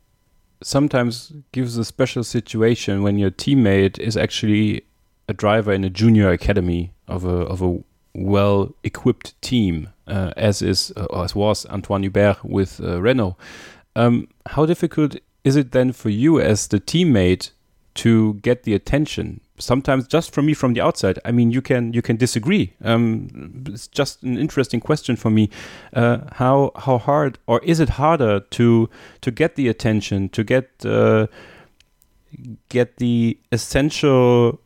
sometimes 0.64 1.34
gives 1.52 1.78
a 1.78 1.86
special 1.86 2.24
situation 2.24 3.04
when 3.04 3.20
your 3.20 3.30
teammate 3.30 4.00
is 4.00 4.18
actually 4.18 4.84
a 5.28 5.34
driver 5.34 5.74
in 5.74 5.84
a 5.84 5.90
junior 5.90 6.32
academy 6.32 6.94
of 7.08 7.26
a 7.26 7.46
of 7.46 7.62
a 7.62 7.84
well 8.16 8.74
equipped 8.84 9.40
team, 9.42 9.90
uh, 10.08 10.32
as 10.38 10.62
is 10.62 10.92
uh, 10.96 11.22
as 11.22 11.36
was 11.36 11.66
Antoine 11.68 12.04
Hubert 12.04 12.44
with 12.44 12.80
uh, 12.82 13.02
Renault. 13.02 13.36
Um, 13.96 14.28
how 14.46 14.66
difficult 14.66 15.18
is 15.44 15.56
it 15.56 15.72
then 15.72 15.92
for 15.92 16.10
you 16.10 16.40
as 16.40 16.68
the 16.68 16.80
teammate 16.80 17.52
to 17.98 18.36
get 18.36 18.64
the 18.64 18.74
attention. 18.74 19.42
Sometimes 19.60 20.08
just 20.08 20.34
from 20.34 20.46
me 20.46 20.54
from 20.54 20.74
the 20.74 20.82
outside. 20.82 21.20
I 21.26 21.32
mean 21.32 21.52
you 21.52 21.62
can 21.62 21.94
you 21.94 22.02
can 22.02 22.16
disagree. 22.16 22.74
Um, 22.84 23.64
it's 23.68 23.88
just 23.88 24.24
an 24.24 24.38
interesting 24.38 24.80
question 24.80 25.16
for 25.16 25.30
me 25.30 25.50
uh, 25.94 26.20
how 26.34 26.72
how 26.76 26.98
hard 26.98 27.40
or 27.48 27.60
is 27.64 27.80
it 27.80 27.90
harder 27.90 28.40
to 28.40 28.90
to 29.22 29.32
get 29.32 29.56
the 29.56 29.68
attention 29.68 30.30
to 30.30 30.44
get 30.44 30.86
uh, 30.86 31.28
get 32.70 32.98
the 32.98 33.38
essential 33.52 34.60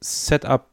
setup 0.00 0.70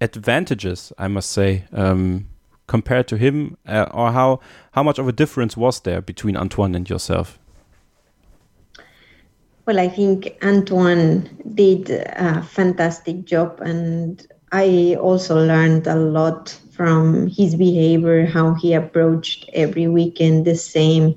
advantages 0.00 0.92
i 0.98 1.08
must 1.08 1.30
say 1.30 1.64
um, 1.72 2.28
compared 2.66 3.08
to 3.08 3.16
him 3.16 3.56
uh, 3.66 3.86
or 3.92 4.12
how 4.12 4.40
how 4.72 4.82
much 4.82 4.98
of 4.98 5.08
a 5.08 5.12
difference 5.12 5.56
was 5.56 5.80
there 5.80 6.00
between 6.00 6.36
antoine 6.36 6.74
and 6.74 6.88
yourself 6.88 7.38
well, 9.68 9.78
I 9.78 9.88
think 9.90 10.34
Antoine 10.42 11.28
did 11.54 11.90
a 11.90 12.42
fantastic 12.42 13.26
job, 13.26 13.60
and 13.60 14.26
I 14.50 14.96
also 14.98 15.36
learned 15.36 15.86
a 15.86 15.94
lot 15.94 16.58
from 16.70 17.26
his 17.26 17.54
behavior, 17.54 18.24
how 18.24 18.54
he 18.54 18.72
approached 18.72 19.50
every 19.52 19.86
weekend 19.86 20.46
the 20.46 20.54
same, 20.54 21.16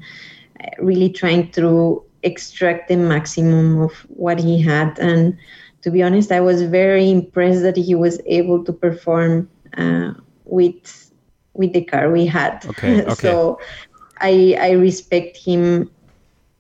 really 0.80 1.08
trying 1.08 1.50
to 1.52 2.04
extract 2.24 2.90
the 2.90 2.98
maximum 2.98 3.80
of 3.80 3.94
what 4.10 4.38
he 4.38 4.62
had. 4.62 5.00
And 5.00 5.38
to 5.84 5.90
be 5.90 6.04
honest, 6.04 6.30
I 6.30 6.42
was 6.42 6.62
very 6.62 7.10
impressed 7.10 7.62
that 7.62 7.78
he 7.78 7.96
was 7.96 8.20
able 8.26 8.66
to 8.66 8.74
perform 8.74 9.50
uh, 9.78 10.12
with 10.44 11.10
with 11.54 11.72
the 11.72 11.86
car 11.86 12.12
we 12.12 12.26
had. 12.26 12.66
Okay, 12.66 13.02
okay. 13.04 13.16
so 13.16 13.62
I 14.20 14.58
I 14.60 14.72
respect 14.72 15.38
him 15.38 15.90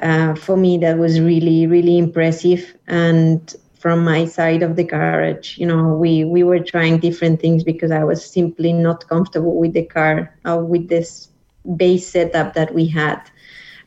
uh, 0.00 0.34
for 0.34 0.56
me, 0.56 0.78
that 0.78 0.98
was 0.98 1.20
really 1.20 1.66
really 1.66 1.98
impressive. 1.98 2.76
And 2.86 3.54
from 3.74 4.04
my 4.04 4.24
side 4.26 4.62
of 4.62 4.76
the 4.76 4.84
garage, 4.84 5.58
you 5.58 5.66
know, 5.66 5.94
we 5.94 6.24
we 6.24 6.42
were 6.42 6.60
trying 6.60 6.98
different 6.98 7.40
things 7.40 7.64
because 7.64 7.90
I 7.90 8.04
was 8.04 8.24
simply 8.24 8.72
not 8.72 9.08
comfortable 9.08 9.56
with 9.58 9.72
the 9.72 9.84
car 9.84 10.34
uh, 10.44 10.58
with 10.58 10.88
this 10.88 11.28
base 11.76 12.06
setup 12.08 12.54
that 12.54 12.74
we 12.74 12.86
had. 12.86 13.20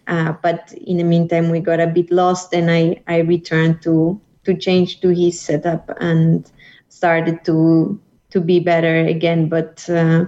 Uh, 0.08 0.34
but 0.41 0.74
in 0.86 0.98
the 0.98 1.04
meantime, 1.04 1.50
we 1.50 1.60
got 1.60 1.80
a 1.80 1.88
bit 1.88 2.12
lost, 2.12 2.54
and 2.54 2.70
I 2.72 3.02
I 3.08 3.20
returned 3.20 3.82
to 3.84 4.20
to 4.43 4.56
change 4.56 5.02
to 5.02 5.10
his 5.10 5.39
setup 5.39 5.89
and 6.00 6.50
started 6.89 7.43
to 7.46 8.00
to 8.36 8.42
be 8.42 8.62
better 8.62 9.02
again. 9.08 9.50
But 9.50 9.90
uh, 9.90 10.28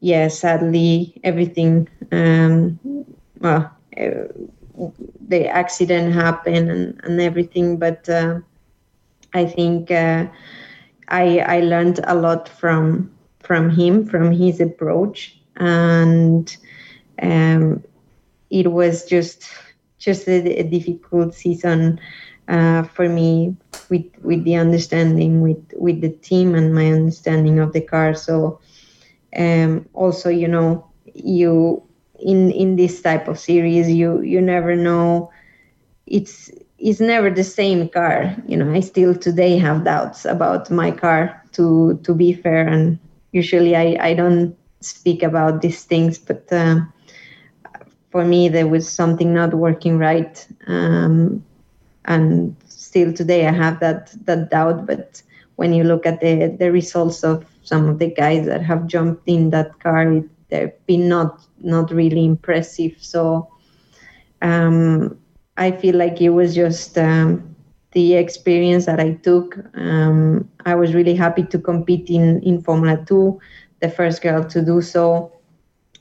yeah, 0.00 0.28
sadly, 0.28 1.20
everything, 1.24 1.88
um, 2.12 2.80
well, 3.40 3.70
uh, 3.98 4.28
the 5.28 5.48
accident 5.48 6.14
happened 6.14 6.70
and, 6.70 7.00
and 7.04 7.20
everything. 7.20 7.78
But 7.78 8.08
uh, 8.08 8.40
I 9.34 9.46
think 9.46 9.90
uh, 9.90 10.26
I, 11.08 11.38
I 11.40 11.60
learned 11.60 12.00
a 12.06 12.14
lot 12.14 12.48
from 12.48 13.10
from 13.40 13.70
him, 13.70 14.06
from 14.06 14.32
his 14.32 14.60
approach, 14.60 15.38
and 15.56 16.56
um, 17.22 17.82
it 18.50 18.72
was 18.72 19.04
just 19.04 19.48
just 19.98 20.28
a, 20.28 20.58
a 20.60 20.62
difficult 20.64 21.34
season 21.34 22.00
uh, 22.48 22.82
for 22.84 23.08
me 23.08 23.56
with 23.90 24.06
with 24.22 24.44
the 24.44 24.56
understanding 24.56 25.40
with 25.40 25.62
with 25.76 26.00
the 26.00 26.10
team 26.10 26.54
and 26.54 26.74
my 26.74 26.86
understanding 26.86 27.58
of 27.58 27.72
the 27.72 27.80
car. 27.80 28.14
So 28.14 28.60
um, 29.36 29.88
also 29.94 30.28
you 30.28 30.48
know 30.48 30.86
you 31.14 31.82
in 32.18 32.50
in 32.50 32.76
this 32.76 33.02
type 33.02 33.28
of 33.28 33.38
series 33.38 33.90
you 33.90 34.20
you 34.22 34.40
never 34.40 34.74
know. 34.76 35.30
It's 36.06 36.50
it's 36.78 37.00
never 37.00 37.30
the 37.30 37.44
same 37.44 37.88
car 37.88 38.36
you 38.46 38.56
know. 38.56 38.72
I 38.72 38.80
still 38.80 39.14
today 39.14 39.58
have 39.58 39.84
doubts 39.84 40.24
about 40.24 40.70
my 40.70 40.90
car 40.90 41.42
to 41.52 41.98
to 42.02 42.14
be 42.14 42.32
fair. 42.32 42.66
And 42.66 42.98
usually 43.32 43.74
i 43.74 43.96
i 44.00 44.14
don't 44.14 44.56
speak 44.80 45.22
about 45.22 45.60
these 45.60 45.82
things 45.84 46.18
but 46.18 46.46
uh, 46.52 46.76
for 48.14 48.24
me 48.24 48.48
there 48.48 48.68
was 48.68 48.88
something 48.88 49.34
not 49.34 49.52
working 49.54 49.98
right. 49.98 50.46
Um, 50.68 51.44
and 52.04 52.56
still 52.66 53.12
today 53.12 53.46
I 53.46 53.52
have 53.52 53.80
that 53.80 54.14
that 54.26 54.50
doubt. 54.50 54.86
But 54.86 55.22
when 55.56 55.72
you 55.72 55.84
look 55.84 56.06
at 56.06 56.20
the 56.20 56.54
the 56.58 56.70
results 56.70 57.22
of 57.24 57.44
some 57.62 57.88
of 57.88 57.98
the 57.98 58.10
guys 58.10 58.46
that 58.46 58.62
have 58.62 58.86
jumped 58.86 59.28
in 59.28 59.50
that 59.50 59.78
car, 59.80 60.22
they've 60.50 60.86
been 60.86 61.08
not 61.08 61.40
not 61.60 61.90
really 61.90 62.24
impressive. 62.24 62.92
So 62.98 63.48
um, 64.42 65.18
I 65.56 65.70
feel 65.72 65.96
like 65.96 66.20
it 66.20 66.30
was 66.30 66.54
just 66.54 66.98
um, 66.98 67.54
the 67.92 68.14
experience 68.14 68.86
that 68.86 69.00
I 69.00 69.14
took. 69.14 69.56
Um, 69.74 70.48
I 70.66 70.74
was 70.74 70.94
really 70.94 71.14
happy 71.14 71.44
to 71.44 71.58
compete 71.58 72.10
in, 72.10 72.42
in 72.42 72.60
Formula 72.60 73.02
2, 73.06 73.40
the 73.80 73.88
first 73.88 74.22
girl 74.22 74.44
to 74.44 74.62
do 74.62 74.82
so. 74.82 75.32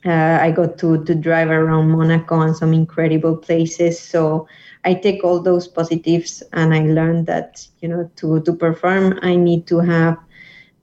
Uh, 0.06 0.38
I 0.42 0.52
got 0.52 0.78
to, 0.80 1.04
to 1.06 1.16
drive 1.16 1.50
around 1.50 1.92
Monaco 1.92 2.42
and 2.42 2.56
some 2.56 2.74
incredible 2.74 3.38
places. 3.38 4.00
So 4.00 4.48
I 4.86 4.94
take 4.94 5.24
all 5.24 5.42
those 5.42 5.68
positives 5.68 6.44
and 6.54 6.74
I 6.74 6.82
learned 6.82 7.28
that, 7.28 7.66
you 7.82 7.88
know, 7.88 8.10
to, 8.18 8.42
to 8.42 8.54
perform, 8.54 9.20
I 9.22 9.36
need 9.36 9.66
to 9.68 9.80
have 9.80 10.18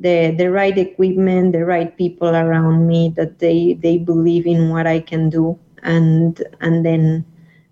the, 0.01 0.35
the 0.37 0.51
right 0.51 0.77
equipment, 0.77 1.53
the 1.53 1.65
right 1.65 1.97
people 1.97 2.29
around 2.29 2.87
me 2.87 3.13
that 3.17 3.39
they, 3.39 3.75
they 3.75 3.99
believe 3.99 4.47
in 4.47 4.71
what 4.71 4.87
I 4.87 5.01
can 5.01 5.29
do. 5.29 5.59
And, 5.83 6.43
and 6.61 6.85
then 6.85 7.25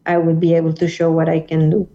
I 0.04 0.18
will 0.18 0.34
be 0.34 0.54
able 0.54 0.74
to 0.74 0.88
show 0.88 1.10
what 1.10 1.28
I 1.28 1.40
can 1.40 1.70
do. 1.70 1.88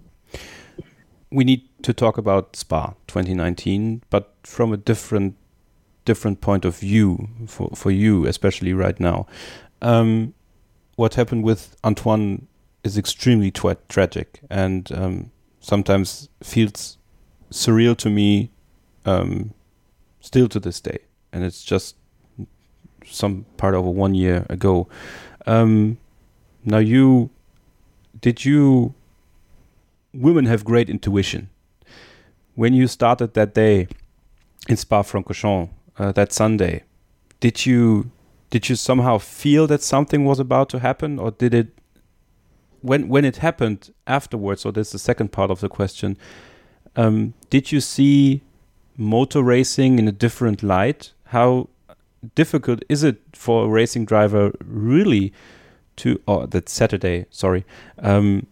We 1.31 1.43
need 1.43 1.67
to 1.83 1.93
talk 1.93 2.17
about 2.17 2.55
Spa 2.55 2.93
2019, 3.07 4.03
but 4.09 4.35
from 4.43 4.73
a 4.73 4.77
different 4.77 5.35
different 6.05 6.41
point 6.41 6.65
of 6.65 6.77
view 6.77 7.29
for, 7.47 7.69
for 7.75 7.91
you, 7.91 8.25
especially 8.25 8.73
right 8.73 8.99
now. 8.99 9.25
Um, 9.81 10.33
what 10.95 11.15
happened 11.15 11.43
with 11.43 11.75
Antoine 11.83 12.47
is 12.83 12.97
extremely 12.97 13.51
tra 13.51 13.77
tragic 13.89 14.41
and 14.49 14.91
um, 14.91 15.31
sometimes 15.59 16.29
feels 16.41 16.97
surreal 17.51 17.95
to 17.97 18.09
me 18.09 18.51
um, 19.05 19.53
still 20.19 20.47
to 20.49 20.59
this 20.59 20.81
day. 20.81 20.99
And 21.31 21.43
it's 21.43 21.63
just 21.63 21.95
some 23.05 23.45
part 23.57 23.75
of 23.75 23.85
a 23.85 23.91
one 23.91 24.13
year 24.15 24.45
ago. 24.49 24.87
Um, 25.45 25.97
now 26.63 26.77
you 26.77 27.29
did 28.21 28.45
you 28.45 28.93
women 30.13 30.45
have 30.45 30.63
great 30.63 30.89
intuition 30.89 31.49
when 32.55 32.73
you 32.73 32.87
started 32.87 33.33
that 33.33 33.53
day 33.53 33.87
in 34.69 34.77
Spa-Francorchamps 34.77 35.69
uh, 35.97 36.11
that 36.13 36.31
Sunday 36.31 36.83
did 37.39 37.65
you 37.65 38.11
did 38.49 38.69
you 38.69 38.75
somehow 38.75 39.17
feel 39.17 39.67
that 39.67 39.81
something 39.81 40.23
was 40.23 40.39
about 40.39 40.69
to 40.69 40.79
happen 40.79 41.19
or 41.19 41.31
did 41.31 41.53
it 41.53 41.67
when 42.83 43.07
when 43.09 43.25
it 43.25 43.37
happened 43.37 43.91
afterwards 44.05 44.61
so 44.61 44.71
that's 44.71 44.91
the 44.91 44.99
second 44.99 45.31
part 45.31 45.49
of 45.49 45.59
the 45.59 45.69
question 45.69 46.17
um, 46.95 47.33
did 47.49 47.71
you 47.71 47.81
see 47.81 48.41
motor 48.97 49.41
racing 49.41 49.99
in 49.99 50.07
a 50.07 50.11
different 50.11 50.61
light? 50.63 51.13
How 51.25 51.69
difficult 52.35 52.83
is 52.89 53.03
it 53.03 53.21
for 53.33 53.65
a 53.65 53.67
racing 53.67 54.05
driver 54.05 54.51
really 54.63 55.33
to 55.97 56.21
oh 56.27 56.45
that 56.45 56.69
Saturday 56.69 57.25
sorry 57.29 57.65
um, 57.99 58.47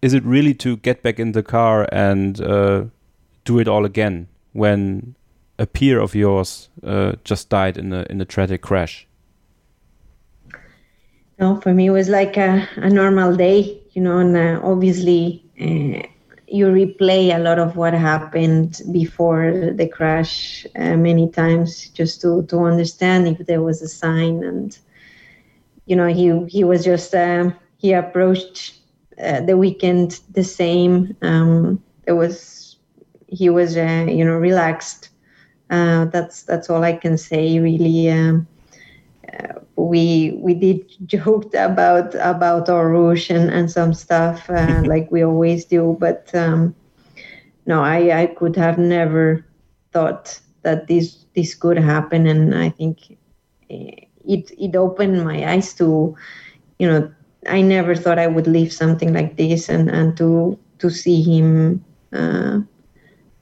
is 0.00 0.14
it 0.14 0.24
really 0.24 0.54
to 0.54 0.78
get 0.78 1.02
back 1.02 1.20
in 1.20 1.32
the 1.32 1.42
car 1.42 1.86
and 1.92 2.40
uh, 2.40 2.84
do 3.44 3.58
it 3.58 3.68
all 3.68 3.84
again 3.84 4.26
when 4.52 5.14
a 5.58 5.66
peer 5.66 6.00
of 6.00 6.14
yours 6.14 6.70
uh, 6.82 7.12
just 7.24 7.50
died 7.50 7.76
in 7.76 7.92
a 7.92 8.06
in 8.08 8.22
a 8.22 8.24
tragic 8.24 8.62
crash 8.62 9.06
no 11.38 11.60
for 11.60 11.72
me 11.74 11.86
it 11.86 11.90
was 11.90 12.08
like 12.08 12.36
a, 12.36 12.66
a 12.76 12.90
normal 12.90 13.34
day 13.36 13.80
you 13.92 14.02
know 14.02 14.18
and 14.18 14.36
uh, 14.36 14.60
obviously 14.62 15.42
uh, 15.60 16.00
you 16.48 16.66
replay 16.66 17.34
a 17.34 17.38
lot 17.38 17.58
of 17.58 17.76
what 17.76 17.92
happened 17.94 18.80
before 18.92 19.72
the 19.76 19.88
crash 19.88 20.66
uh, 20.78 20.96
many 20.96 21.28
times 21.30 21.88
just 21.90 22.20
to 22.20 22.42
to 22.44 22.58
understand 22.60 23.26
if 23.28 23.38
there 23.46 23.62
was 23.62 23.82
a 23.82 23.88
sign 23.88 24.42
and 24.44 24.78
you 25.86 25.96
know 25.96 26.06
he 26.06 26.44
he 26.48 26.64
was 26.64 26.84
just 26.84 27.14
uh, 27.14 27.50
he 27.78 27.92
approached 27.92 28.74
uh, 29.22 29.40
the 29.40 29.56
weekend 29.56 30.20
the 30.32 30.44
same. 30.44 31.16
Um, 31.22 31.82
it 32.06 32.12
was 32.12 32.76
he 33.28 33.48
was 33.50 33.76
uh, 33.76 34.06
you 34.08 34.24
know 34.24 34.36
relaxed. 34.36 35.10
Uh, 35.70 36.06
that's 36.06 36.42
that's 36.42 36.70
all 36.70 36.82
I 36.84 36.94
can 36.94 37.16
say. 37.18 37.58
Really, 37.58 38.10
um, 38.10 38.46
uh, 39.34 39.60
we 39.76 40.32
we 40.38 40.54
did 40.54 40.84
joked 41.06 41.54
about 41.54 42.14
about 42.16 42.68
our 42.68 42.88
rouge 42.88 43.30
and, 43.30 43.50
and 43.50 43.70
some 43.70 43.92
stuff 43.94 44.48
uh, 44.50 44.82
like 44.86 45.10
we 45.10 45.22
always 45.22 45.64
do, 45.64 45.96
but 45.98 46.30
um, 46.34 46.74
no, 47.66 47.82
I 47.82 48.22
I 48.22 48.26
could 48.26 48.56
have 48.56 48.78
never 48.78 49.44
thought 49.92 50.40
that 50.62 50.86
this 50.86 51.24
this 51.34 51.54
could 51.54 51.78
happen, 51.78 52.26
and 52.26 52.54
I 52.54 52.70
think 52.70 53.16
it 53.68 54.50
it 54.58 54.76
opened 54.76 55.24
my 55.24 55.52
eyes 55.52 55.74
to 55.74 56.16
you 56.78 56.86
know 56.88 57.12
i 57.46 57.60
never 57.60 57.94
thought 57.94 58.18
i 58.18 58.26
would 58.26 58.46
leave 58.46 58.72
something 58.72 59.12
like 59.12 59.36
this 59.36 59.68
and 59.68 59.90
and 59.90 60.16
to 60.16 60.58
to 60.78 60.88
see 60.90 61.22
him 61.22 61.84
uh, 62.12 62.58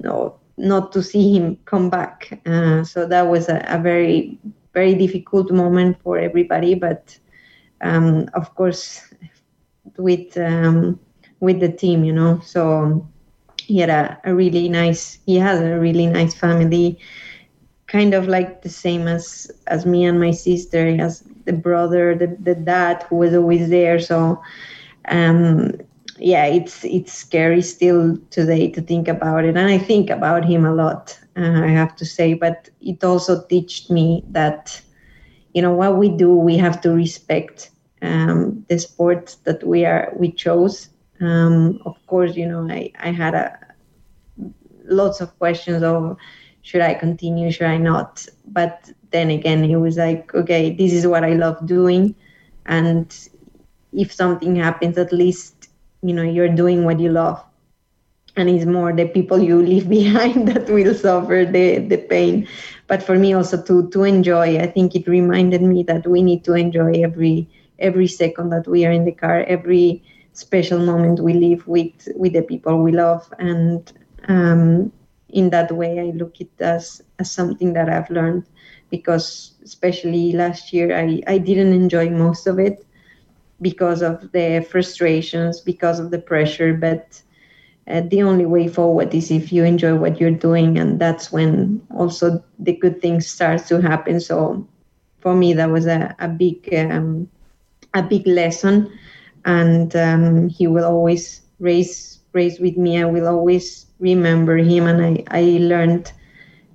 no 0.01 0.35
not 0.57 0.93
to 0.93 1.03
see 1.03 1.37
him 1.37 1.57
come 1.65 1.91
back. 1.91 2.41
Uh, 2.47 2.85
so 2.85 3.07
that 3.07 3.23
was 3.23 3.49
a, 3.49 3.65
a, 3.69 3.79
very 3.79 4.39
very 4.73 4.95
difficult 4.95 5.51
moment 5.51 5.97
for 6.03 6.19
everybody 6.19 6.75
but 6.75 7.19
um, 7.83 8.29
of 8.35 8.55
course 8.55 9.13
with 9.97 10.37
um, 10.39 10.99
with 11.41 11.61
the 11.61 11.69
team 11.71 12.05
you 12.05 12.13
know? 12.13 12.41
So 12.41 13.07
he 13.59 13.79
had 13.79 13.91
a, 13.91 14.19
a 14.25 14.35
really 14.35 14.69
nice 14.69 15.19
he 15.27 15.37
has 15.37 15.61
a 15.61 15.79
really 15.79 16.07
nice 16.07 16.35
family 16.35 16.99
kind 17.87 18.15
of 18.15 18.27
like 18.29 18.63
the 18.63 18.69
same 18.69 19.07
as 19.07 19.51
as 19.67 19.85
me 19.85 20.05
and 20.05 20.19
my 20.21 20.31
sister 20.31 20.87
as 21.01 21.23
the 21.45 21.53
brother 21.53 22.15
the, 22.15 22.37
the 22.41 22.55
dad 22.55 23.03
who 23.09 23.17
was 23.17 23.35
always 23.35 23.69
there 23.69 23.99
so 23.99 24.41
um 25.09 25.73
yeah 26.23 26.47
it's 26.47 26.85
it's 26.85 27.13
scary 27.13 27.63
still 27.63 28.19
today 28.31 28.71
to 28.71 28.83
think 28.83 29.09
about 29.09 29.45
it 29.45 29.57
and 29.57 29.69
i 29.71 29.79
think 29.79 30.11
about 30.11 30.45
him 30.45 30.67
a 30.67 30.75
lot 30.75 31.19
uh, 31.37 31.63
i 31.65 31.69
have 31.69 31.97
to 31.97 32.07
say 32.07 32.35
but 32.35 32.71
it 32.81 33.05
also 33.05 33.43
taught 33.43 33.91
me 33.91 34.25
that 34.31 34.83
you 35.55 35.63
know 35.63 35.73
what 35.73 35.99
we 35.99 36.09
do 36.11 36.35
we 36.35 36.57
have 36.59 36.81
to 36.81 36.91
respect 36.93 37.71
um, 38.03 38.65
the 38.69 38.79
sport 38.79 39.37
that 39.45 39.67
we 39.67 39.85
are 39.87 40.13
we 40.19 40.31
chose 40.33 40.91
um, 41.21 41.79
of 41.87 41.97
course 42.07 42.37
you 42.37 42.47
know 42.49 42.69
i 42.71 42.91
i 43.01 43.11
had 43.11 43.35
a 43.35 43.59
lots 44.87 45.21
of 45.21 45.39
questions 45.39 45.83
of 45.83 46.17
should 46.63 46.83
I 46.83 46.95
continue? 46.95 47.51
Should 47.51 47.67
I 47.67 47.79
not? 47.79 48.27
But 48.47 48.91
then 49.11 49.31
again, 49.31 49.65
he 49.65 49.77
was 49.77 49.97
like, 49.99 50.35
okay, 50.35 50.75
this 50.75 50.93
is 50.93 51.07
what 51.07 51.25
I 51.25 51.35
love 51.35 51.67
doing. 51.67 52.15
And 52.67 53.15
if 53.93 54.13
something 54.13 54.57
happens, 54.57 54.99
at 54.99 55.13
least, 55.13 55.62
you 56.03 56.15
know, 56.15 56.23
you're 56.23 56.49
doing 56.49 56.85
what 56.85 57.01
you 57.01 57.11
love. 57.11 57.43
And 58.37 58.49
it's 58.49 58.67
more 58.67 58.93
the 58.93 59.07
people 59.07 59.41
you 59.41 59.61
leave 59.63 59.89
behind 59.99 60.49
that 60.51 60.69
will 60.69 60.95
suffer 60.95 61.45
the, 61.51 61.79
the 61.79 61.99
pain. 61.99 62.47
But 62.89 63.03
for 63.03 63.19
me 63.19 63.33
also 63.35 63.63
to, 63.63 63.89
to 63.91 64.05
enjoy, 64.05 64.59
I 64.59 64.67
think 64.67 64.95
it 64.95 65.07
reminded 65.09 65.63
me 65.63 65.83
that 65.85 66.07
we 66.07 66.23
need 66.23 66.45
to 66.45 66.55
enjoy 66.55 67.03
every 67.03 67.49
every 67.79 68.07
second 68.07 68.51
that 68.51 68.67
we 68.69 68.85
are 68.87 68.93
in 68.93 69.05
the 69.05 69.13
car, 69.13 69.43
every 69.49 70.03
special 70.33 70.79
moment 70.79 71.21
we 71.21 71.35
live 71.35 71.67
with 71.67 72.09
with 72.17 72.33
the 72.33 72.43
people 72.43 72.83
we 72.83 72.93
love. 72.93 73.33
And 73.39 73.91
um, 74.29 74.93
in 75.31 75.51
that 75.51 75.71
way 75.73 75.99
i 75.99 76.11
look 76.17 76.41
it 76.41 76.51
as 76.61 77.03
as 77.19 77.31
something 77.31 77.73
that 77.73 77.89
i've 77.89 78.11
learned 78.11 78.45
because 78.91 79.55
especially 79.65 80.33
last 80.33 80.73
year 80.73 80.97
i 80.97 81.21
i 81.27 81.39
didn't 81.39 81.73
enjoy 81.73 82.09
most 82.11 82.47
of 82.47 82.59
it 82.59 82.85
because 83.63 84.03
of 84.03 84.33
the 84.33 84.67
frustrations 84.71 85.61
because 85.61 86.01
of 86.01 86.11
the 86.11 86.19
pressure 86.19 86.75
but 86.75 87.23
uh, 87.89 88.03
the 88.11 88.23
only 88.23 88.47
way 88.47 88.69
forward 88.69 89.15
is 89.15 89.31
if 89.31 89.53
you 89.53 89.65
enjoy 89.65 89.95
what 89.97 90.21
you're 90.21 90.31
doing 90.31 90.79
and 90.79 91.01
that's 91.01 91.33
when 91.33 91.83
also 91.97 92.43
the 92.59 92.77
good 92.77 93.01
things 93.01 93.27
start 93.27 93.65
to 93.67 93.81
happen. 93.81 94.21
So 94.21 94.67
for 95.21 95.35
me 95.35 95.55
that 95.55 95.71
was 95.71 95.87
a, 95.87 96.15
a 96.21 96.29
big 96.29 96.73
um, 96.75 97.29
a 97.95 98.03
big 98.03 98.27
lesson 98.27 98.91
and 99.45 99.95
um, 99.97 100.49
he 100.49 100.67
will 100.67 100.85
always 100.85 101.43
race 101.59 102.21
race 102.33 102.59
with 102.61 102.77
me. 102.77 103.01
I 103.03 103.07
will 103.07 103.27
always 103.29 103.87
remember 104.01 104.57
him, 104.57 104.87
and 104.87 105.03
I, 105.03 105.25
I 105.31 105.43
learned 105.61 106.13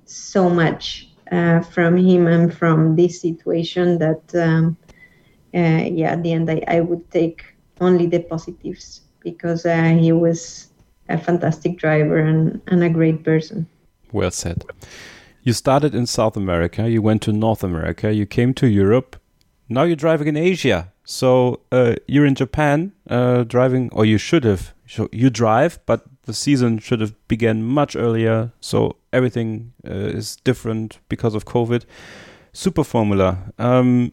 so 0.04 0.48
much 0.50 1.08
uh, 1.30 1.60
from 1.60 1.96
him 1.96 2.26
and 2.26 2.52
from 2.52 2.96
this 2.96 3.20
situation 3.20 3.98
that, 3.98 4.34
um, 4.34 4.76
uh, 5.54 5.84
yeah, 5.90 6.12
at 6.12 6.22
the 6.22 6.32
end, 6.32 6.50
I, 6.50 6.62
I 6.68 6.80
would 6.80 7.10
take 7.10 7.44
only 7.80 8.06
the 8.06 8.20
positives 8.20 9.02
because 9.20 9.66
uh, 9.66 9.96
he 9.98 10.12
was 10.12 10.68
a 11.08 11.18
fantastic 11.18 11.78
driver 11.78 12.18
and, 12.18 12.60
and 12.66 12.82
a 12.82 12.90
great 12.90 13.24
person. 13.24 13.66
Well 14.12 14.30
said. 14.30 14.64
You 15.42 15.52
started 15.52 15.94
in 15.94 16.06
South 16.06 16.36
America, 16.36 16.90
you 16.90 17.00
went 17.00 17.22
to 17.22 17.32
North 17.32 17.64
America, 17.64 18.12
you 18.12 18.26
came 18.26 18.52
to 18.54 18.66
Europe, 18.66 19.16
now 19.68 19.82
you're 19.82 19.96
driving 19.96 20.28
in 20.28 20.36
Asia. 20.36 20.92
So 21.04 21.60
uh, 21.72 21.96
you're 22.06 22.26
in 22.26 22.34
Japan 22.34 22.92
uh, 23.08 23.44
driving, 23.44 23.90
or 23.92 24.04
you 24.04 24.18
should 24.18 24.44
have. 24.44 24.74
So 24.86 25.08
you 25.12 25.30
drive, 25.30 25.78
but 25.86 26.04
the 26.22 26.34
season 26.34 26.78
should 26.78 27.00
have 27.00 27.14
began 27.28 27.62
much 27.62 27.96
earlier. 27.96 28.52
So 28.60 28.96
everything 29.12 29.72
uh, 29.86 29.92
is 29.92 30.36
different 30.36 30.98
because 31.08 31.34
of 31.34 31.44
COVID. 31.44 31.84
Super 32.52 32.84
Formula. 32.84 33.52
Um, 33.58 34.12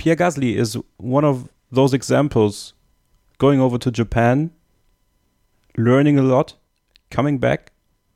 Pierre 0.00 0.16
Gasly 0.16 0.56
is 0.56 0.78
one 0.96 1.26
of 1.26 1.50
those 1.70 1.92
examples 1.92 2.72
going 3.36 3.60
over 3.60 3.76
to 3.76 3.90
Japan, 3.90 4.50
learning 5.76 6.18
a 6.18 6.22
lot, 6.22 6.54
coming 7.10 7.36
back, 7.36 7.72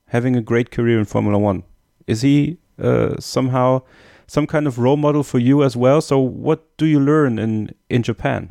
having 0.07 0.35
a 0.35 0.41
great 0.41 0.70
career 0.70 0.99
in 0.99 1.05
Formula 1.05 1.39
One. 1.39 1.62
Is 2.07 2.22
he 2.22 2.57
uh, 2.82 3.20
somehow 3.20 3.82
some 4.26 4.47
kind 4.47 4.66
of 4.66 4.78
role 4.78 4.97
model 4.97 5.22
for 5.22 5.39
you 5.39 5.62
as 5.62 5.76
well? 5.76 6.01
So, 6.01 6.18
what 6.18 6.74
do 6.78 6.87
you 6.87 6.99
learn 6.99 7.39
in 7.39 7.74
in 7.91 8.03
Japan? 8.03 8.49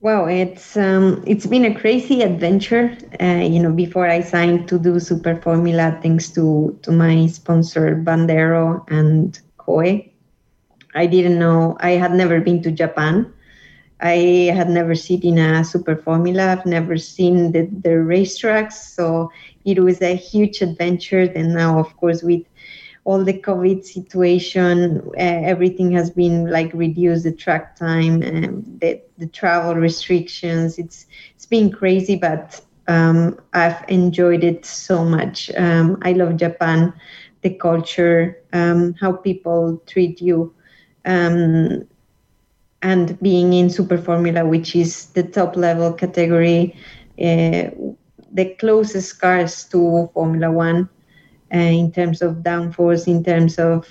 Well, 0.00 0.26
it's 0.26 0.74
um, 0.74 1.22
it's 1.26 1.44
been 1.44 1.66
a 1.66 1.74
crazy 1.74 2.22
adventure. 2.22 2.96
Uh, 3.20 3.44
you 3.44 3.60
know, 3.60 3.72
before 3.72 4.08
I 4.08 4.22
signed 4.22 4.68
to 4.70 4.78
do 4.78 5.00
Super 5.00 5.36
Formula, 5.36 5.98
thanks 6.00 6.30
to 6.30 6.78
to 6.80 6.92
my 6.92 7.26
sponsor 7.26 7.94
Bandero 7.94 8.82
and 8.88 9.38
Koei, 9.58 10.15
I 10.96 11.06
didn't 11.06 11.38
know. 11.38 11.76
I 11.80 11.92
had 11.92 12.12
never 12.14 12.40
been 12.40 12.62
to 12.64 12.72
Japan. 12.72 13.32
I 14.00 14.52
had 14.54 14.68
never 14.70 14.94
seen 14.94 15.22
in 15.24 15.38
a 15.38 15.64
Super 15.64 15.96
Formula. 15.96 16.52
I've 16.52 16.66
never 16.66 16.98
seen 16.98 17.52
the, 17.52 17.62
the 17.82 17.90
racetracks, 18.14 18.74
so 18.74 19.30
it 19.64 19.80
was 19.80 20.02
a 20.02 20.16
huge 20.16 20.62
adventure. 20.62 21.22
And 21.34 21.54
now, 21.54 21.78
of 21.78 21.96
course, 21.96 22.22
with 22.22 22.42
all 23.04 23.24
the 23.24 23.34
COVID 23.34 23.84
situation, 23.84 25.00
uh, 25.16 25.20
everything 25.20 25.92
has 25.92 26.10
been 26.10 26.50
like 26.50 26.72
reduced 26.74 27.24
the 27.24 27.32
track 27.32 27.76
time 27.76 28.22
and 28.22 28.80
the, 28.80 29.00
the 29.18 29.26
travel 29.28 29.74
restrictions. 29.76 30.78
It's 30.78 31.06
it's 31.36 31.46
been 31.46 31.70
crazy, 31.70 32.16
but 32.16 32.60
um, 32.88 33.38
I've 33.54 33.84
enjoyed 33.88 34.44
it 34.44 34.66
so 34.66 35.04
much. 35.04 35.50
Um, 35.56 35.98
I 36.02 36.12
love 36.12 36.36
Japan, 36.36 36.92
the 37.42 37.50
culture, 37.54 38.38
um, 38.52 38.94
how 39.00 39.12
people 39.12 39.82
treat 39.86 40.20
you, 40.20 40.52
um, 41.06 41.86
and 42.82 43.18
being 43.20 43.52
in 43.52 43.70
Super 43.70 43.98
Formula, 43.98 44.44
which 44.44 44.76
is 44.76 45.06
the 45.06 45.22
top 45.22 45.56
level 45.56 45.92
category, 45.92 46.76
uh, 47.18 47.70
the 48.32 48.54
closest 48.58 49.20
cars 49.20 49.64
to 49.64 50.10
Formula 50.12 50.52
One 50.52 50.88
uh, 51.54 51.58
in 51.58 51.90
terms 51.92 52.20
of 52.20 52.36
downforce, 52.36 53.06
in 53.06 53.24
terms 53.24 53.58
of 53.58 53.88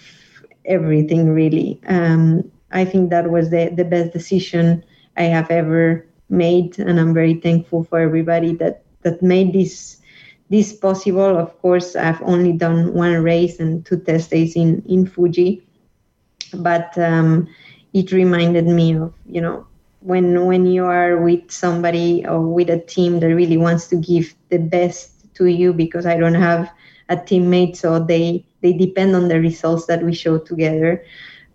everything, 0.66 1.30
really. 1.30 1.80
Um, 1.88 2.52
I 2.72 2.86
think 2.86 3.10
that 3.10 3.32
was 3.32 3.50
the, 3.50 3.72
the 3.76 3.86
best 3.86 4.14
decision 4.14 4.84
I 5.18 5.24
have 5.24 5.50
ever 5.50 6.06
made, 6.30 6.78
and 6.78 7.00
I'm 7.00 7.14
very 7.14 7.36
thankful 7.36 7.84
for 7.86 8.00
everybody 8.00 8.54
that, 8.56 8.84
that 9.02 9.22
made 9.22 9.54
this 9.54 10.02
this 10.50 10.74
possible. 10.74 11.38
Of 11.38 11.60
course, 11.62 11.96
I've 11.96 12.22
only 12.22 12.54
done 12.54 12.94
one 12.94 13.24
race 13.24 13.60
and 13.60 13.84
two 13.84 13.98
test 13.98 14.30
days 14.30 14.56
in, 14.56 14.84
in 14.88 15.08
Fuji, 15.08 15.64
but 16.56 16.98
um, 16.98 17.48
it 17.94 18.12
reminded 18.12 18.66
me 18.66 18.96
of, 18.96 19.14
you 19.30 19.42
know, 19.42 19.66
when 20.02 20.46
when 20.46 20.66
you 20.66 20.86
are 20.86 21.18
with 21.18 21.50
somebody 21.50 22.26
or 22.28 22.42
with 22.42 22.70
a 22.70 22.80
team 22.80 23.20
that 23.20 23.34
really 23.34 23.58
wants 23.58 23.88
to 23.88 23.96
give 23.96 24.36
the 24.50 24.58
best 24.60 25.34
to 25.36 25.48
you 25.48 25.74
because 25.74 26.06
I 26.06 26.18
don't 26.18 26.36
have 26.36 26.72
a 27.10 27.16
teammate, 27.18 27.76
so 27.76 28.00
they 28.00 28.46
they 28.62 28.74
depend 28.74 29.16
on 29.16 29.28
the 29.28 29.40
results 29.40 29.86
that 29.88 30.04
we 30.04 30.14
show 30.14 30.38
together. 30.38 31.04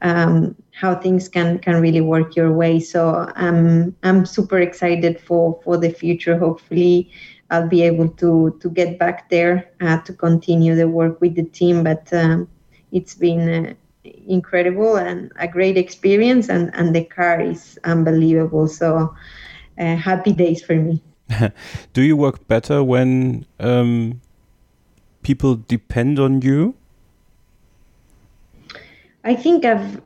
Um, 0.03 0.57
how 0.73 0.95
things 0.95 1.29
can 1.29 1.59
can 1.59 1.81
really 1.81 2.01
work 2.01 2.35
your 2.37 2.53
way. 2.53 2.81
So 2.81 3.31
I'm 3.37 3.95
I'm 4.03 4.27
super 4.27 4.59
excited 4.59 5.21
for 5.21 5.61
for 5.63 5.77
the 5.77 5.91
future. 5.91 6.39
Hopefully, 6.39 7.11
I'll 7.51 7.69
be 7.69 7.83
able 7.83 8.09
to 8.23 8.59
to 8.61 8.71
get 8.71 8.99
back 8.99 9.29
there 9.31 9.71
uh, 9.81 10.01
to 10.03 10.13
continue 10.13 10.75
the 10.75 10.89
work 10.89 11.21
with 11.21 11.35
the 11.37 11.45
team. 11.45 11.85
But 11.85 12.13
um, 12.13 12.49
it's 12.93 13.15
been 13.15 13.77
incredible 14.27 14.97
and 14.97 15.33
a 15.37 15.49
great 15.49 15.77
experience, 15.77 16.49
and 16.49 16.71
and 16.75 16.95
the 16.95 17.05
car 17.05 17.41
is 17.41 17.79
unbelievable. 17.85 18.69
So 18.69 19.15
uh, 19.79 19.97
happy 19.97 20.33
days 20.33 20.63
for 20.63 20.77
me. 20.77 21.03
Do 21.93 22.03
you 22.03 22.17
work 22.17 22.47
better 22.49 22.83
when 22.83 23.47
um, 23.59 24.21
people 25.23 25.57
depend 25.57 26.19
on 26.19 26.43
you? 26.43 26.75
I 29.25 29.35
think 29.35 29.65
I've 29.65 30.01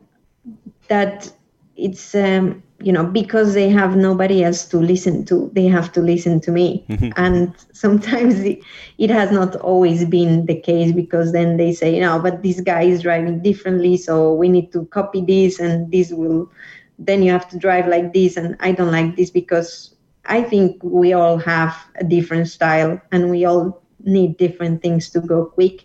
that 0.89 1.33
it's 1.77 2.15
um, 2.15 2.63
you 2.85 2.93
know 2.93 3.05
because 3.05 3.55
they 3.55 3.69
have 3.69 3.97
nobody 3.97 4.45
else 4.45 4.65
to 4.65 4.79
listen 4.79 5.25
to 5.25 5.51
they 5.55 5.67
have 5.67 5.91
to 5.93 6.01
listen 6.01 6.41
to 6.41 6.51
me 6.51 6.85
mhm. 6.89 7.13
and 7.17 7.55
sometimes 7.73 8.41
it, 8.41 8.59
it, 8.99 9.11
has 9.11 9.31
not 9.31 9.57
always 9.57 10.05
been 10.05 10.47
the 10.47 10.61
case 10.61 10.93
because 10.93 11.33
then 11.33 11.57
they 11.57 11.73
say 11.73 11.99
no 11.99 12.19
but 12.19 12.43
this 12.43 12.61
guy 12.61 12.83
is 12.83 13.03
driving 13.03 13.43
differently 13.43 13.97
so 13.97 14.35
we 14.35 14.49
need 14.49 14.73
to 14.73 14.85
copy 14.87 15.21
this 15.23 15.59
and 15.61 15.91
this 15.91 16.13
will 16.13 16.51
then 16.99 17.23
you 17.23 17.31
have 17.31 17.49
to 17.49 17.59
drive 17.59 17.87
like 17.89 18.13
this 18.13 18.37
and 18.37 18.57
i 18.61 18.71
don't 18.71 18.93
like 18.93 19.17
this 19.17 19.31
because 19.31 19.95
i 20.27 20.43
think 20.43 20.83
we 20.83 21.13
all 21.13 21.39
have 21.39 21.77
a 21.97 22.05
different 22.05 22.49
style 22.49 23.01
and 23.13 23.31
we 23.31 23.45
all 23.45 23.81
need 24.05 24.37
different 24.37 24.83
things 24.83 25.11
to 25.11 25.21
go 25.21 25.47
quick. 25.47 25.85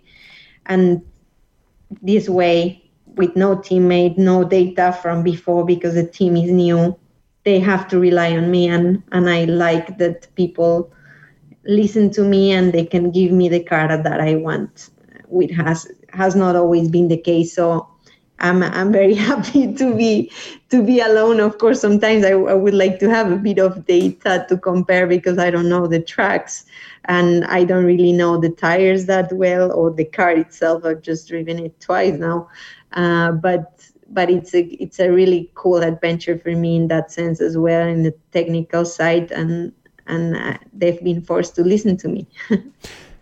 And 0.65 1.01
this 2.01 2.29
way, 2.29 2.88
with 3.15 3.35
no 3.35 3.55
teammate, 3.55 4.17
no 4.17 4.43
data 4.43 4.97
from 5.01 5.23
before 5.23 5.65
because 5.65 5.95
the 5.95 6.07
team 6.07 6.37
is 6.37 6.51
new, 6.51 6.97
they 7.43 7.59
have 7.59 7.87
to 7.89 7.99
rely 7.99 8.35
on 8.35 8.51
me. 8.51 8.67
And, 8.67 9.03
and 9.11 9.29
I 9.29 9.45
like 9.45 9.97
that 9.97 10.27
people 10.35 10.91
listen 11.65 12.09
to 12.11 12.23
me 12.23 12.51
and 12.51 12.73
they 12.73 12.85
can 12.85 13.11
give 13.11 13.31
me 13.31 13.49
the 13.49 13.63
car 13.63 13.87
that 13.87 14.19
I 14.21 14.35
want, 14.35 14.89
which 15.27 15.51
has 15.51 15.87
has 16.11 16.35
not 16.35 16.55
always 16.55 16.89
been 16.89 17.07
the 17.07 17.17
case. 17.17 17.53
So 17.53 17.87
I'm 18.39 18.63
I'm 18.63 18.91
very 18.91 19.13
happy 19.29 19.73
to 19.73 19.95
be 19.95 20.31
to 20.69 20.83
be 20.83 20.99
alone. 20.99 21.39
Of 21.39 21.57
course, 21.57 21.81
sometimes 21.81 22.23
I, 22.25 22.31
I 22.31 22.53
would 22.53 22.73
like 22.73 22.99
to 22.99 23.09
have 23.09 23.31
a 23.31 23.37
bit 23.37 23.59
of 23.59 23.85
data 23.85 24.45
to 24.49 24.57
compare 24.57 25.07
because 25.07 25.37
I 25.37 25.51
don't 25.51 25.69
know 25.69 25.87
the 25.87 26.01
tracks 26.01 26.65
and 27.05 27.45
I 27.45 27.63
don't 27.63 27.85
really 27.85 28.13
know 28.13 28.37
the 28.39 28.49
tires 28.49 29.05
that 29.05 29.31
well 29.33 29.71
or 29.71 29.91
the 29.91 30.05
car 30.05 30.31
itself. 30.31 30.85
I've 30.85 31.01
just 31.01 31.27
driven 31.27 31.59
it 31.59 31.79
twice 31.79 32.13
now, 32.19 32.49
uh, 32.93 33.31
but 33.31 33.89
but 34.09 34.29
it's 34.29 34.53
a 34.53 34.61
it's 34.83 34.99
a 34.99 35.11
really 35.11 35.51
cool 35.55 35.77
adventure 35.77 36.37
for 36.37 36.51
me 36.51 36.75
in 36.75 36.87
that 36.87 37.11
sense 37.11 37.41
as 37.41 37.57
well 37.57 37.87
in 37.87 38.03
the 38.03 38.13
technical 38.31 38.85
side 38.85 39.31
and 39.31 39.71
and 40.07 40.35
uh, 40.35 40.57
they've 40.73 41.03
been 41.03 41.21
forced 41.21 41.55
to 41.55 41.63
listen 41.63 41.95
to 41.97 42.07
me. 42.07 42.27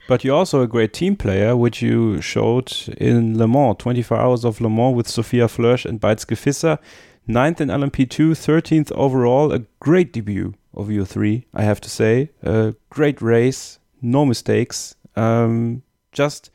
But 0.07 0.23
you're 0.23 0.37
also 0.37 0.61
a 0.61 0.67
great 0.67 0.93
team 0.93 1.17
player, 1.17 1.57
which 1.57 1.81
you 1.81 2.21
showed 2.21 2.71
in 2.97 3.37
Le 3.37 3.45
Mans, 3.45 3.75
24 3.77 4.17
hours 4.17 4.45
of 4.45 4.61
Le 4.61 4.69
Mans 4.69 4.95
with 4.95 5.07
Sophia 5.07 5.47
Flörsch 5.47 5.85
and 5.85 5.99
Beitske 5.99 6.37
Visser. 6.37 6.79
Ninth 7.27 7.59
in 7.59 7.67
LMP2, 7.67 8.31
13th 8.31 8.91
overall. 8.93 9.51
A 9.51 9.59
great 9.81 10.13
debut 10.13 10.53
of 10.73 10.89
you 10.89 11.03
three, 11.03 11.45
I 11.53 11.63
have 11.63 11.81
to 11.81 11.89
say. 11.89 12.31
A 12.41 12.73
great 12.89 13.21
race, 13.21 13.79
no 14.01 14.25
mistakes. 14.25 14.95
Um, 15.17 15.83
just, 16.13 16.51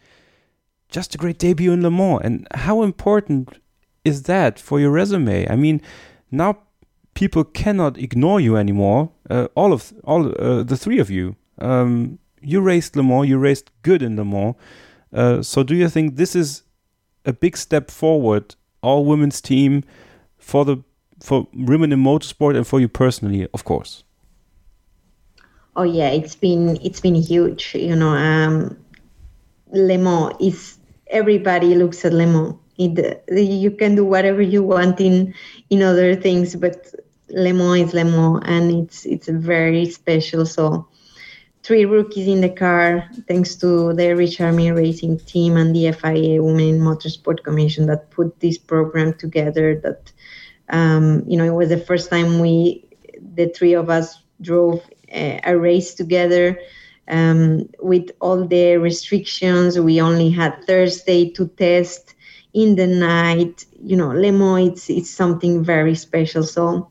just 0.93 1.14
a 1.14 1.18
great 1.18 1.38
debut 1.38 1.72
in 1.72 1.82
Le 1.82 1.90
Mans. 1.90 2.20
And 2.22 2.47
how 2.55 2.82
important 2.82 3.59
is 4.05 4.24
that 4.24 4.59
for 4.59 4.78
your 4.78 4.90
resume? 4.90 5.49
I 5.49 5.57
mean, 5.57 5.80
now 6.30 6.59
people 7.14 7.45
cannot 7.45 7.99
ignore 7.99 8.40
you 8.40 8.57
anymore. 8.57 9.11
Uh, 9.28 9.49
all 9.55 9.72
of 9.72 9.93
all 10.05 10.28
uh, 10.40 10.62
the 10.62 10.76
three 10.76 11.01
of 11.01 11.11
you. 11.11 11.34
Um, 11.59 12.18
you 12.40 12.61
raced 12.61 12.97
Le 12.97 13.03
Mans, 13.03 13.28
you 13.28 13.38
raced 13.38 13.70
good 13.82 14.03
in 14.03 14.16
Le 14.16 14.24
Mans. 14.24 14.55
Uh, 15.12 15.43
so 15.43 15.62
do 15.62 15.74
you 15.74 15.88
think 15.88 16.16
this 16.16 16.34
is 16.36 16.62
a 17.24 17.32
big 17.32 17.57
step 17.57 17.90
forward, 17.90 18.55
all 18.82 19.05
women's 19.05 19.40
team 19.40 19.84
for 20.38 20.64
the 20.64 20.78
for 21.20 21.47
women 21.55 21.93
in 21.93 22.03
motorsport 22.03 22.57
and 22.57 22.66
for 22.66 22.80
you 22.80 22.88
personally, 22.88 23.47
of 23.55 23.64
course? 23.64 24.03
Oh 25.76 25.84
yeah, 25.84 26.09
it's 26.09 26.34
been 26.34 26.78
it's 26.82 27.01
been 27.01 27.14
huge. 27.14 27.74
You 27.74 27.97
know, 27.97 28.11
um, 28.11 28.76
Le 29.70 29.99
Mans 29.99 30.34
is 30.40 30.78
everybody 31.13 31.75
looks 31.75 32.05
at 32.05 32.13
Le 32.13 32.27
Mans. 32.27 32.57
It, 32.79 33.23
you 33.31 33.71
can 33.71 33.95
do 33.95 34.05
whatever 34.05 34.43
you 34.43 34.63
want 34.63 35.01
in 35.01 35.35
in 35.71 35.83
other 35.83 36.17
things, 36.17 36.57
but 36.57 36.93
Le 37.29 37.53
Mans 37.53 37.89
is 37.89 37.95
Le 37.95 38.05
Mans, 38.05 38.43
and 38.45 38.85
it's 38.85 39.07
it's 39.07 39.29
very 39.29 39.87
special. 39.87 40.45
So 40.47 40.89
three 41.63 41.85
rookies 41.85 42.27
in 42.27 42.41
the 42.41 42.49
car, 42.49 43.09
thanks 43.29 43.55
to 43.57 43.93
the 43.93 44.15
Richard 44.17 44.53
Mille 44.53 44.75
Racing 44.75 45.21
team 45.21 45.57
and 45.57 45.75
the 45.77 45.93
FIA 45.93 46.43
Women 46.43 46.81
Motorsport 46.81 47.45
Commission 47.45 47.87
that 47.87 48.11
put 48.11 48.41
this 48.41 48.59
program 48.59 49.15
together. 49.15 49.79
That 49.81 50.11
um, 50.69 51.23
you 51.27 51.37
know, 51.37 51.45
it 51.45 51.55
was 51.55 51.69
the 51.69 51.79
first 51.79 52.11
time 52.11 52.41
we, 52.41 52.85
the 53.35 53.49
three 53.49 53.75
of 53.75 53.91
us, 53.91 54.19
drove 54.41 54.83
a, 55.09 55.41
a 55.45 55.57
race 55.57 55.95
together. 55.95 56.59
Um, 57.09 57.69
with 57.81 58.11
all 58.21 58.47
the 58.47 58.77
restrictions, 58.77 59.79
we 59.79 60.01
only 60.01 60.31
had 60.31 60.65
Thursday 60.67 61.31
to 61.31 61.49
test 61.49 62.15
in 62.55 62.77
the 62.77 62.87
night. 62.87 63.67
You 63.83 63.97
know, 63.97 64.09
Le 64.09 64.33
Mans, 64.33 64.69
it's, 64.69 64.91
it's 64.91 65.11
something 65.11 65.65
very 65.65 65.95
special. 65.95 66.43
So 66.43 66.89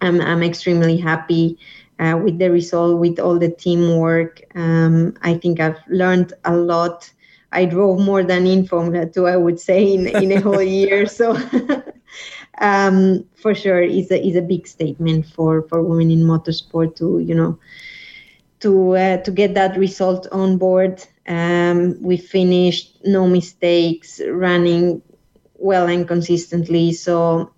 I'm, 0.00 0.20
I'm 0.20 0.42
extremely 0.42 0.96
happy 0.96 1.58
uh, 1.98 2.18
with 2.22 2.38
the 2.38 2.50
result, 2.50 2.98
with 2.98 3.18
all 3.18 3.38
the 3.38 3.50
teamwork. 3.50 4.40
Um, 4.54 5.14
I 5.22 5.34
think 5.34 5.60
I've 5.60 5.80
learned 5.88 6.32
a 6.44 6.56
lot. 6.56 7.10
I 7.52 7.64
drove 7.64 8.00
more 8.00 8.22
than 8.22 8.46
in 8.46 8.66
Formula 8.66 9.06
2, 9.12 9.26
I 9.26 9.36
would 9.36 9.60
say, 9.60 9.94
in, 9.94 10.06
in 10.06 10.32
a 10.32 10.40
whole 10.40 10.62
year. 10.62 11.06
So 11.06 11.36
um, 12.60 13.24
for 13.34 13.54
sure 13.54 13.82
it's 13.82 14.10
a 14.10 14.26
is 14.26 14.36
a 14.36 14.42
big 14.42 14.66
statement 14.66 15.26
for 15.26 15.62
for 15.62 15.82
women 15.82 16.10
in 16.10 16.20
motorsport 16.20 16.96
to 16.96 17.18
you 17.18 17.34
know 17.34 17.58
to 18.60 18.96
uh, 18.96 19.16
to 19.18 19.30
get 19.30 19.54
that 19.54 19.76
result 19.76 20.26
on 20.32 20.58
board. 20.58 21.04
Um, 21.26 22.00
we 22.02 22.16
finished 22.16 22.98
no 23.04 23.26
mistakes, 23.26 24.20
running 24.26 25.02
well 25.54 25.88
and 25.88 26.06
consistently. 26.06 26.92
So 26.92 27.52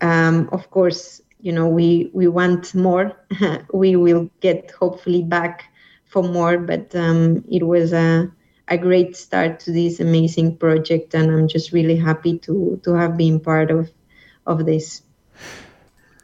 um, 0.00 0.48
of 0.52 0.70
course, 0.70 1.20
you 1.40 1.52
know 1.52 1.68
we 1.68 2.10
we 2.12 2.28
want 2.28 2.74
more. 2.74 3.12
we 3.72 3.96
will 3.96 4.30
get 4.40 4.70
hopefully 4.70 5.22
back 5.22 5.64
for 6.06 6.22
more, 6.22 6.58
but 6.58 6.94
um, 6.94 7.44
it 7.50 7.66
was 7.66 7.92
a 7.92 8.30
a 8.68 8.78
great 8.78 9.16
start 9.16 9.60
to 9.60 9.72
this 9.72 10.00
amazing 10.00 10.56
project, 10.56 11.14
and 11.14 11.30
I'm 11.30 11.48
just 11.48 11.72
really 11.72 11.96
happy 11.96 12.38
to 12.40 12.80
to 12.84 12.92
have 12.94 13.16
been 13.16 13.40
part 13.40 13.70
of 13.70 13.90
of 14.46 14.66
this. 14.66 15.02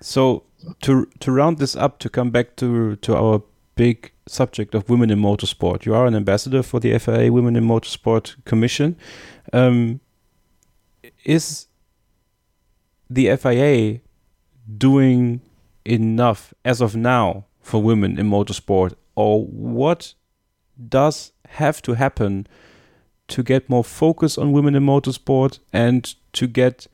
So 0.01 0.45
to 0.83 1.07
to 1.21 1.33
round 1.33 1.59
this 1.59 1.77
up, 1.77 1.99
to 2.01 2.09
come 2.09 2.31
back 2.31 2.57
to 2.57 2.97
to 2.97 3.17
our 3.17 3.43
big 3.75 4.13
subject 4.27 4.75
of 4.75 4.89
women 4.89 5.11
in 5.11 5.19
motorsport, 5.19 5.85
you 5.85 5.95
are 5.95 6.07
an 6.07 6.15
ambassador 6.15 6.63
for 6.63 6.81
the 6.81 6.99
FIA 6.99 7.33
Women 7.33 7.57
in 7.57 7.65
Motorsport 7.65 8.43
Commission. 8.45 8.97
Um, 9.53 10.01
is 11.25 11.67
the 13.11 13.37
FIA 13.37 14.01
doing 14.79 15.41
enough 15.85 16.55
as 16.65 16.81
of 16.81 16.97
now 16.97 17.45
for 17.61 17.83
women 17.83 18.19
in 18.19 18.29
motorsport, 18.29 18.95
or 19.15 19.45
what 19.45 20.15
does 20.89 21.33
have 21.51 21.81
to 21.83 21.95
happen 21.95 22.47
to 23.29 23.43
get 23.43 23.71
more 23.71 23.85
focus 23.85 24.37
on 24.37 24.53
women 24.53 24.75
in 24.75 24.85
motorsport 24.85 25.59
and 25.73 26.15
to 26.33 26.47
get 26.47 26.87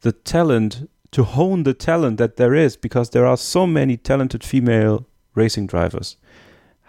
the 0.00 0.12
talent 0.12 0.88
to 1.12 1.24
hone 1.24 1.62
the 1.62 1.72
talent 1.72 2.18
that 2.18 2.36
there 2.36 2.54
is 2.54 2.76
because 2.76 3.10
there 3.10 3.26
are 3.26 3.36
so 3.36 3.66
many 3.66 3.96
talented 3.96 4.44
female 4.44 5.06
racing 5.36 5.68
drivers. 5.68 6.16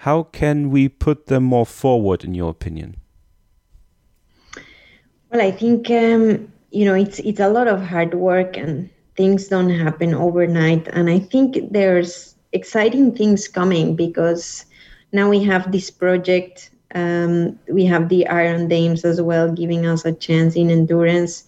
How 0.02 0.24
can 0.24 0.72
we 0.72 0.90
put 0.90 1.28
them 1.28 1.44
more 1.44 1.66
forward, 1.66 2.24
in 2.24 2.34
your 2.34 2.50
opinion? 2.50 2.98
Well, 5.32 5.42
I 5.42 5.52
think 5.52 5.92
um, 5.92 6.52
you 6.72 6.86
know 6.86 6.96
it's 6.96 7.20
it's 7.20 7.40
a 7.40 7.50
lot 7.50 7.68
of 7.68 7.82
hard 7.82 8.14
work 8.14 8.58
and 8.58 8.90
things 9.18 9.48
don't 9.48 9.70
happen 9.70 10.14
overnight. 10.14 10.88
And 10.90 11.10
I 11.10 11.20
think 11.20 11.58
there's 11.72 12.36
exciting 12.54 13.16
things 13.16 13.48
coming 13.48 13.96
because 13.96 14.66
now 15.12 15.30
we 15.30 15.44
have 15.44 15.72
this 15.72 15.90
project. 15.90 16.70
Um, 16.96 17.60
we 17.68 17.84
have 17.86 18.08
the 18.10 18.28
Iron 18.28 18.68
Dames 18.68 19.04
as 19.04 19.22
well, 19.22 19.52
giving 19.52 19.86
us 19.86 20.06
a 20.06 20.14
chance 20.14 20.56
in 20.56 20.70
endurance. 20.70 21.44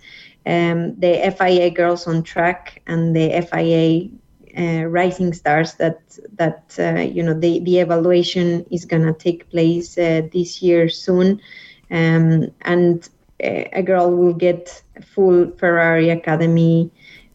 Um, 0.45 0.99
the 0.99 1.33
FIA 1.37 1.69
Girls 1.69 2.07
on 2.07 2.23
Track 2.23 2.81
and 2.87 3.15
the 3.15 3.29
FIA 3.49 4.09
uh, 4.57 4.85
Rising 4.85 5.33
Stars. 5.33 5.73
That 5.75 5.99
that 6.37 6.75
uh, 6.79 7.01
you 7.01 7.23
know 7.23 7.33
the 7.33 7.59
the 7.59 7.79
evaluation 7.79 8.65
is 8.71 8.85
gonna 8.85 9.13
take 9.13 9.49
place 9.49 9.97
uh, 9.97 10.21
this 10.31 10.61
year 10.61 10.89
soon, 10.89 11.39
um, 11.91 12.47
and 12.61 13.07
uh, 13.43 13.63
a 13.73 13.81
girl 13.83 14.15
will 14.15 14.33
get 14.33 14.81
full 15.01 15.51
Ferrari 15.57 16.09
Academy 16.09 16.91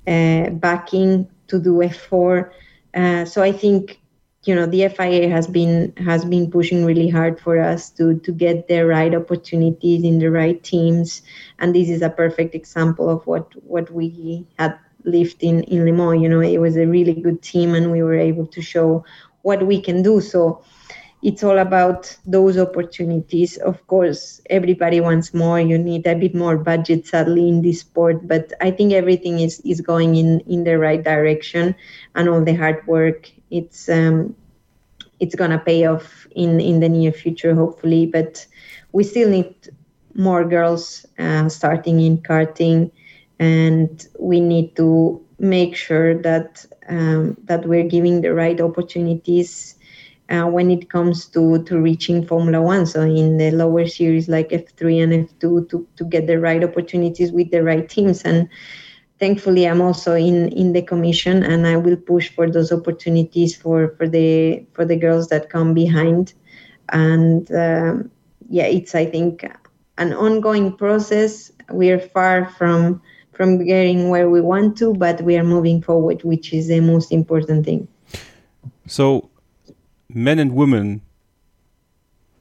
uh, 0.07 0.51
backing 0.51 1.29
to 1.49 1.59
do 1.61 1.83
F4. 1.83 2.51
Uh, 2.95 3.25
so 3.25 3.43
I 3.43 3.53
think 3.53 4.01
you 4.45 4.55
know 4.55 4.67
the 4.67 4.85
FIA 4.85 5.29
has 5.29 5.47
been 5.47 5.93
has 5.99 6.25
been 6.25 6.51
pushing 6.51 6.85
really 6.85 7.09
hard 7.09 7.41
for 7.41 7.59
us 7.61 7.91
to 7.91 8.19
to 8.21 8.33
get 8.33 8.69
the 8.69 8.85
right 8.87 9.15
opportunities 9.15 10.05
in 10.05 10.19
the 10.19 10.31
right 10.31 10.63
teams, 10.63 11.23
and 11.59 11.75
this 11.75 11.89
is 11.89 12.03
a 12.03 12.11
perfect 12.11 12.55
example 12.55 13.09
of 13.11 13.27
what 13.27 13.53
what 13.65 13.91
we 13.91 14.47
had 14.59 14.75
lived 15.05 15.43
in 15.43 15.63
in 15.65 15.85
Le 15.85 15.93
Mans. 15.93 16.21
You 16.21 16.29
know, 16.29 16.41
it 16.41 16.59
was 16.59 16.77
a 16.77 16.87
really 16.87 17.15
good 17.15 17.43
team, 17.43 17.75
and 17.75 17.93
we 17.93 18.03
were 18.03 18.19
able 18.19 18.47
to 18.49 18.63
show 18.63 19.05
what 19.43 19.67
we 19.67 19.81
can 19.81 20.03
do. 20.03 20.21
So 20.21 20.63
it's 21.23 21.43
all 21.43 21.59
about 21.59 22.15
those 22.27 22.59
opportunities. 22.59 23.57
Of 23.57 23.87
course, 23.87 24.43
everybody 24.51 25.01
wants 25.01 25.33
more. 25.33 25.59
You 25.59 25.79
need 25.79 26.07
a 26.07 26.15
bit 26.15 26.35
more 26.35 26.57
budget, 26.59 27.07
sadly, 27.07 27.49
in 27.49 27.63
this 27.63 27.81
sport. 27.81 28.29
But 28.29 28.53
I 28.61 28.71
think 28.71 28.93
everything 28.93 29.41
is, 29.41 29.61
is 29.61 29.81
going 29.81 30.17
in, 30.17 30.41
in 30.41 30.65
the 30.65 30.79
right 30.79 31.03
direction, 31.03 31.75
and 32.15 32.29
all 32.29 32.45
the 32.45 32.55
hard 32.55 32.87
work. 32.87 33.31
It's 33.51 33.89
um, 33.89 34.37
it's 35.21 35.35
gonna 35.35 35.59
pay 35.59 35.87
off 35.87 36.27
in 36.37 36.61
in 36.61 36.81
the 36.81 36.89
near 36.89 37.13
future, 37.13 37.55
hopefully. 37.55 38.07
But 38.07 38.47
we 38.93 39.03
still 39.05 39.31
need 39.31 39.55
more 40.15 40.45
girls 40.45 41.07
uh, 41.19 41.49
starting 41.49 42.01
in 42.01 42.19
karting, 42.19 42.91
and 43.39 44.07
we 44.19 44.41
need 44.41 44.77
to 44.77 45.21
make 45.39 45.75
sure 45.75 46.17
that 46.23 46.65
um, 46.89 47.37
that 47.45 47.67
we're 47.67 47.89
giving 47.89 48.21
the 48.21 48.33
right 48.33 48.61
opportunities 48.61 49.77
uh, 50.31 50.45
when 50.45 50.71
it 50.71 50.89
comes 50.91 51.27
to, 51.27 51.63
to 51.65 51.79
reaching 51.79 52.27
Formula 52.27 52.61
One. 52.61 52.87
So 52.87 53.03
in 53.03 53.37
the 53.37 53.51
lower 53.51 53.87
series 53.87 54.29
like 54.29 54.51
F3 54.51 55.03
and 55.03 55.29
F2 55.29 55.69
to, 55.71 55.87
to 55.97 56.05
get 56.05 56.27
the 56.27 56.39
right 56.39 56.63
opportunities 56.63 57.33
with 57.33 57.51
the 57.51 57.63
right 57.63 57.89
teams. 57.89 58.23
And 58.23 58.49
thankfully, 59.19 59.67
I'm 59.67 59.81
also 59.81 60.15
in, 60.15 60.49
in 60.49 60.73
the 60.73 60.83
commission 60.83 61.43
and 61.43 61.67
I 61.67 61.77
will 61.77 61.97
push 61.97 62.31
for 62.31 62.51
those 62.51 62.73
opportunities 62.73 63.55
for, 63.57 63.95
for 63.97 64.09
the 64.09 64.65
for 64.73 64.85
the 64.85 64.97
girls 64.97 65.29
that 65.29 65.51
come 65.51 65.75
behind. 65.75 66.33
And 66.91 67.51
um, 67.53 68.11
yeah, 68.49 68.67
it's 68.67 68.95
I 68.95 69.07
think 69.07 69.47
an 69.99 70.13
ongoing 70.13 70.77
process. 70.77 71.51
We're 71.71 72.01
far 72.01 72.49
from 72.51 73.03
from 73.35 73.65
getting 73.65 74.09
where 74.09 74.29
we 74.31 74.41
want 74.41 74.77
to, 74.79 74.95
but 74.95 75.21
we 75.23 75.37
are 75.37 75.45
moving 75.45 75.83
forward, 75.83 76.23
which 76.25 76.53
is 76.53 76.69
the 76.69 76.81
most 76.81 77.13
important 77.13 77.65
thing. 77.65 77.89
So 78.87 79.31
men 80.09 80.39
and 80.39 80.55
women 80.55 81.03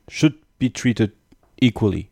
should 0.10 0.36
be 0.60 0.70
treated 0.70 1.12
equally 1.62 2.10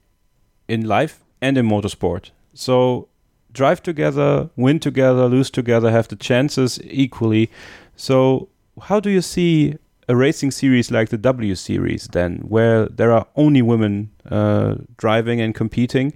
in 0.68 0.88
life 0.88 1.24
and 1.42 1.58
in 1.58 1.68
motorsport. 1.68 2.32
So 2.54 3.08
drive 3.52 3.84
together, 3.84 4.50
win 4.56 4.80
together, 4.80 5.28
lose 5.28 5.50
together, 5.50 5.92
have 5.92 6.08
the 6.08 6.16
chances 6.16 6.80
equally. 6.84 7.50
So 7.96 8.50
how 8.82 9.00
do 9.00 9.10
you 9.10 9.22
see 9.22 9.76
a 10.08 10.16
racing 10.16 10.52
series 10.52 10.92
like 10.92 11.10
the 11.10 11.18
W 11.18 11.56
Series 11.56 12.08
then, 12.08 12.38
where 12.40 12.88
there 12.88 13.12
are 13.12 13.28
only 13.36 13.62
women 13.62 14.12
uh, 14.30 14.76
driving 14.98 15.40
and 15.40 15.54
competing? 15.54 16.14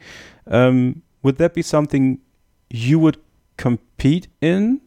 Um, 0.47 1.01
would 1.23 1.37
that 1.37 1.53
be 1.53 1.61
something 1.61 2.19
you 2.69 2.99
would 2.99 3.17
compete 3.57 4.27
in? 4.41 4.81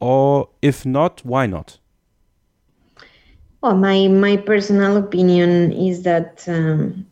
Or 0.00 0.48
if 0.62 0.86
not, 0.86 1.24
why 1.24 1.46
not? 1.46 1.78
Well, 3.60 3.76
my 3.76 4.08
my 4.08 4.38
personal 4.38 4.96
opinion 4.96 5.72
is 5.72 6.02
that 6.04 6.44
um, 6.48 7.06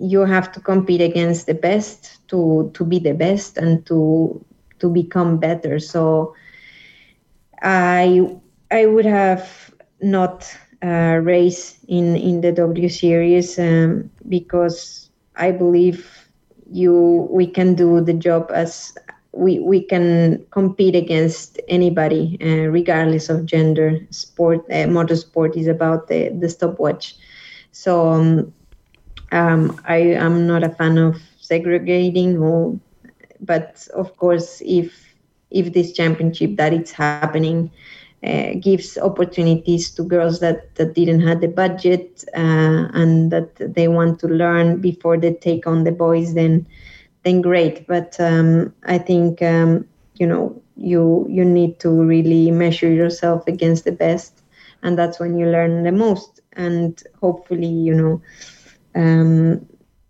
you 0.00 0.20
have 0.20 0.52
to 0.52 0.60
compete 0.60 1.00
against 1.00 1.46
the 1.46 1.54
best 1.54 2.26
to 2.28 2.70
to 2.74 2.84
be 2.84 3.00
the 3.00 3.14
best 3.14 3.58
and 3.58 3.84
to 3.86 4.44
to 4.78 4.88
become 4.88 5.38
better. 5.38 5.80
So 5.80 6.34
I 7.62 8.30
I 8.70 8.86
would 8.86 9.06
have 9.06 9.74
not 10.00 10.46
uh, 10.84 11.18
race 11.22 11.78
in 11.88 12.14
in 12.14 12.40
the 12.42 12.52
W 12.52 12.88
series 12.88 13.58
um, 13.58 14.08
because 14.28 15.10
I 15.34 15.50
believe 15.50 16.28
you 16.70 17.26
we 17.30 17.46
can 17.46 17.74
do 17.74 18.00
the 18.00 18.12
job 18.12 18.50
as 18.54 18.94
we, 19.32 19.58
we 19.58 19.80
can 19.80 20.44
compete 20.50 20.94
against 20.94 21.60
anybody, 21.68 22.38
uh, 22.42 22.68
regardless 22.70 23.28
of 23.28 23.46
gender. 23.46 23.98
Sport, 24.10 24.60
uh, 24.70 24.86
motorsport 24.86 25.56
is 25.56 25.66
about 25.66 26.08
the, 26.08 26.30
the 26.38 26.48
stopwatch. 26.48 27.14
So 27.72 28.08
um, 28.08 28.52
um, 29.32 29.80
I 29.86 29.98
am 29.98 30.46
not 30.46 30.64
a 30.64 30.70
fan 30.70 30.98
of 30.98 31.16
segregating, 31.40 32.38
or, 32.38 32.78
but 33.40 33.86
of 33.94 34.16
course, 34.16 34.62
if 34.64 35.14
if 35.50 35.72
this 35.72 35.92
championship 35.92 36.56
that 36.56 36.72
it's 36.74 36.92
happening 36.92 37.54
uh, 38.06 38.36
gives 38.42 38.80
opportunities 38.82 39.80
to 39.80 39.92
girls 39.92 40.34
that, 40.34 40.74
that 40.74 40.92
didn't 40.94 41.20
have 41.20 41.40
the 41.40 41.46
budget 41.48 42.24
uh, 42.34 42.88
and 42.92 43.30
that 43.30 43.54
they 43.74 43.88
want 43.88 44.18
to 44.18 44.26
learn 44.26 44.80
before 44.80 45.16
they 45.16 45.32
take 45.32 45.66
on 45.66 45.84
the 45.84 45.92
boys, 45.92 46.34
then 46.34 46.66
then 47.24 47.42
great. 47.42 47.86
But 47.86 48.16
um, 48.20 48.72
I 48.84 48.98
think 48.98 49.42
um, 49.42 49.86
you 50.16 50.26
know 50.26 50.60
you 50.76 51.26
you 51.28 51.44
need 51.44 51.80
to 51.80 51.90
really 51.90 52.50
measure 52.50 52.90
yourself 52.90 53.46
against 53.46 53.84
the 53.84 53.92
best, 53.92 54.42
and 54.82 54.98
that's 54.98 55.20
when 55.20 55.38
you 55.38 55.46
learn 55.46 55.84
the 55.84 55.92
most. 55.92 56.40
And 56.54 57.00
hopefully, 57.20 57.66
you 57.68 57.94
know, 57.94 58.20
um, 58.94 59.66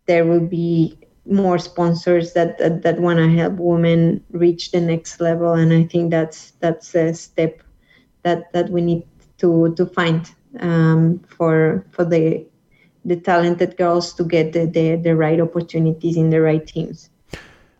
there 0.07 0.25
will 0.25 0.47
be 0.47 0.99
more 1.27 1.59
sponsors 1.59 2.33
that 2.35 2.59
that, 2.59 2.83
that 2.83 3.01
want 3.01 3.19
to 3.19 3.29
help 3.31 3.55
women 3.59 4.25
reach 4.33 4.73
the 4.73 4.81
next 4.81 5.21
level. 5.21 5.53
And 5.55 5.73
I 5.73 5.85
think 5.85 6.11
that's 6.11 6.53
that's 6.61 6.95
a 6.95 7.15
step 7.15 7.63
that 8.25 8.53
that 8.53 8.71
we 8.71 8.83
need 8.83 9.05
to 9.39 9.75
to 9.77 9.87
find 9.87 10.31
um, 10.61 11.21
for 11.29 11.87
for 11.91 12.05
the 12.05 12.48
the 13.09 13.17
talented 13.17 13.77
girls 13.77 14.13
to 14.15 14.25
get 14.25 14.53
the, 14.53 14.67
the, 14.67 14.97
the 14.97 15.17
right 15.17 15.41
opportunities 15.41 16.17
in 16.17 16.31
the 16.31 16.41
right 16.41 16.67
teams. 16.67 17.11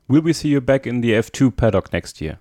Will 0.09 0.23
we 0.23 0.33
see 0.33 0.49
you 0.49 0.61
back 0.61 0.87
in 0.87 1.01
the 1.03 1.13
F2 1.13 1.55
paddock 1.55 1.93
next 1.93 2.21
year? 2.21 2.39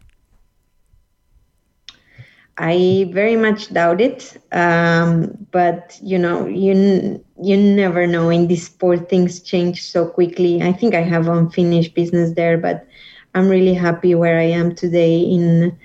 I 2.57 3.09
very 3.13 3.35
much 3.35 3.71
doubt 3.71 4.01
it. 4.01 4.41
Um, 4.51 5.37
but 5.51 5.99
you 6.01 6.17
know, 6.17 6.47
you 6.47 7.23
you 7.39 7.57
never 7.57 8.07
know 8.07 8.29
in 8.29 8.47
this 8.47 8.65
sport. 8.65 9.09
Things 9.09 9.41
change 9.41 9.83
so 9.83 10.07
quickly. 10.07 10.61
I 10.63 10.71
think 10.73 10.95
I 10.95 11.01
have 11.01 11.27
unfinished 11.27 11.93
business 11.93 12.33
there, 12.33 12.57
but 12.57 12.87
I'm 13.35 13.47
really 13.47 13.75
happy 13.75 14.15
where 14.15 14.39
I 14.39 14.49
am 14.49 14.73
today 14.73 15.19
in 15.19 15.77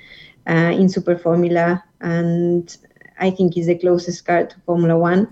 uh, 0.49 0.73
in 0.73 0.89
Super 0.89 1.19
Formula, 1.19 1.85
and 2.01 2.75
I 3.19 3.31
think 3.31 3.57
it's 3.57 3.67
the 3.67 3.79
closest 3.79 4.25
car 4.25 4.47
to 4.47 4.57
Formula 4.65 4.97
One, 4.97 5.29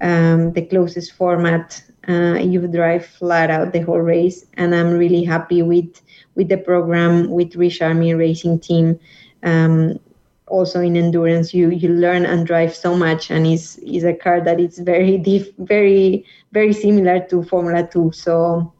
um, 0.00 0.52
the 0.52 0.62
closest 0.62 1.12
format. 1.12 1.82
Uh, 2.08 2.38
you 2.40 2.66
drive 2.66 3.04
flat 3.04 3.50
out 3.50 3.72
the 3.72 3.80
whole 3.80 4.00
race, 4.00 4.46
and 4.54 4.74
I'm 4.74 4.92
really 4.92 5.22
happy 5.22 5.62
with 5.62 6.00
with 6.34 6.48
the 6.48 6.56
program 6.56 7.30
with 7.30 7.54
Richard 7.56 7.94
Mille 7.94 8.16
Racing 8.16 8.60
Team. 8.60 8.98
Um, 9.42 9.98
also 10.46 10.80
in 10.80 10.96
endurance, 10.96 11.54
you 11.54 11.70
you 11.70 11.90
learn 11.90 12.24
and 12.24 12.46
drive 12.46 12.74
so 12.74 12.96
much, 12.96 13.30
and 13.30 13.46
is 13.46 13.78
is 13.78 14.04
a 14.04 14.14
car 14.14 14.40
that 14.40 14.58
is 14.58 14.78
very 14.78 15.18
diff, 15.28 15.48
very 15.58 16.24
very 16.52 16.72
similar 16.72 17.20
to 17.28 17.42
Formula 17.44 17.86
Two. 17.86 18.10
So 18.12 18.72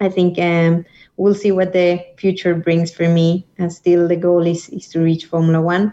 I 0.00 0.08
think 0.08 0.38
um, 0.38 0.84
we'll 1.16 1.34
see 1.34 1.52
what 1.52 1.72
the 1.72 2.04
future 2.16 2.54
brings 2.54 2.92
for 2.92 3.08
me. 3.08 3.46
And 3.58 3.72
still, 3.72 4.08
the 4.08 4.16
goal 4.16 4.46
is 4.46 4.68
is 4.70 4.88
to 4.88 5.00
reach 5.00 5.26
Formula 5.26 5.60
One. 5.60 5.92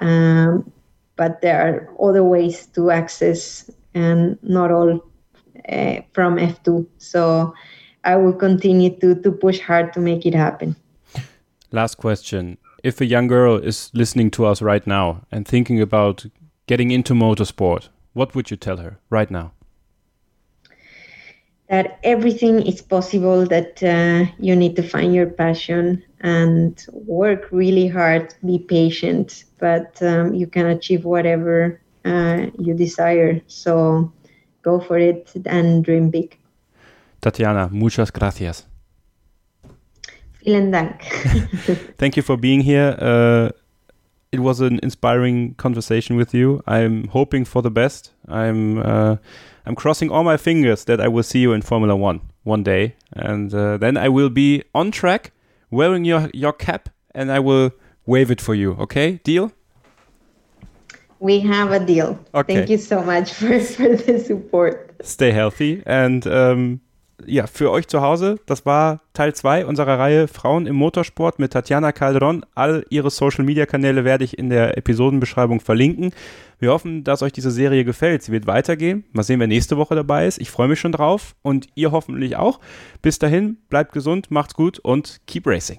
Um, 0.00 0.70
but 1.16 1.42
there 1.42 1.60
are 1.60 2.08
other 2.08 2.22
ways 2.24 2.66
to 2.66 2.90
access, 2.90 3.68
and 3.94 4.38
not 4.42 4.70
all 4.70 5.00
uh, 5.68 6.00
from 6.12 6.36
F2. 6.36 6.86
So 6.98 7.54
I 8.04 8.16
will 8.16 8.32
continue 8.32 8.90
to 9.00 9.14
to 9.22 9.32
push 9.32 9.60
hard 9.60 9.92
to 9.94 10.00
make 10.00 10.26
it 10.26 10.34
happen. 10.34 10.76
Last 11.72 11.96
question. 11.96 12.58
If 12.82 13.00
a 13.00 13.06
young 13.06 13.26
girl 13.26 13.56
is 13.56 13.90
listening 13.92 14.30
to 14.32 14.46
us 14.46 14.62
right 14.62 14.86
now 14.86 15.26
and 15.30 15.46
thinking 15.46 15.80
about 15.80 16.26
getting 16.66 16.90
into 16.90 17.12
motorsport, 17.12 17.88
what 18.12 18.34
would 18.34 18.50
you 18.50 18.56
tell 18.56 18.76
her 18.76 18.98
right 19.10 19.30
now? 19.30 19.52
That 21.68 21.98
everything 22.02 22.62
is 22.62 22.80
possible, 22.80 23.44
that 23.46 23.82
uh, 23.82 24.30
you 24.38 24.56
need 24.56 24.76
to 24.76 24.82
find 24.82 25.12
your 25.12 25.26
passion 25.26 26.02
and 26.20 26.82
work 26.92 27.48
really 27.50 27.88
hard, 27.88 28.34
be 28.44 28.58
patient, 28.58 29.44
but 29.58 30.00
um, 30.02 30.34
you 30.34 30.46
can 30.46 30.66
achieve 30.66 31.04
whatever 31.04 31.80
uh, 32.04 32.46
you 32.58 32.74
desire. 32.74 33.40
So 33.46 34.12
go 34.62 34.80
for 34.80 34.98
it 34.98 35.32
and 35.46 35.84
dream 35.84 36.10
big. 36.10 36.38
Tatiana, 37.20 37.68
muchas 37.72 38.10
gracias. 38.10 38.64
Vielen 40.44 40.70
Dank. 40.70 41.02
Thank 41.98 42.16
you 42.16 42.22
for 42.22 42.36
being 42.36 42.60
here. 42.60 42.96
Uh, 42.98 43.50
it 44.30 44.40
was 44.40 44.60
an 44.60 44.78
inspiring 44.82 45.54
conversation 45.54 46.16
with 46.16 46.34
you. 46.34 46.62
I'm 46.66 47.08
hoping 47.08 47.44
for 47.44 47.62
the 47.62 47.70
best. 47.70 48.12
I'm 48.28 48.78
uh, 48.78 49.16
I'm 49.66 49.74
crossing 49.74 50.10
all 50.10 50.24
my 50.24 50.36
fingers 50.36 50.84
that 50.84 51.00
I 51.00 51.08
will 51.08 51.22
see 51.22 51.40
you 51.40 51.52
in 51.52 51.62
Formula 51.62 51.96
One 51.96 52.20
one 52.44 52.62
day, 52.62 52.94
and 53.12 53.52
uh, 53.52 53.76
then 53.78 53.96
I 53.96 54.08
will 54.08 54.30
be 54.30 54.62
on 54.74 54.90
track, 54.90 55.32
wearing 55.70 56.04
your 56.04 56.30
your 56.32 56.52
cap, 56.52 56.88
and 57.14 57.32
I 57.32 57.40
will 57.40 57.72
wave 58.06 58.30
it 58.30 58.40
for 58.40 58.54
you. 58.54 58.72
Okay, 58.80 59.20
deal? 59.24 59.52
We 61.20 61.40
have 61.40 61.72
a 61.72 61.78
deal. 61.78 62.18
Okay. 62.32 62.54
Thank 62.54 62.70
you 62.70 62.78
so 62.78 63.02
much 63.02 63.32
for, 63.32 63.60
for 63.76 63.96
the 63.96 64.18
support. 64.18 64.94
Stay 65.02 65.32
healthy 65.32 65.82
and 65.86 66.26
um, 66.26 66.80
ja, 67.26 67.46
für 67.46 67.70
euch 67.70 67.88
zu 67.88 68.00
Hause, 68.00 68.36
das 68.46 68.64
war 68.64 69.00
Teil 69.12 69.34
2 69.34 69.66
unserer 69.66 69.98
Reihe 69.98 70.28
Frauen 70.28 70.66
im 70.66 70.76
Motorsport 70.76 71.38
mit 71.38 71.52
Tatjana 71.52 71.92
Calderon. 71.92 72.44
All 72.54 72.84
ihre 72.90 73.10
Social 73.10 73.44
Media 73.44 73.66
Kanäle 73.66 74.04
werde 74.04 74.24
ich 74.24 74.38
in 74.38 74.50
der 74.50 74.78
Episodenbeschreibung 74.78 75.60
verlinken. 75.60 76.12
Wir 76.58 76.70
hoffen, 76.70 77.04
dass 77.04 77.22
euch 77.22 77.32
diese 77.32 77.50
Serie 77.50 77.84
gefällt. 77.84 78.22
Sie 78.22 78.32
wird 78.32 78.46
weitergehen. 78.46 79.04
Mal 79.12 79.22
sehen, 79.24 79.40
wer 79.40 79.46
nächste 79.46 79.76
Woche 79.76 79.94
dabei 79.94 80.26
ist. 80.26 80.40
Ich 80.40 80.50
freue 80.50 80.68
mich 80.68 80.80
schon 80.80 80.92
drauf 80.92 81.34
und 81.42 81.66
ihr 81.74 81.90
hoffentlich 81.92 82.36
auch. 82.36 82.60
Bis 83.02 83.18
dahin, 83.18 83.58
bleibt 83.68 83.92
gesund, 83.92 84.30
macht's 84.30 84.54
gut 84.54 84.78
und 84.78 85.20
keep 85.26 85.46
racing. 85.46 85.78